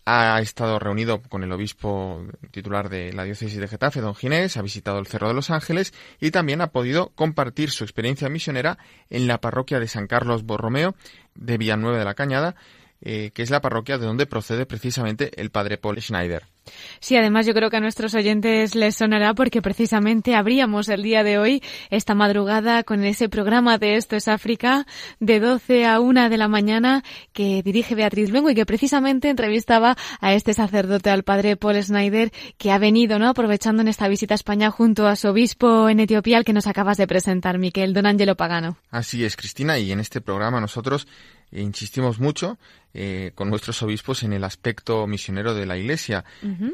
ha 0.05 0.39
estado 0.41 0.79
reunido 0.79 1.21
con 1.21 1.43
el 1.43 1.51
obispo 1.51 2.25
titular 2.51 2.89
de 2.89 3.13
la 3.13 3.23
diócesis 3.23 3.59
de 3.59 3.67
Getafe, 3.67 4.01
don 4.01 4.15
Ginés, 4.15 4.57
ha 4.57 4.61
visitado 4.61 4.99
el 4.99 5.07
Cerro 5.07 5.29
de 5.29 5.33
los 5.33 5.49
Ángeles 5.49 5.93
y 6.19 6.31
también 6.31 6.61
ha 6.61 6.71
podido 6.71 7.09
compartir 7.15 7.71
su 7.71 7.83
experiencia 7.83 8.29
misionera 8.29 8.77
en 9.09 9.27
la 9.27 9.39
parroquia 9.39 9.79
de 9.79 9.87
San 9.87 10.07
Carlos 10.07 10.43
Borromeo 10.43 10.95
de 11.35 11.57
Villanueva 11.57 11.97
de 11.97 12.05
la 12.05 12.15
Cañada, 12.15 12.55
eh, 13.05 13.31
que 13.33 13.43
es 13.43 13.49
la 13.49 13.61
parroquia 13.61 13.97
de 13.97 14.05
donde 14.05 14.25
procede 14.25 14.65
precisamente 14.65 15.31
el 15.41 15.49
padre 15.49 15.77
Paul 15.77 16.01
Schneider. 16.01 16.43
Sí, 16.99 17.17
además 17.17 17.45
yo 17.45 17.53
creo 17.53 17.69
que 17.69 17.77
a 17.77 17.81
nuestros 17.81 18.15
oyentes 18.15 18.75
les 18.75 18.95
sonará 18.95 19.33
porque 19.33 19.61
precisamente 19.61 20.35
abríamos 20.35 20.87
el 20.87 21.03
día 21.03 21.23
de 21.23 21.37
hoy, 21.37 21.61
esta 21.89 22.15
madrugada, 22.15 22.83
con 22.83 23.03
ese 23.03 23.27
programa 23.27 23.77
de 23.77 23.97
Esto 23.97 24.15
es 24.15 24.29
África, 24.29 24.87
de 25.19 25.41
12 25.41 25.85
a 25.85 25.99
1 25.99 26.29
de 26.29 26.37
la 26.37 26.47
mañana, 26.47 27.03
que 27.33 27.61
dirige 27.63 27.95
Beatriz 27.95 28.29
Luengo 28.29 28.49
y 28.49 28.55
que 28.55 28.65
precisamente 28.65 29.29
entrevistaba 29.29 29.97
a 30.21 30.33
este 30.33 30.53
sacerdote, 30.53 31.09
al 31.09 31.23
padre 31.23 31.57
Paul 31.57 31.83
Schneider, 31.83 32.31
que 32.57 32.71
ha 32.71 32.77
venido, 32.77 33.19
¿no?, 33.19 33.27
aprovechando 33.27 33.81
en 33.81 33.89
esta 33.89 34.07
visita 34.07 34.33
a 34.33 34.35
España 34.35 34.71
junto 34.71 35.07
a 35.07 35.17
su 35.17 35.27
obispo 35.27 35.89
en 35.89 35.99
Etiopía, 35.99 36.37
al 36.37 36.45
que 36.45 36.53
nos 36.53 36.67
acabas 36.67 36.97
de 36.97 37.07
presentar, 37.07 37.57
Miquel, 37.57 37.93
don 37.93 38.05
Angelo 38.05 38.35
Pagano. 38.35 38.77
Así 38.89 39.25
es, 39.25 39.35
Cristina, 39.35 39.77
y 39.79 39.91
en 39.91 39.99
este 39.99 40.21
programa 40.21 40.61
nosotros 40.61 41.07
insistimos 41.53 42.19
mucho 42.19 42.57
eh, 42.93 43.31
con 43.35 43.49
nuestros 43.49 43.81
obispos 43.81 44.23
en 44.23 44.33
el 44.33 44.43
aspecto 44.43 45.07
misionero 45.07 45.53
de 45.53 45.65
la 45.65 45.77
Iglesia, 45.77 46.23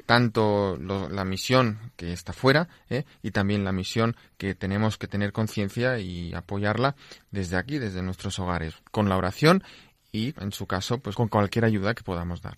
tanto 0.05 0.77
la 0.77 1.25
misión 1.25 1.91
que 1.95 2.11
está 2.11 2.33
fuera 2.33 2.67
eh, 2.89 3.05
y 3.23 3.31
también 3.31 3.63
la 3.63 3.71
misión 3.71 4.15
que 4.37 4.55
tenemos 4.55 4.97
que 4.97 5.07
tener 5.07 5.31
conciencia 5.31 5.99
y 5.99 6.33
apoyarla 6.33 6.95
desde 7.31 7.57
aquí, 7.57 7.77
desde 7.77 8.01
nuestros 8.01 8.39
hogares, 8.39 8.75
con 8.91 9.09
la 9.09 9.17
oración 9.17 9.63
y, 10.11 10.33
en 10.39 10.51
su 10.51 10.65
caso, 10.65 10.99
pues 10.99 11.15
con 11.15 11.27
cualquier 11.27 11.65
ayuda 11.65 11.93
que 11.93 12.03
podamos 12.03 12.41
dar. 12.41 12.57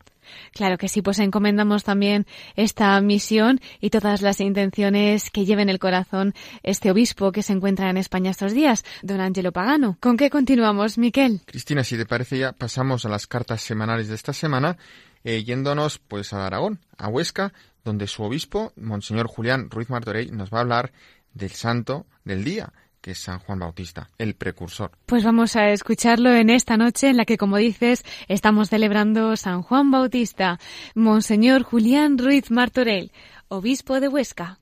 Claro 0.53 0.77
que 0.77 0.87
sí, 0.87 1.01
pues 1.01 1.19
encomendamos 1.19 1.83
también 1.83 2.25
esta 2.55 2.99
misión 3.01 3.59
y 3.79 3.89
todas 3.89 4.21
las 4.21 4.39
intenciones 4.39 5.29
que 5.29 5.45
lleven 5.45 5.69
el 5.69 5.79
corazón 5.79 6.33
este 6.63 6.91
obispo 6.91 7.31
que 7.31 7.43
se 7.43 7.53
encuentra 7.53 7.89
en 7.89 7.97
España 7.97 8.31
estos 8.31 8.53
días, 8.53 8.85
don 9.01 9.19
Angelo 9.19 9.51
Pagano. 9.51 9.97
¿Con 9.99 10.17
qué 10.17 10.29
continuamos, 10.29 10.97
Miquel? 10.97 11.41
Cristina, 11.45 11.83
si 11.83 11.97
te 11.97 12.05
parece 12.05 12.37
ya 12.37 12.53
pasamos 12.53 13.05
a 13.05 13.09
las 13.09 13.27
cartas 13.27 13.61
semanales 13.61 14.07
de 14.07 14.15
esta 14.15 14.33
semana, 14.33 14.77
eh, 15.23 15.43
yéndonos 15.43 15.99
pues 15.99 16.33
a 16.33 16.45
Aragón, 16.45 16.79
a 16.97 17.07
Huesca, 17.07 17.53
donde 17.83 18.07
su 18.07 18.23
obispo, 18.23 18.73
Monseñor 18.75 19.27
Julián 19.27 19.69
Ruiz 19.69 19.89
Martorell, 19.89 20.35
nos 20.35 20.51
va 20.51 20.59
a 20.59 20.61
hablar 20.61 20.91
del 21.33 21.51
santo 21.51 22.05
del 22.23 22.43
día, 22.43 22.71
que 23.01 23.11
es 23.11 23.19
San 23.19 23.39
Juan 23.39 23.59
Bautista, 23.59 24.09
el 24.17 24.35
precursor. 24.35 24.91
Pues 25.05 25.23
vamos 25.23 25.55
a 25.55 25.69
escucharlo 25.69 26.31
en 26.33 26.49
esta 26.49 26.77
noche 26.77 27.09
en 27.09 27.17
la 27.17 27.25
que, 27.25 27.37
como 27.37 27.57
dices, 27.57 28.03
estamos 28.27 28.69
celebrando 28.69 29.35
San 29.35 29.63
Juan 29.63 29.91
Bautista. 29.91 30.59
Monseñor 30.93 31.63
Julián 31.63 32.17
Ruiz 32.17 32.51
Martorell, 32.51 33.11
obispo 33.47 33.99
de 33.99 34.07
Huesca. 34.07 34.59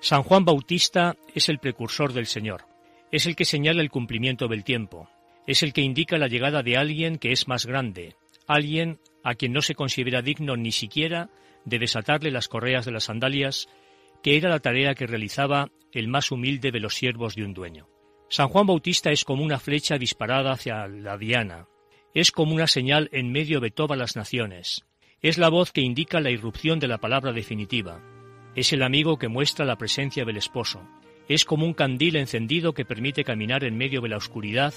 San 0.00 0.22
Juan 0.22 0.44
Bautista 0.46 1.16
es 1.34 1.50
el 1.50 1.58
precursor 1.58 2.14
del 2.14 2.26
Señor, 2.26 2.64
es 3.12 3.26
el 3.26 3.36
que 3.36 3.44
señala 3.44 3.82
el 3.82 3.90
cumplimiento 3.90 4.48
del 4.48 4.64
tiempo, 4.64 5.10
es 5.46 5.62
el 5.62 5.74
que 5.74 5.82
indica 5.82 6.16
la 6.16 6.26
llegada 6.26 6.62
de 6.62 6.78
alguien 6.78 7.18
que 7.18 7.32
es 7.32 7.48
más 7.48 7.66
grande, 7.66 8.16
alguien 8.46 8.98
a 9.22 9.34
quien 9.34 9.52
no 9.52 9.60
se 9.60 9.74
considera 9.74 10.22
digno 10.22 10.56
ni 10.56 10.72
siquiera 10.72 11.28
de 11.64 11.78
desatarle 11.78 12.30
las 12.30 12.48
correas 12.48 12.84
de 12.84 12.92
las 12.92 13.04
sandalias, 13.04 13.68
que 14.22 14.36
era 14.36 14.48
la 14.48 14.60
tarea 14.60 14.94
que 14.94 15.06
realizaba 15.06 15.70
el 15.92 16.08
más 16.08 16.30
humilde 16.30 16.70
de 16.70 16.80
los 16.80 16.94
siervos 16.94 17.34
de 17.34 17.44
un 17.44 17.54
dueño. 17.54 17.88
San 18.28 18.48
Juan 18.48 18.66
Bautista 18.66 19.10
es 19.10 19.24
como 19.24 19.42
una 19.42 19.58
flecha 19.58 19.98
disparada 19.98 20.52
hacia 20.52 20.86
la 20.86 21.18
diana, 21.18 21.66
es 22.14 22.30
como 22.30 22.54
una 22.54 22.66
señal 22.66 23.08
en 23.12 23.32
medio 23.32 23.60
de 23.60 23.70
todas 23.70 23.98
las 23.98 24.16
naciones, 24.16 24.84
es 25.22 25.36
la 25.36 25.48
voz 25.48 25.72
que 25.72 25.80
indica 25.80 26.20
la 26.20 26.30
irrupción 26.30 26.78
de 26.78 26.88
la 26.88 26.98
palabra 26.98 27.32
definitiva, 27.32 28.00
es 28.54 28.72
el 28.72 28.82
amigo 28.82 29.18
que 29.18 29.28
muestra 29.28 29.64
la 29.64 29.76
presencia 29.76 30.24
del 30.24 30.36
esposo, 30.36 30.82
es 31.28 31.44
como 31.44 31.66
un 31.66 31.74
candil 31.74 32.16
encendido 32.16 32.72
que 32.72 32.84
permite 32.84 33.24
caminar 33.24 33.64
en 33.64 33.76
medio 33.76 34.00
de 34.00 34.08
la 34.08 34.16
oscuridad 34.16 34.74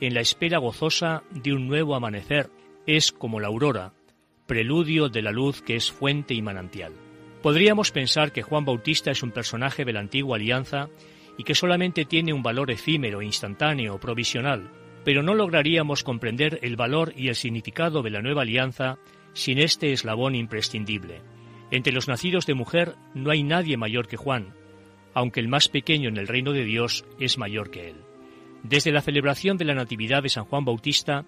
en 0.00 0.14
la 0.14 0.20
espera 0.20 0.58
gozosa 0.58 1.22
de 1.30 1.52
un 1.52 1.68
nuevo 1.68 1.94
amanecer, 1.94 2.50
es 2.86 3.12
como 3.12 3.38
la 3.38 3.46
aurora, 3.46 3.94
preludio 4.52 5.08
de 5.08 5.22
la 5.22 5.32
luz 5.32 5.62
que 5.62 5.76
es 5.76 5.90
fuente 5.90 6.34
y 6.34 6.42
manantial. 6.42 6.92
Podríamos 7.40 7.90
pensar 7.90 8.32
que 8.32 8.42
Juan 8.42 8.66
Bautista 8.66 9.10
es 9.10 9.22
un 9.22 9.30
personaje 9.30 9.86
de 9.86 9.94
la 9.94 10.00
antigua 10.00 10.36
alianza 10.36 10.90
y 11.38 11.44
que 11.44 11.54
solamente 11.54 12.04
tiene 12.04 12.34
un 12.34 12.42
valor 12.42 12.70
efímero, 12.70 13.22
instantáneo, 13.22 13.98
provisional, 13.98 14.70
pero 15.06 15.22
no 15.22 15.32
lograríamos 15.32 16.04
comprender 16.04 16.58
el 16.60 16.76
valor 16.76 17.14
y 17.16 17.28
el 17.28 17.34
significado 17.34 18.02
de 18.02 18.10
la 18.10 18.20
nueva 18.20 18.42
alianza 18.42 18.98
sin 19.32 19.58
este 19.58 19.94
eslabón 19.94 20.34
imprescindible. 20.34 21.22
Entre 21.70 21.94
los 21.94 22.06
nacidos 22.06 22.44
de 22.44 22.52
mujer 22.52 22.96
no 23.14 23.30
hay 23.30 23.44
nadie 23.44 23.78
mayor 23.78 24.06
que 24.06 24.18
Juan, 24.18 24.52
aunque 25.14 25.40
el 25.40 25.48
más 25.48 25.68
pequeño 25.70 26.10
en 26.10 26.18
el 26.18 26.28
reino 26.28 26.52
de 26.52 26.66
Dios 26.66 27.06
es 27.18 27.38
mayor 27.38 27.70
que 27.70 27.88
él. 27.88 27.96
Desde 28.64 28.92
la 28.92 29.00
celebración 29.00 29.56
de 29.56 29.64
la 29.64 29.74
Natividad 29.74 30.22
de 30.22 30.28
San 30.28 30.44
Juan 30.44 30.66
Bautista, 30.66 31.24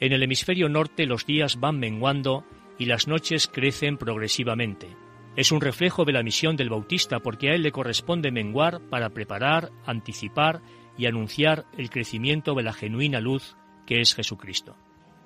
en 0.00 0.14
el 0.14 0.22
hemisferio 0.22 0.70
norte 0.70 1.04
los 1.04 1.26
días 1.26 1.60
van 1.60 1.78
menguando 1.78 2.46
y 2.78 2.86
las 2.86 3.06
noches 3.06 3.48
crecen 3.48 3.96
progresivamente. 3.96 4.96
Es 5.36 5.50
un 5.50 5.60
reflejo 5.60 6.04
de 6.04 6.12
la 6.12 6.22
misión 6.22 6.56
del 6.56 6.68
Bautista 6.68 7.20
porque 7.20 7.50
a 7.50 7.54
él 7.54 7.62
le 7.62 7.72
corresponde 7.72 8.30
menguar 8.30 8.80
para 8.90 9.10
preparar, 9.10 9.70
anticipar 9.86 10.60
y 10.98 11.06
anunciar 11.06 11.64
el 11.78 11.90
crecimiento 11.90 12.54
de 12.54 12.62
la 12.62 12.72
genuina 12.72 13.20
luz 13.20 13.56
que 13.86 14.00
es 14.00 14.14
Jesucristo. 14.14 14.76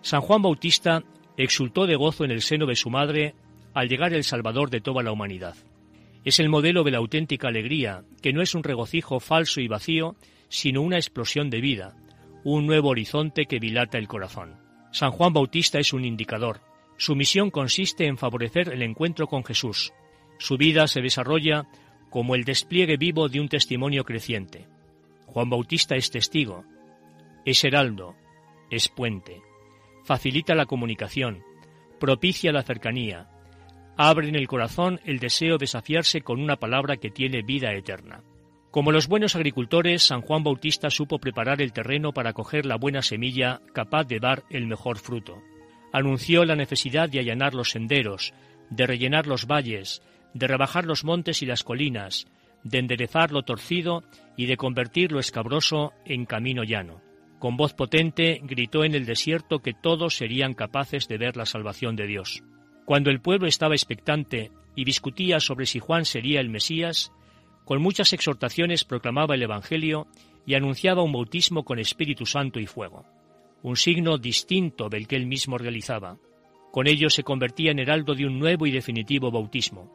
San 0.00 0.20
Juan 0.20 0.42
Bautista 0.42 1.02
exultó 1.36 1.86
de 1.86 1.96
gozo 1.96 2.24
en 2.24 2.30
el 2.30 2.42
seno 2.42 2.66
de 2.66 2.76
su 2.76 2.90
madre 2.90 3.34
al 3.74 3.88
llegar 3.88 4.14
el 4.14 4.24
Salvador 4.24 4.70
de 4.70 4.80
toda 4.80 5.02
la 5.02 5.12
humanidad. 5.12 5.56
Es 6.24 6.40
el 6.40 6.48
modelo 6.48 6.82
de 6.82 6.92
la 6.92 6.98
auténtica 6.98 7.48
alegría, 7.48 8.04
que 8.22 8.32
no 8.32 8.42
es 8.42 8.54
un 8.54 8.62
regocijo 8.62 9.20
falso 9.20 9.60
y 9.60 9.68
vacío, 9.68 10.16
sino 10.48 10.82
una 10.82 10.96
explosión 10.96 11.50
de 11.50 11.60
vida, 11.60 11.96
un 12.44 12.66
nuevo 12.66 12.88
horizonte 12.88 13.46
que 13.46 13.60
dilata 13.60 13.98
el 13.98 14.08
corazón. 14.08 14.56
San 14.92 15.10
Juan 15.10 15.32
Bautista 15.32 15.78
es 15.78 15.92
un 15.92 16.04
indicador, 16.04 16.60
su 16.98 17.14
misión 17.14 17.50
consiste 17.50 18.06
en 18.06 18.16
favorecer 18.16 18.70
el 18.70 18.82
encuentro 18.82 19.26
con 19.26 19.44
Jesús. 19.44 19.92
Su 20.38 20.56
vida 20.56 20.86
se 20.86 21.02
desarrolla 21.02 21.66
como 22.10 22.34
el 22.34 22.44
despliegue 22.44 22.96
vivo 22.96 23.28
de 23.28 23.40
un 23.40 23.48
testimonio 23.48 24.04
creciente. 24.04 24.66
Juan 25.26 25.50
Bautista 25.50 25.96
es 25.96 26.10
testigo, 26.10 26.64
es 27.44 27.62
heraldo, 27.64 28.14
es 28.70 28.88
puente, 28.88 29.42
facilita 30.04 30.54
la 30.54 30.66
comunicación, 30.66 31.42
propicia 32.00 32.52
la 32.52 32.62
cercanía, 32.62 33.28
abre 33.98 34.28
en 34.28 34.36
el 34.36 34.48
corazón 34.48 35.00
el 35.04 35.18
deseo 35.18 35.58
de 35.58 35.66
saciarse 35.66 36.22
con 36.22 36.40
una 36.40 36.56
palabra 36.56 36.96
que 36.96 37.10
tiene 37.10 37.42
vida 37.42 37.72
eterna. 37.74 38.22
Como 38.70 38.92
los 38.92 39.08
buenos 39.08 39.36
agricultores, 39.36 40.02
San 40.02 40.22
Juan 40.22 40.44
Bautista 40.44 40.90
supo 40.90 41.18
preparar 41.18 41.60
el 41.60 41.72
terreno 41.72 42.12
para 42.12 42.32
coger 42.32 42.64
la 42.66 42.76
buena 42.76 43.02
semilla 43.02 43.60
capaz 43.72 44.04
de 44.04 44.20
dar 44.20 44.44
el 44.50 44.66
mejor 44.66 44.98
fruto 44.98 45.42
anunció 45.92 46.44
la 46.44 46.56
necesidad 46.56 47.08
de 47.08 47.20
allanar 47.20 47.54
los 47.54 47.70
senderos, 47.70 48.34
de 48.70 48.86
rellenar 48.86 49.26
los 49.26 49.46
valles, 49.46 50.02
de 50.34 50.46
rebajar 50.46 50.84
los 50.84 51.04
montes 51.04 51.42
y 51.42 51.46
las 51.46 51.64
colinas, 51.64 52.26
de 52.62 52.78
enderezar 52.78 53.32
lo 53.32 53.42
torcido 53.42 54.04
y 54.36 54.46
de 54.46 54.56
convertir 54.56 55.12
lo 55.12 55.20
escabroso 55.20 55.92
en 56.04 56.26
camino 56.26 56.64
llano. 56.64 57.00
Con 57.38 57.56
voz 57.56 57.74
potente 57.74 58.40
gritó 58.42 58.84
en 58.84 58.94
el 58.94 59.06
desierto 59.06 59.60
que 59.60 59.74
todos 59.74 60.16
serían 60.16 60.54
capaces 60.54 61.06
de 61.06 61.18
ver 61.18 61.36
la 61.36 61.46
salvación 61.46 61.96
de 61.96 62.06
Dios. 62.06 62.42
Cuando 62.84 63.10
el 63.10 63.20
pueblo 63.20 63.46
estaba 63.46 63.74
expectante 63.74 64.50
y 64.74 64.84
discutía 64.84 65.40
sobre 65.40 65.66
si 65.66 65.78
Juan 65.78 66.04
sería 66.04 66.40
el 66.40 66.50
Mesías, 66.50 67.12
con 67.64 67.82
muchas 67.82 68.12
exhortaciones 68.12 68.84
proclamaba 68.84 69.34
el 69.34 69.42
Evangelio 69.42 70.06
y 70.46 70.54
anunciaba 70.54 71.02
un 71.02 71.12
bautismo 71.12 71.64
con 71.64 71.78
Espíritu 71.78 72.26
Santo 72.26 72.60
y 72.60 72.66
fuego 72.66 73.04
un 73.66 73.76
signo 73.76 74.16
distinto 74.16 74.88
del 74.88 75.08
que 75.08 75.16
él 75.16 75.26
mismo 75.26 75.58
realizaba. 75.58 76.18
Con 76.70 76.86
ello 76.86 77.10
se 77.10 77.24
convertía 77.24 77.72
en 77.72 77.80
heraldo 77.80 78.14
de 78.14 78.24
un 78.24 78.38
nuevo 78.38 78.64
y 78.64 78.70
definitivo 78.70 79.32
bautismo. 79.32 79.90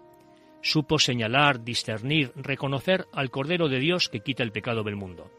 Supo 0.61 0.99
señalar, 0.99 1.63
discernir, 1.63 2.33
reconocer 2.35 3.05
al 3.13 3.29
Cordero 3.29 3.69
de 3.69 3.79
Dios 3.79 4.09
que 4.09 4.19
quita 4.19 4.43
el 4.43 4.51
pecado 4.51 4.83
del 4.83 4.97
mundo. 4.97 5.31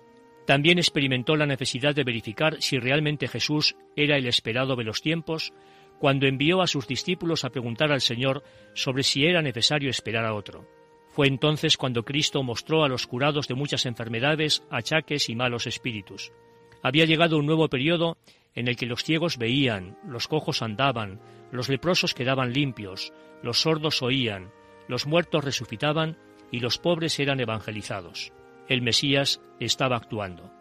También 0.46 0.78
experimentó 0.78 1.36
la 1.36 1.44
necesidad 1.44 1.94
de 1.94 2.04
verificar 2.04 2.56
si 2.62 2.78
realmente 2.78 3.28
Jesús 3.28 3.76
era 3.96 4.16
el 4.16 4.26
esperado 4.26 4.76
de 4.76 4.84
los 4.84 5.02
tiempos 5.02 5.52
cuando 5.98 6.26
envió 6.26 6.62
a 6.62 6.66
sus 6.66 6.86
discípulos 6.86 7.44
a 7.44 7.50
preguntar 7.50 7.92
al 7.92 8.00
Señor 8.00 8.42
sobre 8.72 9.02
si 9.02 9.26
era 9.26 9.42
necesario 9.42 9.90
esperar 9.90 10.24
a 10.24 10.32
otro. 10.32 10.66
Fue 11.10 11.26
entonces 11.26 11.76
cuando 11.76 12.02
Cristo 12.02 12.42
mostró 12.42 12.82
a 12.82 12.88
los 12.88 13.06
curados 13.06 13.46
de 13.46 13.56
muchas 13.56 13.84
enfermedades, 13.84 14.64
achaques 14.70 15.28
y 15.28 15.34
malos 15.34 15.66
espíritus. 15.66 16.32
Había 16.82 17.04
llegado 17.04 17.38
un 17.38 17.46
nuevo 17.46 17.68
periodo 17.68 18.18
en 18.54 18.68
el 18.68 18.76
que 18.76 18.86
los 18.86 19.04
ciegos 19.04 19.38
veían, 19.38 19.96
los 20.06 20.28
cojos 20.28 20.62
andaban, 20.62 21.20
los 21.50 21.68
leprosos 21.68 22.14
quedaban 22.14 22.52
limpios, 22.52 23.12
los 23.42 23.62
sordos 23.62 24.02
oían, 24.02 24.50
los 24.88 25.06
muertos 25.06 25.44
resucitaban 25.44 26.18
y 26.50 26.60
los 26.60 26.78
pobres 26.78 27.18
eran 27.18 27.40
evangelizados. 27.40 28.32
El 28.68 28.82
Mesías 28.82 29.40
estaba 29.60 29.96
actuando. 29.96 30.52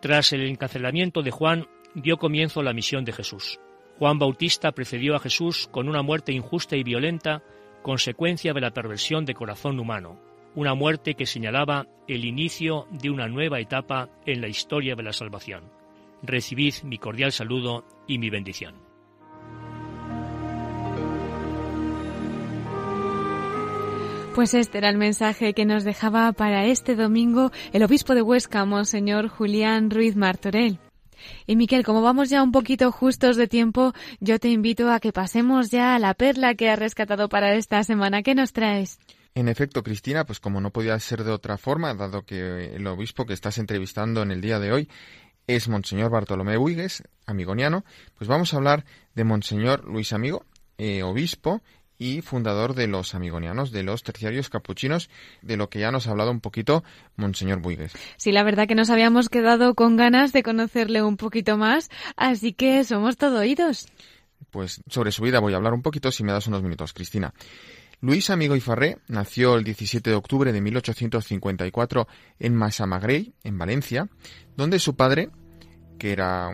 Tras 0.00 0.32
el 0.32 0.42
encarcelamiento 0.42 1.22
de 1.22 1.30
Juan, 1.30 1.66
dio 1.94 2.16
comienzo 2.16 2.62
la 2.62 2.72
misión 2.72 3.04
de 3.04 3.12
Jesús. 3.12 3.60
Juan 3.98 4.18
Bautista 4.18 4.72
precedió 4.72 5.14
a 5.14 5.20
Jesús 5.20 5.68
con 5.70 5.88
una 5.88 6.02
muerte 6.02 6.32
injusta 6.32 6.76
y 6.76 6.82
violenta, 6.82 7.42
consecuencia 7.82 8.52
de 8.52 8.60
la 8.60 8.72
perversión 8.72 9.24
de 9.24 9.34
corazón 9.34 9.78
humano, 9.78 10.20
una 10.56 10.74
muerte 10.74 11.14
que 11.14 11.26
señalaba 11.26 11.86
el 12.08 12.24
inicio 12.24 12.88
de 12.90 13.10
una 13.10 13.28
nueva 13.28 13.60
etapa 13.60 14.08
en 14.24 14.40
la 14.40 14.48
historia 14.48 14.96
de 14.96 15.02
la 15.02 15.12
salvación. 15.12 15.70
Recibid 16.22 16.74
mi 16.82 16.98
cordial 16.98 17.30
saludo 17.30 17.84
y 18.08 18.18
mi 18.18 18.30
bendición. 18.30 18.74
Pues 24.34 24.52
este 24.54 24.78
era 24.78 24.90
el 24.90 24.98
mensaje 24.98 25.54
que 25.54 25.64
nos 25.64 25.84
dejaba 25.84 26.32
para 26.32 26.66
este 26.66 26.94
domingo 26.94 27.52
el 27.72 27.82
obispo 27.82 28.14
de 28.14 28.22
Huesca, 28.22 28.64
Monseñor 28.64 29.28
Julián 29.28 29.90
Ruiz 29.90 30.16
Martorell. 30.16 30.78
Y 31.46 31.56
Miquel, 31.56 31.84
como 31.84 32.02
vamos 32.02 32.28
ya 32.28 32.42
un 32.42 32.52
poquito 32.52 32.92
justos 32.92 33.36
de 33.36 33.46
tiempo, 33.46 33.94
yo 34.20 34.38
te 34.38 34.48
invito 34.48 34.90
a 34.90 35.00
que 35.00 35.12
pasemos 35.12 35.70
ya 35.70 35.94
a 35.94 35.98
la 35.98 36.14
perla 36.14 36.54
que 36.54 36.68
has 36.68 36.78
rescatado 36.78 37.28
para 37.28 37.54
esta 37.54 37.82
semana. 37.84 38.22
¿Qué 38.22 38.34
nos 38.34 38.52
traes? 38.52 38.98
En 39.36 39.48
efecto, 39.48 39.82
Cristina, 39.82 40.24
pues 40.24 40.40
como 40.40 40.62
no 40.62 40.70
podía 40.70 40.98
ser 40.98 41.22
de 41.22 41.30
otra 41.30 41.58
forma, 41.58 41.92
dado 41.92 42.22
que 42.22 42.74
el 42.74 42.86
obispo 42.86 43.26
que 43.26 43.34
estás 43.34 43.58
entrevistando 43.58 44.22
en 44.22 44.30
el 44.30 44.40
día 44.40 44.58
de 44.58 44.72
hoy 44.72 44.88
es 45.46 45.68
Monseñor 45.68 46.10
Bartolomé 46.10 46.56
Buigues, 46.56 47.02
amigoniano, 47.26 47.84
pues 48.16 48.28
vamos 48.28 48.54
a 48.54 48.56
hablar 48.56 48.86
de 49.14 49.24
Monseñor 49.24 49.84
Luis 49.84 50.14
Amigo, 50.14 50.46
eh, 50.78 51.02
obispo 51.02 51.60
y 51.98 52.22
fundador 52.22 52.72
de 52.72 52.86
los 52.86 53.14
amigonianos, 53.14 53.72
de 53.72 53.82
los 53.82 54.02
terciarios 54.02 54.48
capuchinos, 54.48 55.10
de 55.42 55.58
lo 55.58 55.68
que 55.68 55.80
ya 55.80 55.92
nos 55.92 56.06
ha 56.06 56.12
hablado 56.12 56.30
un 56.30 56.40
poquito 56.40 56.82
Monseñor 57.16 57.60
Buigues. 57.60 57.92
Sí, 58.16 58.32
la 58.32 58.42
verdad 58.42 58.66
que 58.66 58.74
nos 58.74 58.88
habíamos 58.88 59.28
quedado 59.28 59.74
con 59.74 59.98
ganas 59.98 60.32
de 60.32 60.42
conocerle 60.42 61.02
un 61.02 61.18
poquito 61.18 61.58
más, 61.58 61.90
así 62.16 62.54
que 62.54 62.82
somos 62.84 63.18
todo 63.18 63.40
oídos. 63.40 63.86
Pues 64.50 64.80
sobre 64.88 65.12
su 65.12 65.22
vida 65.22 65.40
voy 65.40 65.52
a 65.52 65.56
hablar 65.56 65.74
un 65.74 65.82
poquito 65.82 66.10
si 66.10 66.24
me 66.24 66.32
das 66.32 66.46
unos 66.46 66.62
minutos, 66.62 66.94
Cristina. 66.94 67.34
Luis 68.00 68.28
Amigo 68.28 68.54
y 68.54 68.60
Farré 68.60 68.98
nació 69.08 69.54
el 69.56 69.64
17 69.64 70.10
de 70.10 70.16
octubre 70.16 70.52
de 70.52 70.60
1854 70.60 72.06
en 72.38 72.54
Masamagrey, 72.54 73.34
en 73.42 73.56
Valencia, 73.56 74.08
donde 74.54 74.78
su 74.78 74.96
padre, 74.96 75.30
que 75.98 76.12
era 76.12 76.50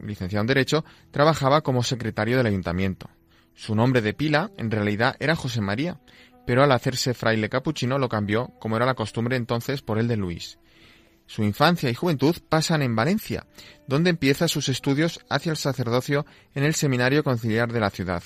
licenciado 0.00 0.40
en 0.40 0.46
Derecho, 0.46 0.84
trabajaba 1.10 1.60
como 1.60 1.82
secretario 1.82 2.38
del 2.38 2.46
ayuntamiento. 2.46 3.10
Su 3.54 3.74
nombre 3.74 4.00
de 4.00 4.14
pila 4.14 4.52
en 4.56 4.70
realidad 4.70 5.16
era 5.20 5.36
José 5.36 5.60
María, 5.60 6.00
pero 6.46 6.62
al 6.62 6.72
hacerse 6.72 7.12
fraile 7.12 7.50
capuchino 7.50 7.98
lo 7.98 8.08
cambió, 8.08 8.48
como 8.58 8.76
era 8.76 8.86
la 8.86 8.94
costumbre 8.94 9.36
entonces, 9.36 9.82
por 9.82 9.98
el 9.98 10.08
de 10.08 10.16
Luis. 10.16 10.58
Su 11.26 11.44
infancia 11.44 11.90
y 11.90 11.94
juventud 11.94 12.34
pasan 12.48 12.80
en 12.80 12.96
Valencia, 12.96 13.46
donde 13.86 14.10
empieza 14.10 14.48
sus 14.48 14.70
estudios 14.70 15.20
hacia 15.28 15.50
el 15.50 15.58
sacerdocio 15.58 16.24
en 16.54 16.64
el 16.64 16.74
Seminario 16.74 17.22
Conciliar 17.22 17.70
de 17.70 17.80
la 17.80 17.90
ciudad. 17.90 18.22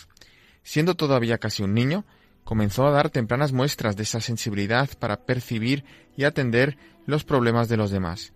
Siendo 0.63 0.95
todavía 0.95 1.37
casi 1.37 1.63
un 1.63 1.75
niño, 1.75 2.07
comenzó 2.45 2.87
a 2.87 2.91
dar 2.91 3.11
tempranas 3.11 3.53
muestras 3.53 3.97
de 3.97 4.05
esa 4.05 4.21
sensibilidad 4.21 4.89
para 4.99 5.25
percibir 5.25 5.85
y 6.17 6.25
atender 6.25 6.77
los 7.07 7.25
problemas 7.25 7.69
de 7.69 7.77
los 7.77 7.91
demás. 7.91 8.33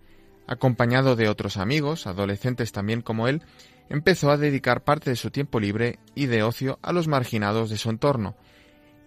Acompañado 0.47 1.15
de 1.15 1.29
otros 1.29 1.57
amigos, 1.57 2.07
adolescentes 2.07 2.71
también 2.71 3.01
como 3.01 3.27
él, 3.27 3.43
empezó 3.89 4.31
a 4.31 4.37
dedicar 4.37 4.83
parte 4.83 5.11
de 5.11 5.15
su 5.15 5.29
tiempo 5.29 5.59
libre 5.59 5.99
y 6.15 6.25
de 6.25 6.43
ocio 6.43 6.79
a 6.81 6.91
los 6.91 7.07
marginados 7.07 7.69
de 7.69 7.77
su 7.77 7.89
entorno. 7.89 8.35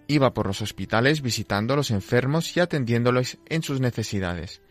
Iba 0.07 0.33
por 0.33 0.47
los 0.47 0.61
hospitales 0.61 1.21
visitando 1.21 1.73
a 1.73 1.77
los 1.77 1.91
enfermos 1.91 2.55
y 2.55 2.59
atendiéndoles 2.59 3.39
en 3.49 3.63
sus 3.63 3.79
necesidades. 3.79 4.61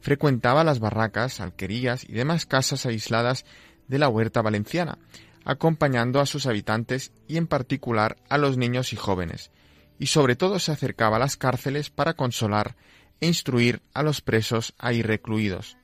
Frecuentaba 0.00 0.64
las 0.64 0.80
barracas, 0.80 1.40
alquerías 1.40 2.04
y 2.08 2.12
demás 2.12 2.44
casas 2.46 2.86
aisladas 2.86 3.44
de 3.88 3.98
la 3.98 4.08
huerta 4.08 4.42
valenciana, 4.42 4.98
acompañando 5.44 6.20
a 6.20 6.26
sus 6.26 6.46
habitantes 6.46 7.12
y 7.28 7.36
en 7.36 7.46
particular 7.46 8.16
a 8.28 8.38
los 8.38 8.56
niños 8.56 8.92
y 8.92 8.96
jóvenes, 8.96 9.50
y 9.98 10.06
sobre 10.06 10.36
todo 10.36 10.58
se 10.58 10.72
acercaba 10.72 11.16
a 11.16 11.20
las 11.20 11.36
cárceles 11.36 11.90
para 11.90 12.14
consolar 12.14 12.76
e 13.20 13.26
instruir 13.26 13.82
a 13.94 14.02
los 14.02 14.20
presos 14.20 14.74
ahí 14.78 15.02
recluidos. 15.02 15.76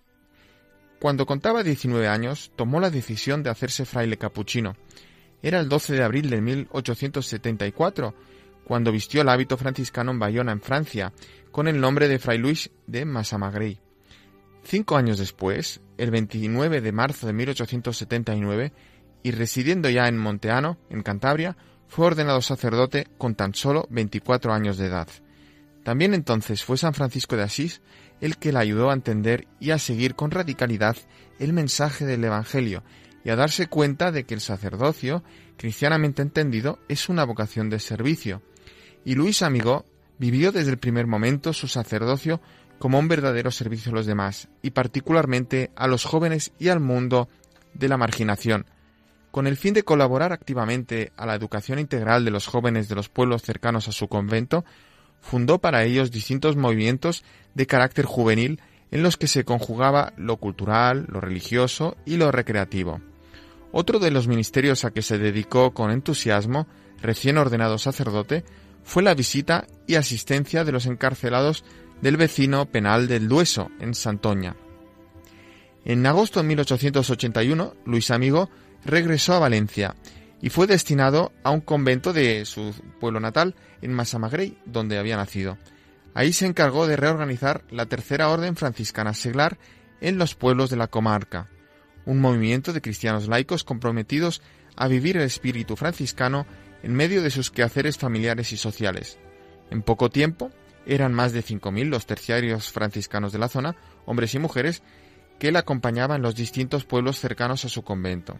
Cuando 0.99 1.27
contaba 1.27 1.63
19 1.63 2.09
años, 2.09 2.51
tomó 2.57 2.81
la 2.81 2.91
decisión 2.91 3.43
de 3.45 3.51
hacerse 3.51 3.85
fraile 3.85 4.17
capuchino. 4.17 4.77
Era 5.43 5.61
el 5.61 5.69
12 5.69 5.95
de 5.95 6.03
abril 6.03 6.29
de 6.29 6.41
1874, 6.41 8.15
cuando 8.65 8.91
vistió 8.91 9.23
el 9.23 9.29
hábito 9.29 9.57
franciscano 9.57 10.11
en 10.11 10.19
Bayona, 10.19 10.51
en 10.51 10.61
Francia, 10.61 11.13
con 11.53 11.69
el 11.69 11.81
nombre 11.81 12.09
de 12.09 12.19
Fray 12.19 12.39
Luis 12.39 12.71
de 12.89 13.05
Massamagrey. 13.05 13.79
Cinco 14.65 14.97
años 14.97 15.19
después, 15.19 15.81
el 15.97 16.11
29 16.11 16.81
de 16.81 16.93
marzo 16.93 17.29
de 17.29 17.33
1879, 17.33 18.73
y 19.23 19.31
residiendo 19.31 19.89
ya 19.89 20.09
en 20.09 20.19
Monteano, 20.19 20.79
en 20.91 21.03
Cantabria, 21.03 21.57
fue 21.89 22.07
ordenado 22.07 22.41
sacerdote 22.43 23.07
con 23.19 23.35
tan 23.35 23.55
solo 23.55 23.87
24 23.91 24.53
años 24.53 24.79
de 24.79 24.87
edad. 24.87 25.09
También 25.83 26.15
entonces 26.15 26.65
fue 26.65 26.77
San 26.77 26.95
Francisco 26.95 27.37
de 27.37 27.43
Asís 27.43 27.81
el 28.21 28.37
que 28.37 28.53
le 28.53 28.59
ayudó 28.59 28.91
a 28.91 28.95
entender 28.95 29.47
y 29.61 29.71
a 29.71 29.79
seguir 29.79 30.15
con 30.15 30.31
radicalidad 30.31 30.97
el 31.39 31.53
mensaje 31.53 32.05
del 32.05 32.25
Evangelio 32.25 32.83
y 33.25 33.31
a 33.31 33.37
darse 33.37 33.67
cuenta 33.67 34.13
de 34.13 34.25
que 34.25 34.35
el 34.35 34.41
sacerdocio, 34.41 35.23
cristianamente 35.57 36.23
entendido, 36.23 36.79
es 36.89 37.09
una 37.09 37.25
vocación 37.25 37.69
de 37.71 37.79
servicio. 37.79 38.43
Y 39.05 39.15
Luis 39.15 39.43
Amigo 39.43 39.85
vivió 40.19 40.53
desde 40.53 40.71
el 40.71 40.79
primer 40.79 41.07
momento 41.07 41.53
su 41.53 41.69
sacerdocio 41.69 42.41
como 42.79 42.99
un 42.99 43.09
verdadero 43.09 43.51
servicio 43.51 43.91
a 43.91 43.95
los 43.95 44.07
demás, 44.07 44.49
y 44.63 44.71
particularmente 44.71 45.71
a 45.75 45.89
los 45.89 46.05
jóvenes 46.05 46.53
y 46.59 46.69
al 46.69 46.81
mundo 46.81 47.29
de 47.75 47.89
la 47.89 47.97
marginación, 47.97 48.67
con 49.31 49.47
el 49.47 49.57
fin 49.57 49.75
de 49.75 49.83
colaborar 49.83 50.33
activamente 50.33 51.13
a 51.17 51.27
la 51.27 51.35
educación 51.35 51.79
integral 51.79 52.25
de 52.25 52.31
los 52.31 52.47
jóvenes 52.47 52.89
de 52.89 52.95
los 52.95 53.09
pueblos 53.09 53.43
cercanos 53.43 53.89
a 53.89 53.93
su 53.93 54.09
convento, 54.09 54.65
fundó 55.21 55.59
para 55.59 55.85
ellos 55.85 56.11
distintos 56.11 56.57
movimientos 56.57 57.25
de 57.55 57.67
carácter 57.67 58.05
juvenil 58.05 58.61
en 58.91 59.03
los 59.03 59.17
que 59.17 59.27
se 59.27 59.45
conjugaba 59.45 60.13
lo 60.17 60.37
cultural, 60.39 61.07
lo 61.09 61.21
religioso 61.21 61.97
y 62.07 62.17
lo 62.17 62.33
recreativo. 62.33 63.01
Otro 63.71 63.99
de 63.99 64.11
los 64.11 64.29
ministerios 64.29 64.85
a 64.85 64.93
que 64.93 65.03
se 65.03 65.19
dedicó 65.19 65.73
con 65.73 65.91
entusiasmo, 65.91 66.67
recién 67.03 67.37
ordenado 67.37 67.77
sacerdote, 67.77 68.45
fue 68.83 69.03
la 69.03 69.15
visita 69.15 69.67
y 69.87 69.97
asistencia 69.97 70.65
de 70.65 70.73
los 70.73 70.87
encarcelados 70.87 71.65
del 72.01 72.17
vecino 72.17 72.67
penal 72.67 73.09
del 73.09 73.29
Dueso, 73.29 73.71
en 73.81 73.95
Santoña. 73.95 74.57
En 75.85 76.07
agosto 76.07 76.41
de 76.41 76.49
1881, 76.49 77.75
Luis 77.85 78.11
Amigo 78.11 78.49
regresó 78.89 79.35
a 79.35 79.39
Valencia 79.39 79.95
y 80.41 80.51
fue 80.51 80.67
destinado 80.67 81.33
a 81.45 81.51
un 81.51 81.61
convento 81.61 82.13
de 82.13 82.45
su 82.45 82.75
pueblo 83.01 83.21
natal, 83.21 83.55
en 83.83 83.93
Massamagrey, 83.93 84.59
donde 84.67 84.99
había 84.99 85.17
nacido. 85.17 85.59
Ahí 86.15 86.33
se 86.33 86.47
encargó 86.47 86.87
de 86.87 86.97
reorganizar 86.97 87.65
la 87.71 87.87
Tercera 87.87 88.29
Orden 88.29 88.57
Franciscana 88.57 89.15
Seglar 89.15 89.59
en 90.01 90.19
los 90.19 90.35
pueblos 90.35 90.71
de 90.71 90.77
la 90.77 90.87
comarca, 90.87 91.49
un 92.07 92.21
movimiento 92.21 92.73
de 92.73 92.81
cristianos 92.81 93.29
laicos 93.29 93.65
comprometidos 93.65 94.43
a 94.77 94.89
vivir 94.89 95.17
el 95.17 95.25
espíritu 95.25 95.77
franciscano 95.77 96.47
en 96.83 96.95
medio 96.95 97.23
de 97.23 97.31
sus 97.31 97.51
quehaceres 97.51 97.99
familiares 97.99 98.53
y 98.53 98.57
sociales. 98.57 99.19
En 99.71 99.83
poco 99.83 100.09
tiempo, 100.09 100.51
eran 100.87 101.13
más 101.13 101.33
de 101.33 101.45
5.000 101.45 101.89
los 101.89 102.07
terciarios 102.07 102.73
franciscanos 102.73 103.33
de 103.33 103.39
la 103.39 103.49
zona, 103.49 103.77
hombres 104.07 104.35
y 104.35 104.39
mujeres, 104.39 104.83
que 105.39 105.53
le 105.53 105.59
acompañaban 105.59 106.17
en 106.17 106.23
los 106.23 106.35
distintos 106.35 106.85
pueblos 106.85 107.19
cercanos 107.19 107.65
a 107.65 107.69
su 107.69 107.83
convento. 107.83 108.39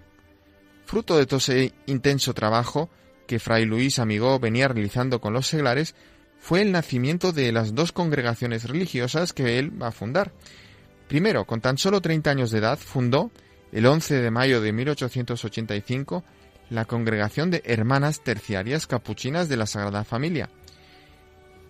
Fruto 0.89 1.19
de 1.19 1.27
todo 1.27 1.37
ese 1.37 1.75
intenso 1.85 2.33
trabajo 2.33 2.89
que 3.27 3.39
Fray 3.39 3.67
Luis 3.67 3.99
Amigó 3.99 4.39
venía 4.39 4.69
realizando 4.69 5.21
con 5.21 5.35
los 5.35 5.47
seglares, 5.47 5.95
fue 6.41 6.63
el 6.63 6.73
nacimiento 6.73 7.31
de 7.31 7.53
las 7.53 7.75
dos 7.75 7.93
congregaciones 7.93 8.67
religiosas 8.67 9.35
que 9.35 9.59
él 9.59 9.71
va 9.83 9.89
a 9.89 9.93
fundar. 9.93 10.33
Primero, 11.07 11.45
con 11.45 11.61
tan 11.61 11.77
solo 11.77 12.01
30 12.01 12.31
años 12.31 12.51
de 12.51 12.61
edad, 12.61 12.79
fundó, 12.79 13.31
el 13.71 13.85
11 13.85 14.15
de 14.15 14.31
mayo 14.31 14.63
de 14.63 14.73
1885, 14.73 16.25
la 16.71 16.87
Congregación 16.87 17.51
de 17.51 17.61
Hermanas 17.67 18.25
Terciarias 18.25 18.87
Capuchinas 18.87 19.51
de 19.51 19.59
la 19.59 19.67
Sagrada 19.67 20.05
Familia. 20.05 20.49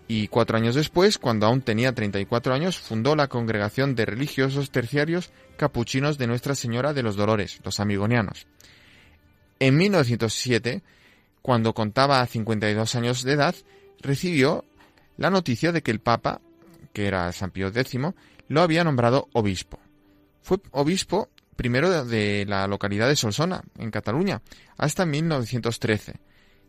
Y 0.07 0.29
cuatro 0.29 0.55
años 0.55 0.75
después, 0.75 1.17
cuando 1.17 1.45
aún 1.45 1.61
tenía 1.61 1.93
34 1.93 2.53
años, 2.53 2.79
fundó 2.79 3.17
la 3.17 3.27
Congregación 3.27 3.95
de 3.95 4.05
Religiosos 4.05 4.71
Terciarios 4.71 5.33
Capuchinos 5.57 6.17
de 6.17 6.27
Nuestra 6.27 6.55
Señora 6.55 6.93
de 6.93 7.03
los 7.03 7.17
Dolores, 7.17 7.59
los 7.65 7.81
Amigonianos. 7.81 8.47
En 9.59 9.77
1907, 9.77 10.81
cuando 11.41 11.73
contaba 11.73 12.25
52 12.25 12.95
años 12.95 13.23
de 13.23 13.33
edad, 13.33 13.55
recibió 14.01 14.65
la 15.17 15.29
noticia 15.29 15.71
de 15.71 15.81
que 15.81 15.91
el 15.91 15.99
Papa, 15.99 16.41
que 16.93 17.07
era 17.07 17.31
San 17.33 17.51
Pío 17.51 17.67
X, 17.67 17.99
lo 18.47 18.61
había 18.61 18.83
nombrado 18.83 19.27
obispo. 19.33 19.79
Fue 20.41 20.57
obispo 20.71 21.29
primero 21.55 22.05
de 22.05 22.45
la 22.47 22.67
localidad 22.67 23.09
de 23.09 23.17
Solsona, 23.17 23.63
en 23.77 23.91
Cataluña, 23.91 24.41
hasta 24.77 25.05
1913, 25.05 26.15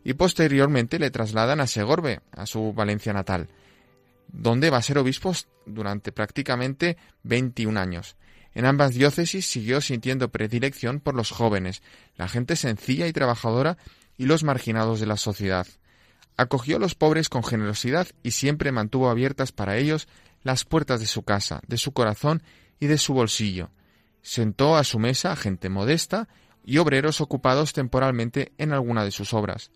y 0.03 0.13
posteriormente 0.13 0.99
le 0.99 1.11
trasladan 1.11 1.61
a 1.61 1.67
Segorbe, 1.67 2.19
a 2.33 2.45
su 2.45 2.73
Valencia 2.73 3.13
natal, 3.13 3.47
donde 4.27 4.69
va 4.69 4.77
a 4.77 4.81
ser 4.81 4.97
obispo 4.97 5.31
durante 5.65 6.11
prácticamente 6.11 6.97
21 7.23 7.79
años. 7.79 8.17
En 8.53 8.65
ambas 8.65 8.93
diócesis 8.93 9.45
siguió 9.45 9.81
sintiendo 9.81 10.29
predilección 10.29 10.99
por 10.99 11.15
los 11.15 11.31
jóvenes, 11.31 11.81
la 12.17 12.27
gente 12.27 12.55
sencilla 12.55 13.07
y 13.07 13.13
trabajadora 13.13 13.77
y 14.17 14.25
los 14.25 14.43
marginados 14.43 14.99
de 14.99 15.05
la 15.05 15.17
sociedad. 15.17 15.65
Acogió 16.37 16.77
a 16.77 16.79
los 16.79 16.95
pobres 16.95 17.29
con 17.29 17.43
generosidad 17.43 18.07
y 18.23 18.31
siempre 18.31 18.71
mantuvo 18.71 19.09
abiertas 19.09 19.51
para 19.51 19.77
ellos 19.77 20.07
las 20.43 20.65
puertas 20.65 20.99
de 20.99 21.07
su 21.07 21.23
casa, 21.23 21.61
de 21.67 21.77
su 21.77 21.91
corazón 21.93 22.43
y 22.79 22.87
de 22.87 22.97
su 22.97 23.13
bolsillo. 23.13 23.69
Sentó 24.21 24.75
a 24.75 24.83
su 24.83 24.99
mesa 24.99 25.31
a 25.31 25.35
gente 25.35 25.69
modesta 25.69 26.27
y 26.65 26.77
obreros 26.77 27.21
ocupados 27.21 27.73
temporalmente 27.73 28.51
en 28.57 28.73
alguna 28.73 29.03
de 29.03 29.11
sus 29.11 29.33
obras. 29.33 29.71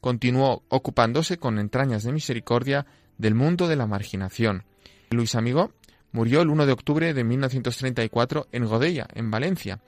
Continuó 0.00 0.62
ocupándose 0.68 1.38
con 1.38 1.58
entrañas 1.58 2.04
de 2.04 2.12
misericordia 2.12 2.86
del 3.18 3.34
mundo 3.34 3.68
de 3.68 3.76
la 3.76 3.86
marginación. 3.86 4.64
Luis 5.10 5.34
Amigo 5.34 5.72
murió 6.14 6.42
el 6.42 6.48
1 6.48 6.64
de 6.66 6.72
octubre 6.72 7.12
de 7.12 7.24
1934 7.24 8.46
en 8.52 8.66
Godella, 8.66 9.08
en 9.14 9.32
Valencia, 9.32 9.80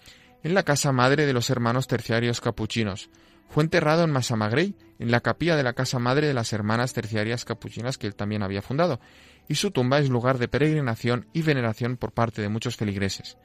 en 0.42 0.54
la 0.54 0.64
casa 0.64 0.90
madre 0.90 1.24
de 1.24 1.32
los 1.32 1.50
hermanos 1.50 1.86
terciarios 1.86 2.40
capuchinos. 2.40 3.10
Fue 3.48 3.62
enterrado 3.62 4.02
en 4.02 4.10
Massamagrey, 4.10 4.74
en 4.98 5.12
la 5.12 5.20
capilla 5.20 5.54
de 5.54 5.62
la 5.62 5.74
casa 5.74 6.00
madre 6.00 6.26
de 6.26 6.34
las 6.34 6.52
hermanas 6.52 6.92
terciarias 6.92 7.44
capuchinas 7.44 7.96
que 7.96 8.08
él 8.08 8.16
también 8.16 8.42
había 8.42 8.60
fundado, 8.60 8.98
y 9.46 9.54
su 9.54 9.70
tumba 9.70 10.00
es 10.00 10.10
lugar 10.10 10.38
de 10.38 10.48
peregrinación 10.48 11.28
y 11.32 11.42
veneración 11.42 11.96
por 11.96 12.10
parte 12.10 12.42
de 12.42 12.48
muchos 12.48 12.76
feligreses. 12.76 13.38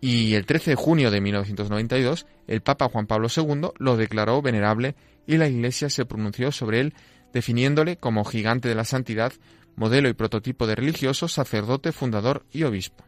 Y 0.00 0.34
el 0.34 0.46
13 0.46 0.72
de 0.72 0.76
junio 0.76 1.12
de 1.12 1.20
1992, 1.20 2.26
el 2.48 2.60
Papa 2.60 2.88
Juan 2.88 3.06
Pablo 3.06 3.28
II 3.34 3.70
lo 3.78 3.96
declaró 3.96 4.42
venerable 4.42 4.96
y 5.28 5.36
la 5.36 5.46
Iglesia 5.46 5.90
se 5.90 6.04
pronunció 6.04 6.50
sobre 6.50 6.80
él, 6.80 6.94
definiéndole 7.32 7.98
como 7.98 8.24
gigante 8.24 8.68
de 8.68 8.74
la 8.74 8.84
santidad, 8.84 9.32
modelo 9.78 10.08
y 10.08 10.14
prototipo 10.14 10.66
de 10.66 10.74
religioso, 10.74 11.28
sacerdote, 11.28 11.92
fundador 11.92 12.44
y 12.52 12.64
obispo. 12.64 13.04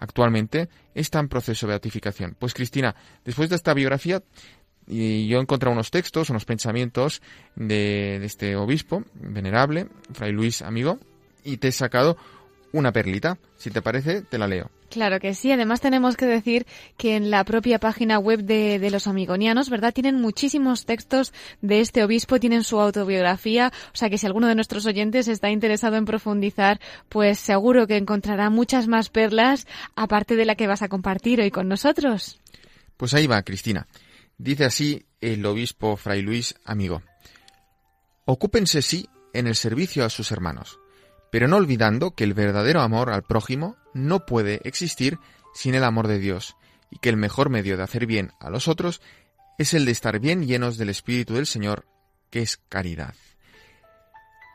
Actualmente 0.00 0.68
está 0.94 1.20
en 1.20 1.28
proceso 1.28 1.66
de 1.66 1.72
beatificación. 1.72 2.36
Pues 2.38 2.54
Cristina, 2.54 2.96
después 3.24 3.48
de 3.48 3.56
esta 3.56 3.74
biografía, 3.74 4.22
y 4.86 5.26
yo 5.28 5.38
he 5.38 5.42
encontrado 5.42 5.72
unos 5.72 5.90
textos, 5.90 6.30
unos 6.30 6.44
pensamientos 6.44 7.22
de, 7.54 8.18
de 8.20 8.26
este 8.26 8.56
obispo 8.56 9.04
venerable, 9.14 9.88
Fray 10.12 10.32
Luis 10.32 10.62
Amigo, 10.62 10.98
y 11.44 11.58
te 11.58 11.68
he 11.68 11.72
sacado 11.72 12.16
una 12.72 12.92
perlita. 12.92 13.38
Si 13.56 13.70
te 13.70 13.82
parece, 13.82 14.22
te 14.22 14.38
la 14.38 14.48
leo. 14.48 14.70
Claro 14.90 15.20
que 15.20 15.34
sí. 15.34 15.50
Además 15.52 15.80
tenemos 15.80 16.16
que 16.16 16.26
decir 16.26 16.66
que 16.96 17.16
en 17.16 17.30
la 17.30 17.44
propia 17.44 17.78
página 17.78 18.18
web 18.18 18.42
de, 18.42 18.78
de, 18.78 18.90
los 18.90 19.06
amigonianos, 19.06 19.70
¿verdad? 19.70 19.92
Tienen 19.92 20.20
muchísimos 20.20 20.84
textos 20.84 21.32
de 21.60 21.80
este 21.80 22.04
obispo, 22.04 22.38
tienen 22.38 22.64
su 22.64 22.80
autobiografía. 22.80 23.72
O 23.92 23.96
sea 23.96 24.10
que 24.10 24.18
si 24.18 24.26
alguno 24.26 24.46
de 24.46 24.54
nuestros 24.54 24.86
oyentes 24.86 25.28
está 25.28 25.50
interesado 25.50 25.96
en 25.96 26.04
profundizar, 26.04 26.80
pues 27.08 27.38
seguro 27.38 27.86
que 27.86 27.96
encontrará 27.96 28.50
muchas 28.50 28.86
más 28.86 29.10
perlas 29.10 29.66
aparte 29.94 30.36
de 30.36 30.44
la 30.44 30.54
que 30.54 30.66
vas 30.66 30.82
a 30.82 30.88
compartir 30.88 31.40
hoy 31.40 31.50
con 31.50 31.68
nosotros. 31.68 32.40
Pues 32.96 33.12
ahí 33.14 33.26
va, 33.26 33.42
Cristina. 33.42 33.86
Dice 34.38 34.64
así 34.64 35.06
el 35.20 35.44
obispo 35.46 35.96
Fray 35.96 36.22
Luis 36.22 36.54
Amigo. 36.64 37.02
Ocúpense 38.24 38.82
sí 38.82 39.08
en 39.32 39.46
el 39.46 39.54
servicio 39.54 40.04
a 40.04 40.10
sus 40.10 40.30
hermanos 40.32 40.78
pero 41.30 41.48
no 41.48 41.56
olvidando 41.56 42.14
que 42.14 42.24
el 42.24 42.34
verdadero 42.34 42.80
amor 42.80 43.10
al 43.10 43.22
prójimo 43.22 43.76
no 43.94 44.26
puede 44.26 44.60
existir 44.64 45.18
sin 45.54 45.74
el 45.74 45.84
amor 45.84 46.08
de 46.08 46.18
Dios, 46.18 46.56
y 46.90 46.98
que 46.98 47.08
el 47.08 47.16
mejor 47.16 47.50
medio 47.50 47.76
de 47.76 47.82
hacer 47.82 48.06
bien 48.06 48.32
a 48.40 48.50
los 48.50 48.68
otros 48.68 49.00
es 49.58 49.74
el 49.74 49.84
de 49.84 49.92
estar 49.92 50.18
bien 50.20 50.46
llenos 50.46 50.76
del 50.76 50.90
Espíritu 50.90 51.34
del 51.34 51.46
Señor, 51.46 51.86
que 52.30 52.42
es 52.42 52.58
caridad. 52.68 53.14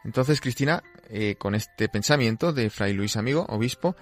Entonces, 0.04 0.42
Cristina, 0.42 0.84
eh, 1.10 1.36
con 1.38 1.56
este 1.56 1.90
pensamiento 1.90 2.54
de 2.54 2.70
Fray 2.70 2.94
Luis 2.94 3.18
Amigo, 3.18 3.46
obispo, 3.50 3.96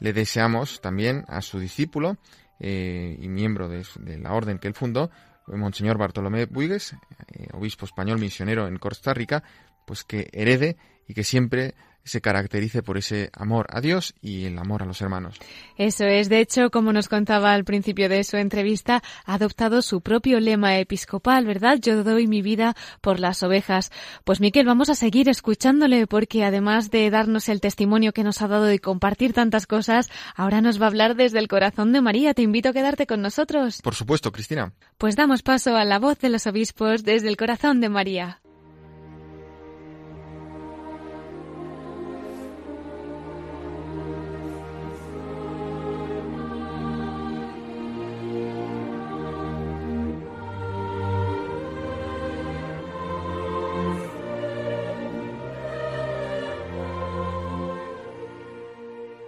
le 0.00 0.12
deseamos 0.12 0.80
también 0.80 1.24
a 1.28 1.42
su 1.42 1.58
discípulo 1.58 2.16
eh, 2.60 3.16
y 3.20 3.28
miembro 3.28 3.68
de, 3.68 3.84
la 4.18 4.32
orden 4.32 4.58
que 4.58 4.68
él 4.68 4.74
fundó, 4.74 5.10
Monseñor 5.46 5.98
Bartolomé 5.98 6.46
Buigues, 6.46 6.94
eh, 7.32 7.48
obispo 7.52 7.84
español 7.84 8.18
misionero 8.18 8.66
en 8.66 8.78
Costa 8.78 9.12
Rica, 9.12 9.42
pues 9.86 10.04
que 10.04 10.30
herede 10.32 10.76
y 11.06 11.14
que 11.14 11.22
siempre 11.22 11.74
se 12.04 12.20
caracterice 12.20 12.82
por 12.82 12.98
ese 12.98 13.30
amor 13.32 13.66
a 13.70 13.80
Dios 13.80 14.14
y 14.20 14.44
el 14.44 14.58
amor 14.58 14.82
a 14.82 14.86
los 14.86 15.00
hermanos. 15.00 15.36
Eso 15.76 16.04
es, 16.04 16.28
de 16.28 16.40
hecho, 16.40 16.70
como 16.70 16.92
nos 16.92 17.08
contaba 17.08 17.52
al 17.52 17.64
principio 17.64 18.08
de 18.08 18.22
su 18.24 18.36
entrevista, 18.36 19.02
ha 19.24 19.34
adoptado 19.34 19.82
su 19.82 20.00
propio 20.00 20.38
lema 20.38 20.78
episcopal, 20.78 21.46
¿verdad? 21.46 21.78
Yo 21.80 22.04
doy 22.04 22.26
mi 22.26 22.42
vida 22.42 22.76
por 23.00 23.20
las 23.20 23.42
ovejas. 23.42 23.90
Pues 24.24 24.40
Miquel, 24.40 24.66
vamos 24.66 24.90
a 24.90 24.94
seguir 24.94 25.28
escuchándole 25.28 26.06
porque 26.06 26.44
además 26.44 26.90
de 26.90 27.10
darnos 27.10 27.48
el 27.48 27.60
testimonio 27.60 28.12
que 28.12 28.24
nos 28.24 28.42
ha 28.42 28.48
dado 28.48 28.72
y 28.72 28.78
compartir 28.78 29.32
tantas 29.32 29.66
cosas, 29.66 30.10
ahora 30.36 30.60
nos 30.60 30.80
va 30.80 30.86
a 30.86 30.88
hablar 30.88 31.16
desde 31.16 31.38
el 31.38 31.48
corazón 31.48 31.92
de 31.92 32.02
María. 32.02 32.34
Te 32.34 32.42
invito 32.42 32.68
a 32.68 32.72
quedarte 32.72 33.06
con 33.06 33.22
nosotros. 33.22 33.80
Por 33.82 33.94
supuesto, 33.94 34.30
Cristina. 34.30 34.72
Pues 34.98 35.16
damos 35.16 35.42
paso 35.42 35.76
a 35.76 35.84
la 35.84 35.98
voz 35.98 36.18
de 36.18 36.28
los 36.28 36.46
obispos 36.46 37.04
desde 37.04 37.28
el 37.28 37.36
corazón 37.36 37.80
de 37.80 37.88
María. 37.88 38.40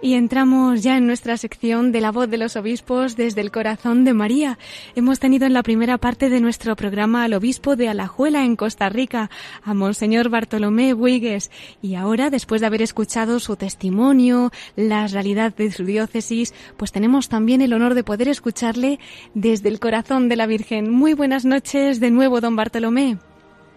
Y 0.07 0.13
entramos 0.13 0.83
ya 0.83 0.95
en 0.95 1.05
nuestra 1.05 1.35
sección 1.35 1.91
de 1.91 1.99
la 1.99 2.13
voz 2.13 2.29
de 2.29 2.37
los 2.37 2.55
obispos 2.55 3.17
desde 3.17 3.41
el 3.41 3.51
corazón 3.51 4.05
de 4.05 4.13
María. 4.13 4.57
Hemos 4.95 5.19
tenido 5.19 5.45
en 5.45 5.51
la 5.51 5.63
primera 5.63 5.97
parte 5.97 6.29
de 6.29 6.39
nuestro 6.39 6.77
programa 6.77 7.25
al 7.25 7.33
obispo 7.33 7.75
de 7.75 7.89
Alajuela 7.89 8.45
en 8.45 8.55
Costa 8.55 8.87
Rica, 8.87 9.29
a 9.65 9.73
Monseñor 9.73 10.29
Bartolomé 10.29 10.93
Huigues. 10.93 11.51
Y 11.81 11.95
ahora, 11.95 12.29
después 12.29 12.61
de 12.61 12.67
haber 12.67 12.83
escuchado 12.83 13.41
su 13.41 13.57
testimonio, 13.57 14.53
la 14.77 15.07
realidad 15.07 15.53
de 15.53 15.73
su 15.73 15.83
diócesis, 15.83 16.53
pues 16.77 16.93
tenemos 16.93 17.27
también 17.27 17.61
el 17.61 17.73
honor 17.73 17.93
de 17.93 18.05
poder 18.05 18.29
escucharle 18.29 18.99
desde 19.33 19.67
el 19.67 19.81
corazón 19.81 20.29
de 20.29 20.37
la 20.37 20.47
Virgen. 20.47 20.89
Muy 20.89 21.15
buenas 21.15 21.43
noches 21.43 21.99
de 21.99 22.11
nuevo, 22.11 22.39
don 22.39 22.55
Bartolomé. 22.55 23.17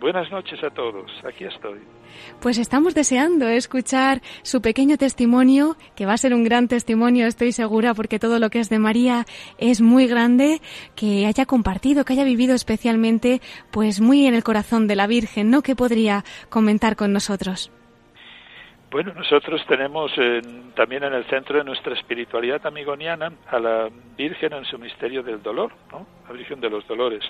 Buenas 0.01 0.31
noches 0.31 0.59
a 0.65 0.71
todos. 0.71 1.11
Aquí 1.29 1.45
estoy. 1.45 1.79
Pues 2.41 2.57
estamos 2.57 2.95
deseando 2.95 3.47
escuchar 3.49 4.23
su 4.43 4.63
pequeño 4.63 4.97
testimonio, 4.97 5.77
que 5.95 6.07
va 6.07 6.15
a 6.15 6.19
ser 6.19 6.33
un 6.33 6.43
gran 6.43 6.69
testimonio, 6.69 7.27
estoy 7.27 7.53
segura, 7.53 7.93
porque 7.93 8.19
todo 8.19 8.39
lo 8.39 8.49
que 8.49 8.61
es 8.61 8.71
de 8.71 8.79
María 8.79 9.27
es 9.59 9.83
muy 9.83 10.07
grande, 10.07 10.63
que 10.97 11.27
haya 11.27 11.45
compartido, 11.45 12.07
que 12.07 12.15
haya 12.15 12.25
vivido 12.25 12.55
especialmente, 12.55 13.43
pues 13.71 14.01
muy 14.01 14.27
en 14.27 14.35
el 14.35 14.43
corazón 14.43 14.87
de 14.87 14.97
la 14.97 15.07
Virgen, 15.07 15.51
¿no? 15.51 15.61
¿Qué 15.61 15.77
podría 15.77 16.25
comentar 16.49 16.97
con 16.97 17.13
nosotros? 17.13 17.71
Bueno, 18.91 19.13
nosotros 19.15 19.65
tenemos 19.69 20.11
también 20.75 21.05
en 21.05 21.15
el 21.15 21.25
centro 21.27 21.59
de 21.59 21.65
nuestra 21.65 21.95
espiritualidad 21.95 22.67
amigoniana 22.67 23.31
a 23.49 23.61
la 23.61 23.89
Virgen 24.17 24.53
en 24.53 24.65
su 24.65 24.81
misterio 24.81 25.23
del 25.23 25.41
dolor, 25.41 25.71
¿no? 25.93 26.09
La 26.27 26.33
Virgen 26.33 26.61
de 26.61 26.69
los 26.69 26.85
Dolores. 26.89 27.23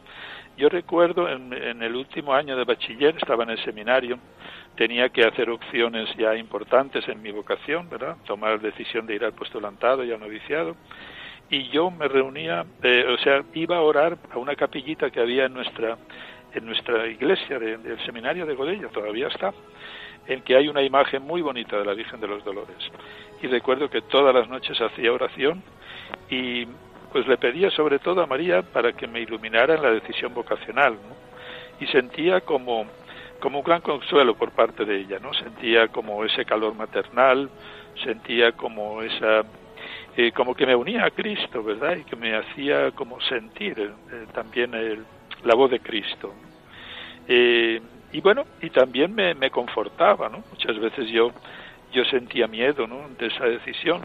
Yo 0.57 0.71
recuerdo 0.71 1.29
en, 1.29 1.53
en 1.53 1.83
el 1.83 1.97
último 1.97 2.33
año 2.33 2.57
de 2.57 2.65
bachiller, 2.65 3.15
estaba 3.15 3.45
en 3.45 3.51
el 3.51 3.63
seminario, 3.63 4.19
tenía 4.75 5.11
que 5.11 5.23
hacer 5.23 5.51
opciones 5.51 6.09
ya 6.17 6.35
importantes 6.35 7.07
en 7.09 7.21
mi 7.21 7.31
vocación, 7.31 7.91
¿verdad? 7.91 8.17
Tomar 8.25 8.59
decisión 8.59 9.05
de 9.05 9.17
ir 9.17 9.25
al 9.27 9.35
postulantado 9.35 10.03
y 10.03 10.13
al 10.13 10.21
noviciado. 10.21 10.77
Y 11.51 11.69
yo 11.69 11.91
me 11.91 12.09
reunía, 12.09 12.65
eh, 12.83 13.05
o 13.07 13.19
sea, 13.19 13.43
iba 13.53 13.77
a 13.77 13.83
orar 13.83 14.17
a 14.33 14.39
una 14.39 14.57
capillita 14.57 15.11
que 15.11 15.21
había 15.21 15.45
en 15.45 15.53
nuestra 15.53 15.99
en 16.53 16.67
nuestra 16.67 17.07
iglesia 17.07 17.59
de, 17.59 17.79
del 17.79 18.05
seminario 18.05 18.45
de 18.47 18.55
Godella, 18.55 18.89
todavía 18.89 19.29
está, 19.29 19.53
en 20.31 20.43
que 20.43 20.57
hay 20.57 20.69
una 20.69 20.83
imagen 20.83 21.23
muy 21.23 21.43
bonita 21.43 21.77
de 21.77 21.85
la 21.85 21.93
Virgen 21.93 22.21
de 22.21 22.29
los 22.29 22.45
Dolores. 22.45 22.77
Y 23.43 23.49
recuerdo 23.49 23.91
que 23.91 24.01
todas 24.01 24.33
las 24.33 24.49
noches 24.49 24.81
hacía 24.81 25.13
oración 25.13 25.63
y 26.29 26.67
pues 27.13 27.27
le 27.27 27.37
pedía 27.37 27.71
sobre 27.71 27.99
todo 27.99 28.23
a 28.23 28.27
María 28.27 28.63
para 28.63 28.93
que 28.93 29.09
me 29.09 29.21
iluminara 29.21 29.75
en 29.75 29.83
la 29.83 29.91
decisión 29.91 30.33
vocacional. 30.33 30.97
Y 31.81 31.87
sentía 31.89 32.43
como 32.43 32.87
como 33.41 33.59
un 33.61 33.65
gran 33.65 33.81
consuelo 33.81 34.37
por 34.37 34.51
parte 34.51 34.85
de 34.85 35.01
ella, 35.01 35.19
¿no? 35.19 35.33
Sentía 35.33 35.89
como 35.89 36.25
ese 36.25 36.45
calor 36.45 36.75
maternal, 36.75 37.49
sentía 38.05 38.53
como 38.53 39.03
esa 39.03 39.43
eh, 40.17 40.31
como 40.31 40.55
que 40.55 40.67
me 40.67 40.77
unía 40.77 41.07
a 41.07 41.11
Cristo, 41.11 41.65
¿verdad? 41.65 41.97
Y 41.97 42.05
que 42.05 42.15
me 42.15 42.37
hacía 42.37 42.93
como 42.93 43.21
sentir 43.23 43.81
eh, 43.81 44.27
también 44.33 44.73
la 45.43 45.55
voz 45.55 45.71
de 45.73 45.81
Cristo. 45.81 46.35
Eh, 47.27 47.81
y 48.13 48.21
bueno, 48.21 48.45
y 48.61 48.71
también 48.71 49.15
me, 49.15 49.35
me 49.35 49.51
confortaba, 49.51 50.29
¿no? 50.29 50.43
Muchas 50.51 50.79
veces 50.79 51.09
yo, 51.11 51.31
yo 51.93 52.05
sentía 52.07 52.47
miedo, 52.47 52.87
¿no? 52.87 53.09
De 53.19 53.27
esa 53.27 53.45
decisión. 53.45 54.05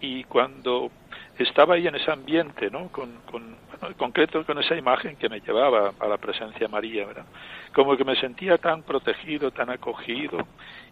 Y 0.00 0.24
cuando 0.24 0.90
estaba 1.38 1.74
ahí 1.74 1.86
en 1.86 1.94
ese 1.94 2.10
ambiente, 2.10 2.70
¿no? 2.70 2.88
Con, 2.88 3.12
con 3.30 3.56
bueno, 3.68 3.88
en 3.88 3.94
concreto 3.94 4.44
con 4.44 4.58
esa 4.58 4.76
imagen 4.76 5.16
que 5.16 5.28
me 5.28 5.40
llevaba 5.40 5.92
a 5.98 6.06
la 6.06 6.18
presencia 6.18 6.60
de 6.60 6.68
María, 6.68 7.06
¿verdad? 7.06 7.26
Como 7.74 7.96
que 7.96 8.04
me 8.04 8.16
sentía 8.16 8.58
tan 8.58 8.82
protegido, 8.82 9.50
tan 9.50 9.70
acogido 9.70 10.46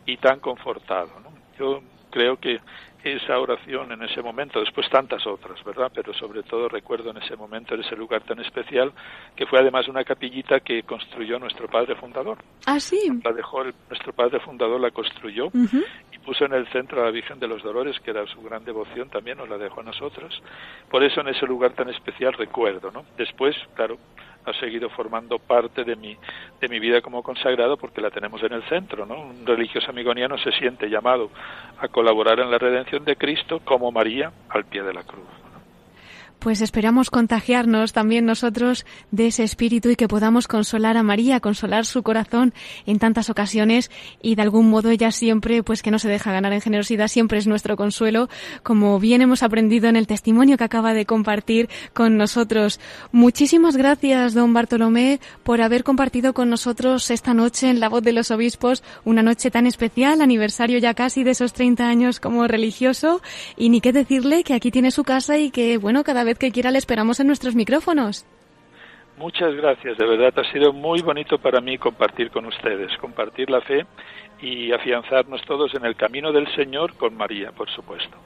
y 0.06 0.16
tan 0.16 0.40
confortado, 0.40 1.10
¿no? 1.20 1.30
Yo 1.58 1.82
creo 2.10 2.38
que 2.38 2.60
esa 3.04 3.38
oración 3.38 3.92
en 3.92 4.02
ese 4.02 4.22
momento, 4.22 4.60
después 4.60 4.88
tantas 4.90 5.26
otras, 5.26 5.62
¿verdad? 5.64 5.90
Pero 5.94 6.12
sobre 6.14 6.42
todo 6.42 6.68
recuerdo 6.68 7.10
en 7.10 7.18
ese 7.18 7.36
momento, 7.36 7.74
en 7.74 7.80
ese 7.80 7.96
lugar 7.96 8.22
tan 8.22 8.38
especial, 8.40 8.92
que 9.34 9.46
fue 9.46 9.58
además 9.58 9.88
una 9.88 10.04
capillita 10.04 10.60
que 10.60 10.82
construyó 10.82 11.38
nuestro 11.38 11.68
padre 11.68 11.94
fundador. 11.96 12.38
Ah, 12.66 12.78
sí. 12.78 13.10
La 13.24 13.32
dejó, 13.32 13.62
el, 13.62 13.74
nuestro 13.88 14.12
padre 14.12 14.40
fundador 14.40 14.80
la 14.80 14.90
construyó 14.90 15.46
uh 15.46 15.50
-huh. 15.50 15.84
y 16.12 16.18
puso 16.18 16.44
en 16.44 16.52
el 16.52 16.66
centro 16.68 17.00
a 17.00 17.06
la 17.06 17.10
Virgen 17.10 17.38
de 17.40 17.48
los 17.48 17.62
Dolores, 17.62 17.98
que 18.00 18.10
era 18.10 18.26
su 18.26 18.42
gran 18.42 18.64
devoción, 18.64 19.08
también 19.08 19.38
nos 19.38 19.48
la 19.48 19.58
dejó 19.58 19.80
a 19.80 19.84
nosotros. 19.84 20.42
Por 20.90 21.02
eso 21.02 21.20
en 21.20 21.28
ese 21.28 21.46
lugar 21.46 21.72
tan 21.72 21.88
especial 21.88 22.32
recuerdo, 22.34 22.90
¿no? 22.90 23.04
Después, 23.16 23.56
claro, 23.74 23.98
ha 24.50 24.60
seguido 24.60 24.90
formando 24.90 25.38
parte 25.38 25.84
de 25.84 25.96
mi, 25.96 26.16
de 26.60 26.68
mi 26.68 26.78
vida 26.78 27.00
como 27.00 27.22
consagrado 27.22 27.76
porque 27.76 28.00
la 28.00 28.10
tenemos 28.10 28.42
en 28.42 28.52
el 28.52 28.62
centro, 28.64 29.06
¿no? 29.06 29.22
Un 29.22 29.46
religioso 29.46 29.90
amigoniano 29.90 30.38
se 30.38 30.52
siente 30.52 30.88
llamado 30.88 31.30
a 31.78 31.88
colaborar 31.88 32.40
en 32.40 32.50
la 32.50 32.58
redención 32.58 33.04
de 33.04 33.16
Cristo 33.16 33.60
como 33.64 33.90
María 33.90 34.32
al 34.48 34.64
pie 34.64 34.82
de 34.82 34.92
la 34.92 35.02
cruz. 35.02 35.49
Pues 36.40 36.62
esperamos 36.62 37.10
contagiarnos 37.10 37.92
también 37.92 38.24
nosotros 38.24 38.86
de 39.10 39.26
ese 39.26 39.44
espíritu 39.44 39.90
y 39.90 39.96
que 39.96 40.08
podamos 40.08 40.48
consolar 40.48 40.96
a 40.96 41.02
María, 41.02 41.40
consolar 41.40 41.84
su 41.84 42.02
corazón 42.02 42.54
en 42.86 42.98
tantas 42.98 43.28
ocasiones 43.28 43.90
y 44.22 44.36
de 44.36 44.42
algún 44.42 44.70
modo 44.70 44.88
ella 44.88 45.12
siempre, 45.12 45.62
pues 45.62 45.82
que 45.82 45.90
no 45.90 45.98
se 45.98 46.08
deja 46.08 46.32
ganar 46.32 46.54
en 46.54 46.62
generosidad, 46.62 47.08
siempre 47.08 47.36
es 47.36 47.46
nuestro 47.46 47.76
consuelo, 47.76 48.30
como 48.62 48.98
bien 48.98 49.20
hemos 49.20 49.42
aprendido 49.42 49.90
en 49.90 49.96
el 49.96 50.06
testimonio 50.06 50.56
que 50.56 50.64
acaba 50.64 50.94
de 50.94 51.04
compartir 51.04 51.68
con 51.92 52.16
nosotros. 52.16 52.80
Muchísimas 53.12 53.76
gracias, 53.76 54.32
don 54.32 54.54
Bartolomé, 54.54 55.20
por 55.42 55.60
haber 55.60 55.84
compartido 55.84 56.32
con 56.32 56.48
nosotros 56.48 57.10
esta 57.10 57.34
noche 57.34 57.68
en 57.68 57.80
La 57.80 57.90
Voz 57.90 58.02
de 58.02 58.14
los 58.14 58.30
Obispos, 58.30 58.82
una 59.04 59.22
noche 59.22 59.50
tan 59.50 59.66
especial, 59.66 60.22
aniversario 60.22 60.78
ya 60.78 60.94
casi 60.94 61.22
de 61.22 61.32
esos 61.32 61.52
30 61.52 61.86
años 61.86 62.18
como 62.18 62.48
religioso, 62.48 63.20
y 63.58 63.68
ni 63.68 63.82
qué 63.82 63.92
decirle 63.92 64.42
que 64.42 64.54
aquí 64.54 64.70
tiene 64.70 64.90
su 64.90 65.04
casa 65.04 65.36
y 65.36 65.50
que, 65.50 65.76
bueno, 65.76 66.02
cada 66.02 66.24
vez 66.24 66.29
que 66.38 66.50
quiera 66.50 66.70
le 66.70 66.78
esperamos 66.78 67.20
en 67.20 67.26
nuestros 67.26 67.54
micrófonos. 67.54 68.26
Muchas 69.18 69.54
gracias, 69.54 69.98
de 69.98 70.06
verdad 70.06 70.32
ha 70.38 70.50
sido 70.50 70.72
muy 70.72 71.02
bonito 71.02 71.36
para 71.38 71.60
mí 71.60 71.76
compartir 71.76 72.30
con 72.30 72.46
ustedes, 72.46 72.90
compartir 72.98 73.50
la 73.50 73.60
fe 73.60 73.84
y 74.42 74.72
afianzarnos 74.72 75.42
todos 75.46 75.74
en 75.74 75.84
el 75.84 75.96
camino 75.96 76.32
del 76.32 76.52
Señor 76.54 76.94
con 76.94 77.14
María, 77.16 77.52
por 77.52 77.70
supuesto. 77.70 78.16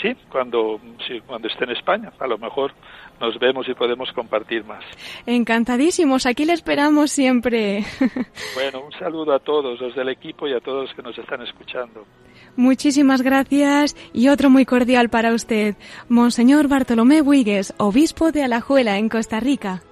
Sí, 0.00 0.14
cuando, 0.30 0.80
sí, 1.06 1.20
cuando 1.26 1.48
esté 1.48 1.64
en 1.64 1.70
España, 1.70 2.12
a 2.18 2.26
lo 2.26 2.38
mejor 2.38 2.72
nos 3.20 3.38
vemos 3.38 3.68
y 3.68 3.74
podemos 3.74 4.12
compartir 4.12 4.64
más. 4.64 4.84
Encantadísimos, 5.26 6.26
aquí 6.26 6.44
le 6.44 6.52
esperamos 6.52 7.10
siempre. 7.10 7.84
Bueno, 8.54 8.82
un 8.86 8.92
saludo 8.92 9.34
a 9.34 9.40
todos 9.40 9.80
los 9.80 9.94
del 9.94 10.08
equipo 10.08 10.46
y 10.46 10.52
a 10.52 10.60
todos 10.60 10.86
los 10.86 10.94
que 10.94 11.02
nos 11.02 11.18
están 11.18 11.42
escuchando. 11.42 12.04
Muchísimas 12.56 13.22
gracias 13.22 13.96
y 14.12 14.28
otro 14.28 14.48
muy 14.48 14.64
cordial 14.64 15.08
para 15.08 15.32
usted, 15.32 15.74
Monseñor 16.08 16.68
Bartolomé 16.68 17.20
Buigues, 17.20 17.74
obispo 17.78 18.30
de 18.30 18.44
Alajuela, 18.44 18.98
en 18.98 19.08
Costa 19.08 19.40
Rica. 19.40 19.82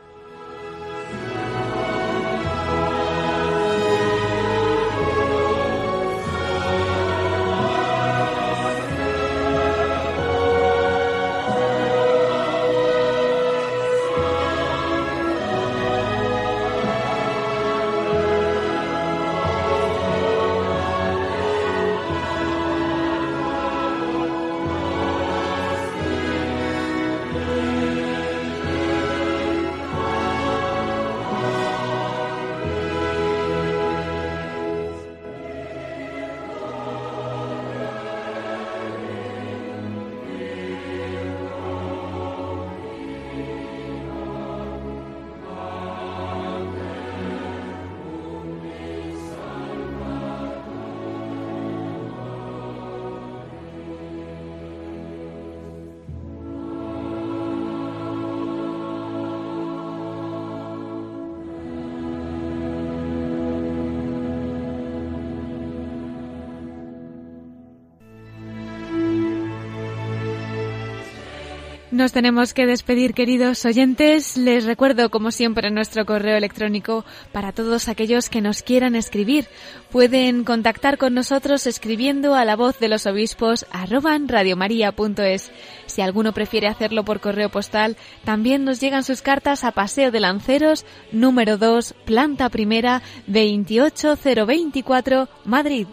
Nos 71.92 72.12
tenemos 72.12 72.54
que 72.54 72.64
despedir, 72.64 73.12
queridos 73.12 73.66
oyentes. 73.66 74.38
Les 74.38 74.64
recuerdo, 74.64 75.10
como 75.10 75.30
siempre, 75.30 75.70
nuestro 75.70 76.06
correo 76.06 76.38
electrónico 76.38 77.04
para 77.32 77.52
todos 77.52 77.86
aquellos 77.86 78.30
que 78.30 78.40
nos 78.40 78.62
quieran 78.62 78.96
escribir. 78.96 79.46
Pueden 79.90 80.44
contactar 80.44 80.96
con 80.96 81.12
nosotros 81.12 81.66
escribiendo 81.66 82.34
a 82.34 82.46
la 82.46 82.56
voz 82.56 82.78
de 82.78 82.88
los 82.88 83.04
obispos 83.04 83.66
radiomaria.es. 83.70 85.52
Si 85.84 86.00
alguno 86.00 86.32
prefiere 86.32 86.68
hacerlo 86.68 87.04
por 87.04 87.20
correo 87.20 87.50
postal, 87.50 87.98
también 88.24 88.64
nos 88.64 88.80
llegan 88.80 89.04
sus 89.04 89.20
cartas 89.20 89.62
a 89.62 89.72
Paseo 89.72 90.10
de 90.10 90.20
Lanceros, 90.20 90.86
número 91.12 91.58
2, 91.58 91.94
planta 92.06 92.48
primera, 92.48 93.02
28024, 93.26 95.28
Madrid. 95.44 95.86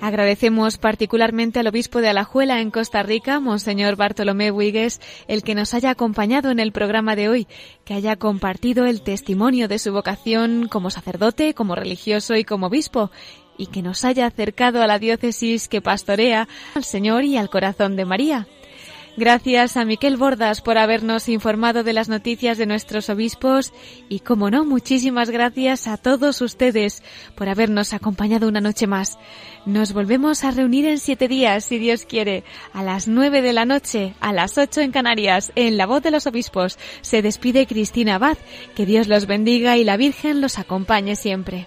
Agradecemos 0.00 0.78
particularmente 0.78 1.60
al 1.60 1.66
obispo 1.66 2.00
de 2.00 2.08
Alajuela 2.08 2.60
en 2.60 2.70
Costa 2.70 3.02
Rica, 3.02 3.38
Monseñor 3.38 3.96
Bartolomé 3.96 4.50
Buigues, 4.50 5.00
el 5.28 5.42
que 5.42 5.54
nos 5.54 5.74
haya 5.74 5.90
acompañado 5.90 6.50
en 6.50 6.58
el 6.58 6.72
programa 6.72 7.16
de 7.16 7.28
hoy, 7.28 7.46
que 7.84 7.92
haya 7.92 8.16
compartido 8.16 8.86
el 8.86 9.02
testimonio 9.02 9.68
de 9.68 9.78
su 9.78 9.92
vocación 9.92 10.68
como 10.68 10.90
sacerdote, 10.90 11.52
como 11.52 11.74
religioso 11.74 12.34
y 12.36 12.44
como 12.44 12.68
obispo, 12.68 13.10
y 13.58 13.66
que 13.66 13.82
nos 13.82 14.04
haya 14.06 14.24
acercado 14.24 14.82
a 14.82 14.86
la 14.86 14.98
diócesis 14.98 15.68
que 15.68 15.82
pastorea 15.82 16.48
al 16.74 16.84
Señor 16.84 17.24
y 17.24 17.36
al 17.36 17.50
corazón 17.50 17.94
de 17.96 18.06
María. 18.06 18.46
Gracias 19.16 19.76
a 19.76 19.84
Miquel 19.84 20.16
Bordas 20.16 20.60
por 20.60 20.78
habernos 20.78 21.28
informado 21.28 21.82
de 21.82 21.92
las 21.92 22.08
noticias 22.08 22.58
de 22.58 22.66
nuestros 22.66 23.10
obispos 23.10 23.72
y, 24.08 24.20
como 24.20 24.50
no, 24.50 24.64
muchísimas 24.64 25.30
gracias 25.30 25.88
a 25.88 25.96
todos 25.96 26.40
ustedes 26.40 27.02
por 27.34 27.48
habernos 27.48 27.92
acompañado 27.92 28.48
una 28.48 28.60
noche 28.60 28.86
más. 28.86 29.18
Nos 29.66 29.92
volvemos 29.92 30.44
a 30.44 30.52
reunir 30.52 30.86
en 30.86 30.98
siete 30.98 31.28
días, 31.28 31.64
si 31.64 31.78
Dios 31.78 32.06
quiere, 32.06 32.44
a 32.72 32.82
las 32.82 33.08
nueve 33.08 33.42
de 33.42 33.52
la 33.52 33.64
noche, 33.64 34.14
a 34.20 34.32
las 34.32 34.56
ocho 34.56 34.80
en 34.80 34.92
Canarias, 34.92 35.52
en 35.54 35.76
La 35.76 35.86
Voz 35.86 36.02
de 36.02 36.12
los 36.12 36.26
Obispos. 36.26 36.78
Se 37.02 37.20
despide 37.20 37.66
Cristina 37.66 38.14
Abad. 38.14 38.38
Que 38.74 38.86
Dios 38.86 39.08
los 39.08 39.26
bendiga 39.26 39.76
y 39.76 39.84
la 39.84 39.96
Virgen 39.96 40.40
los 40.40 40.58
acompañe 40.58 41.16
siempre. 41.16 41.66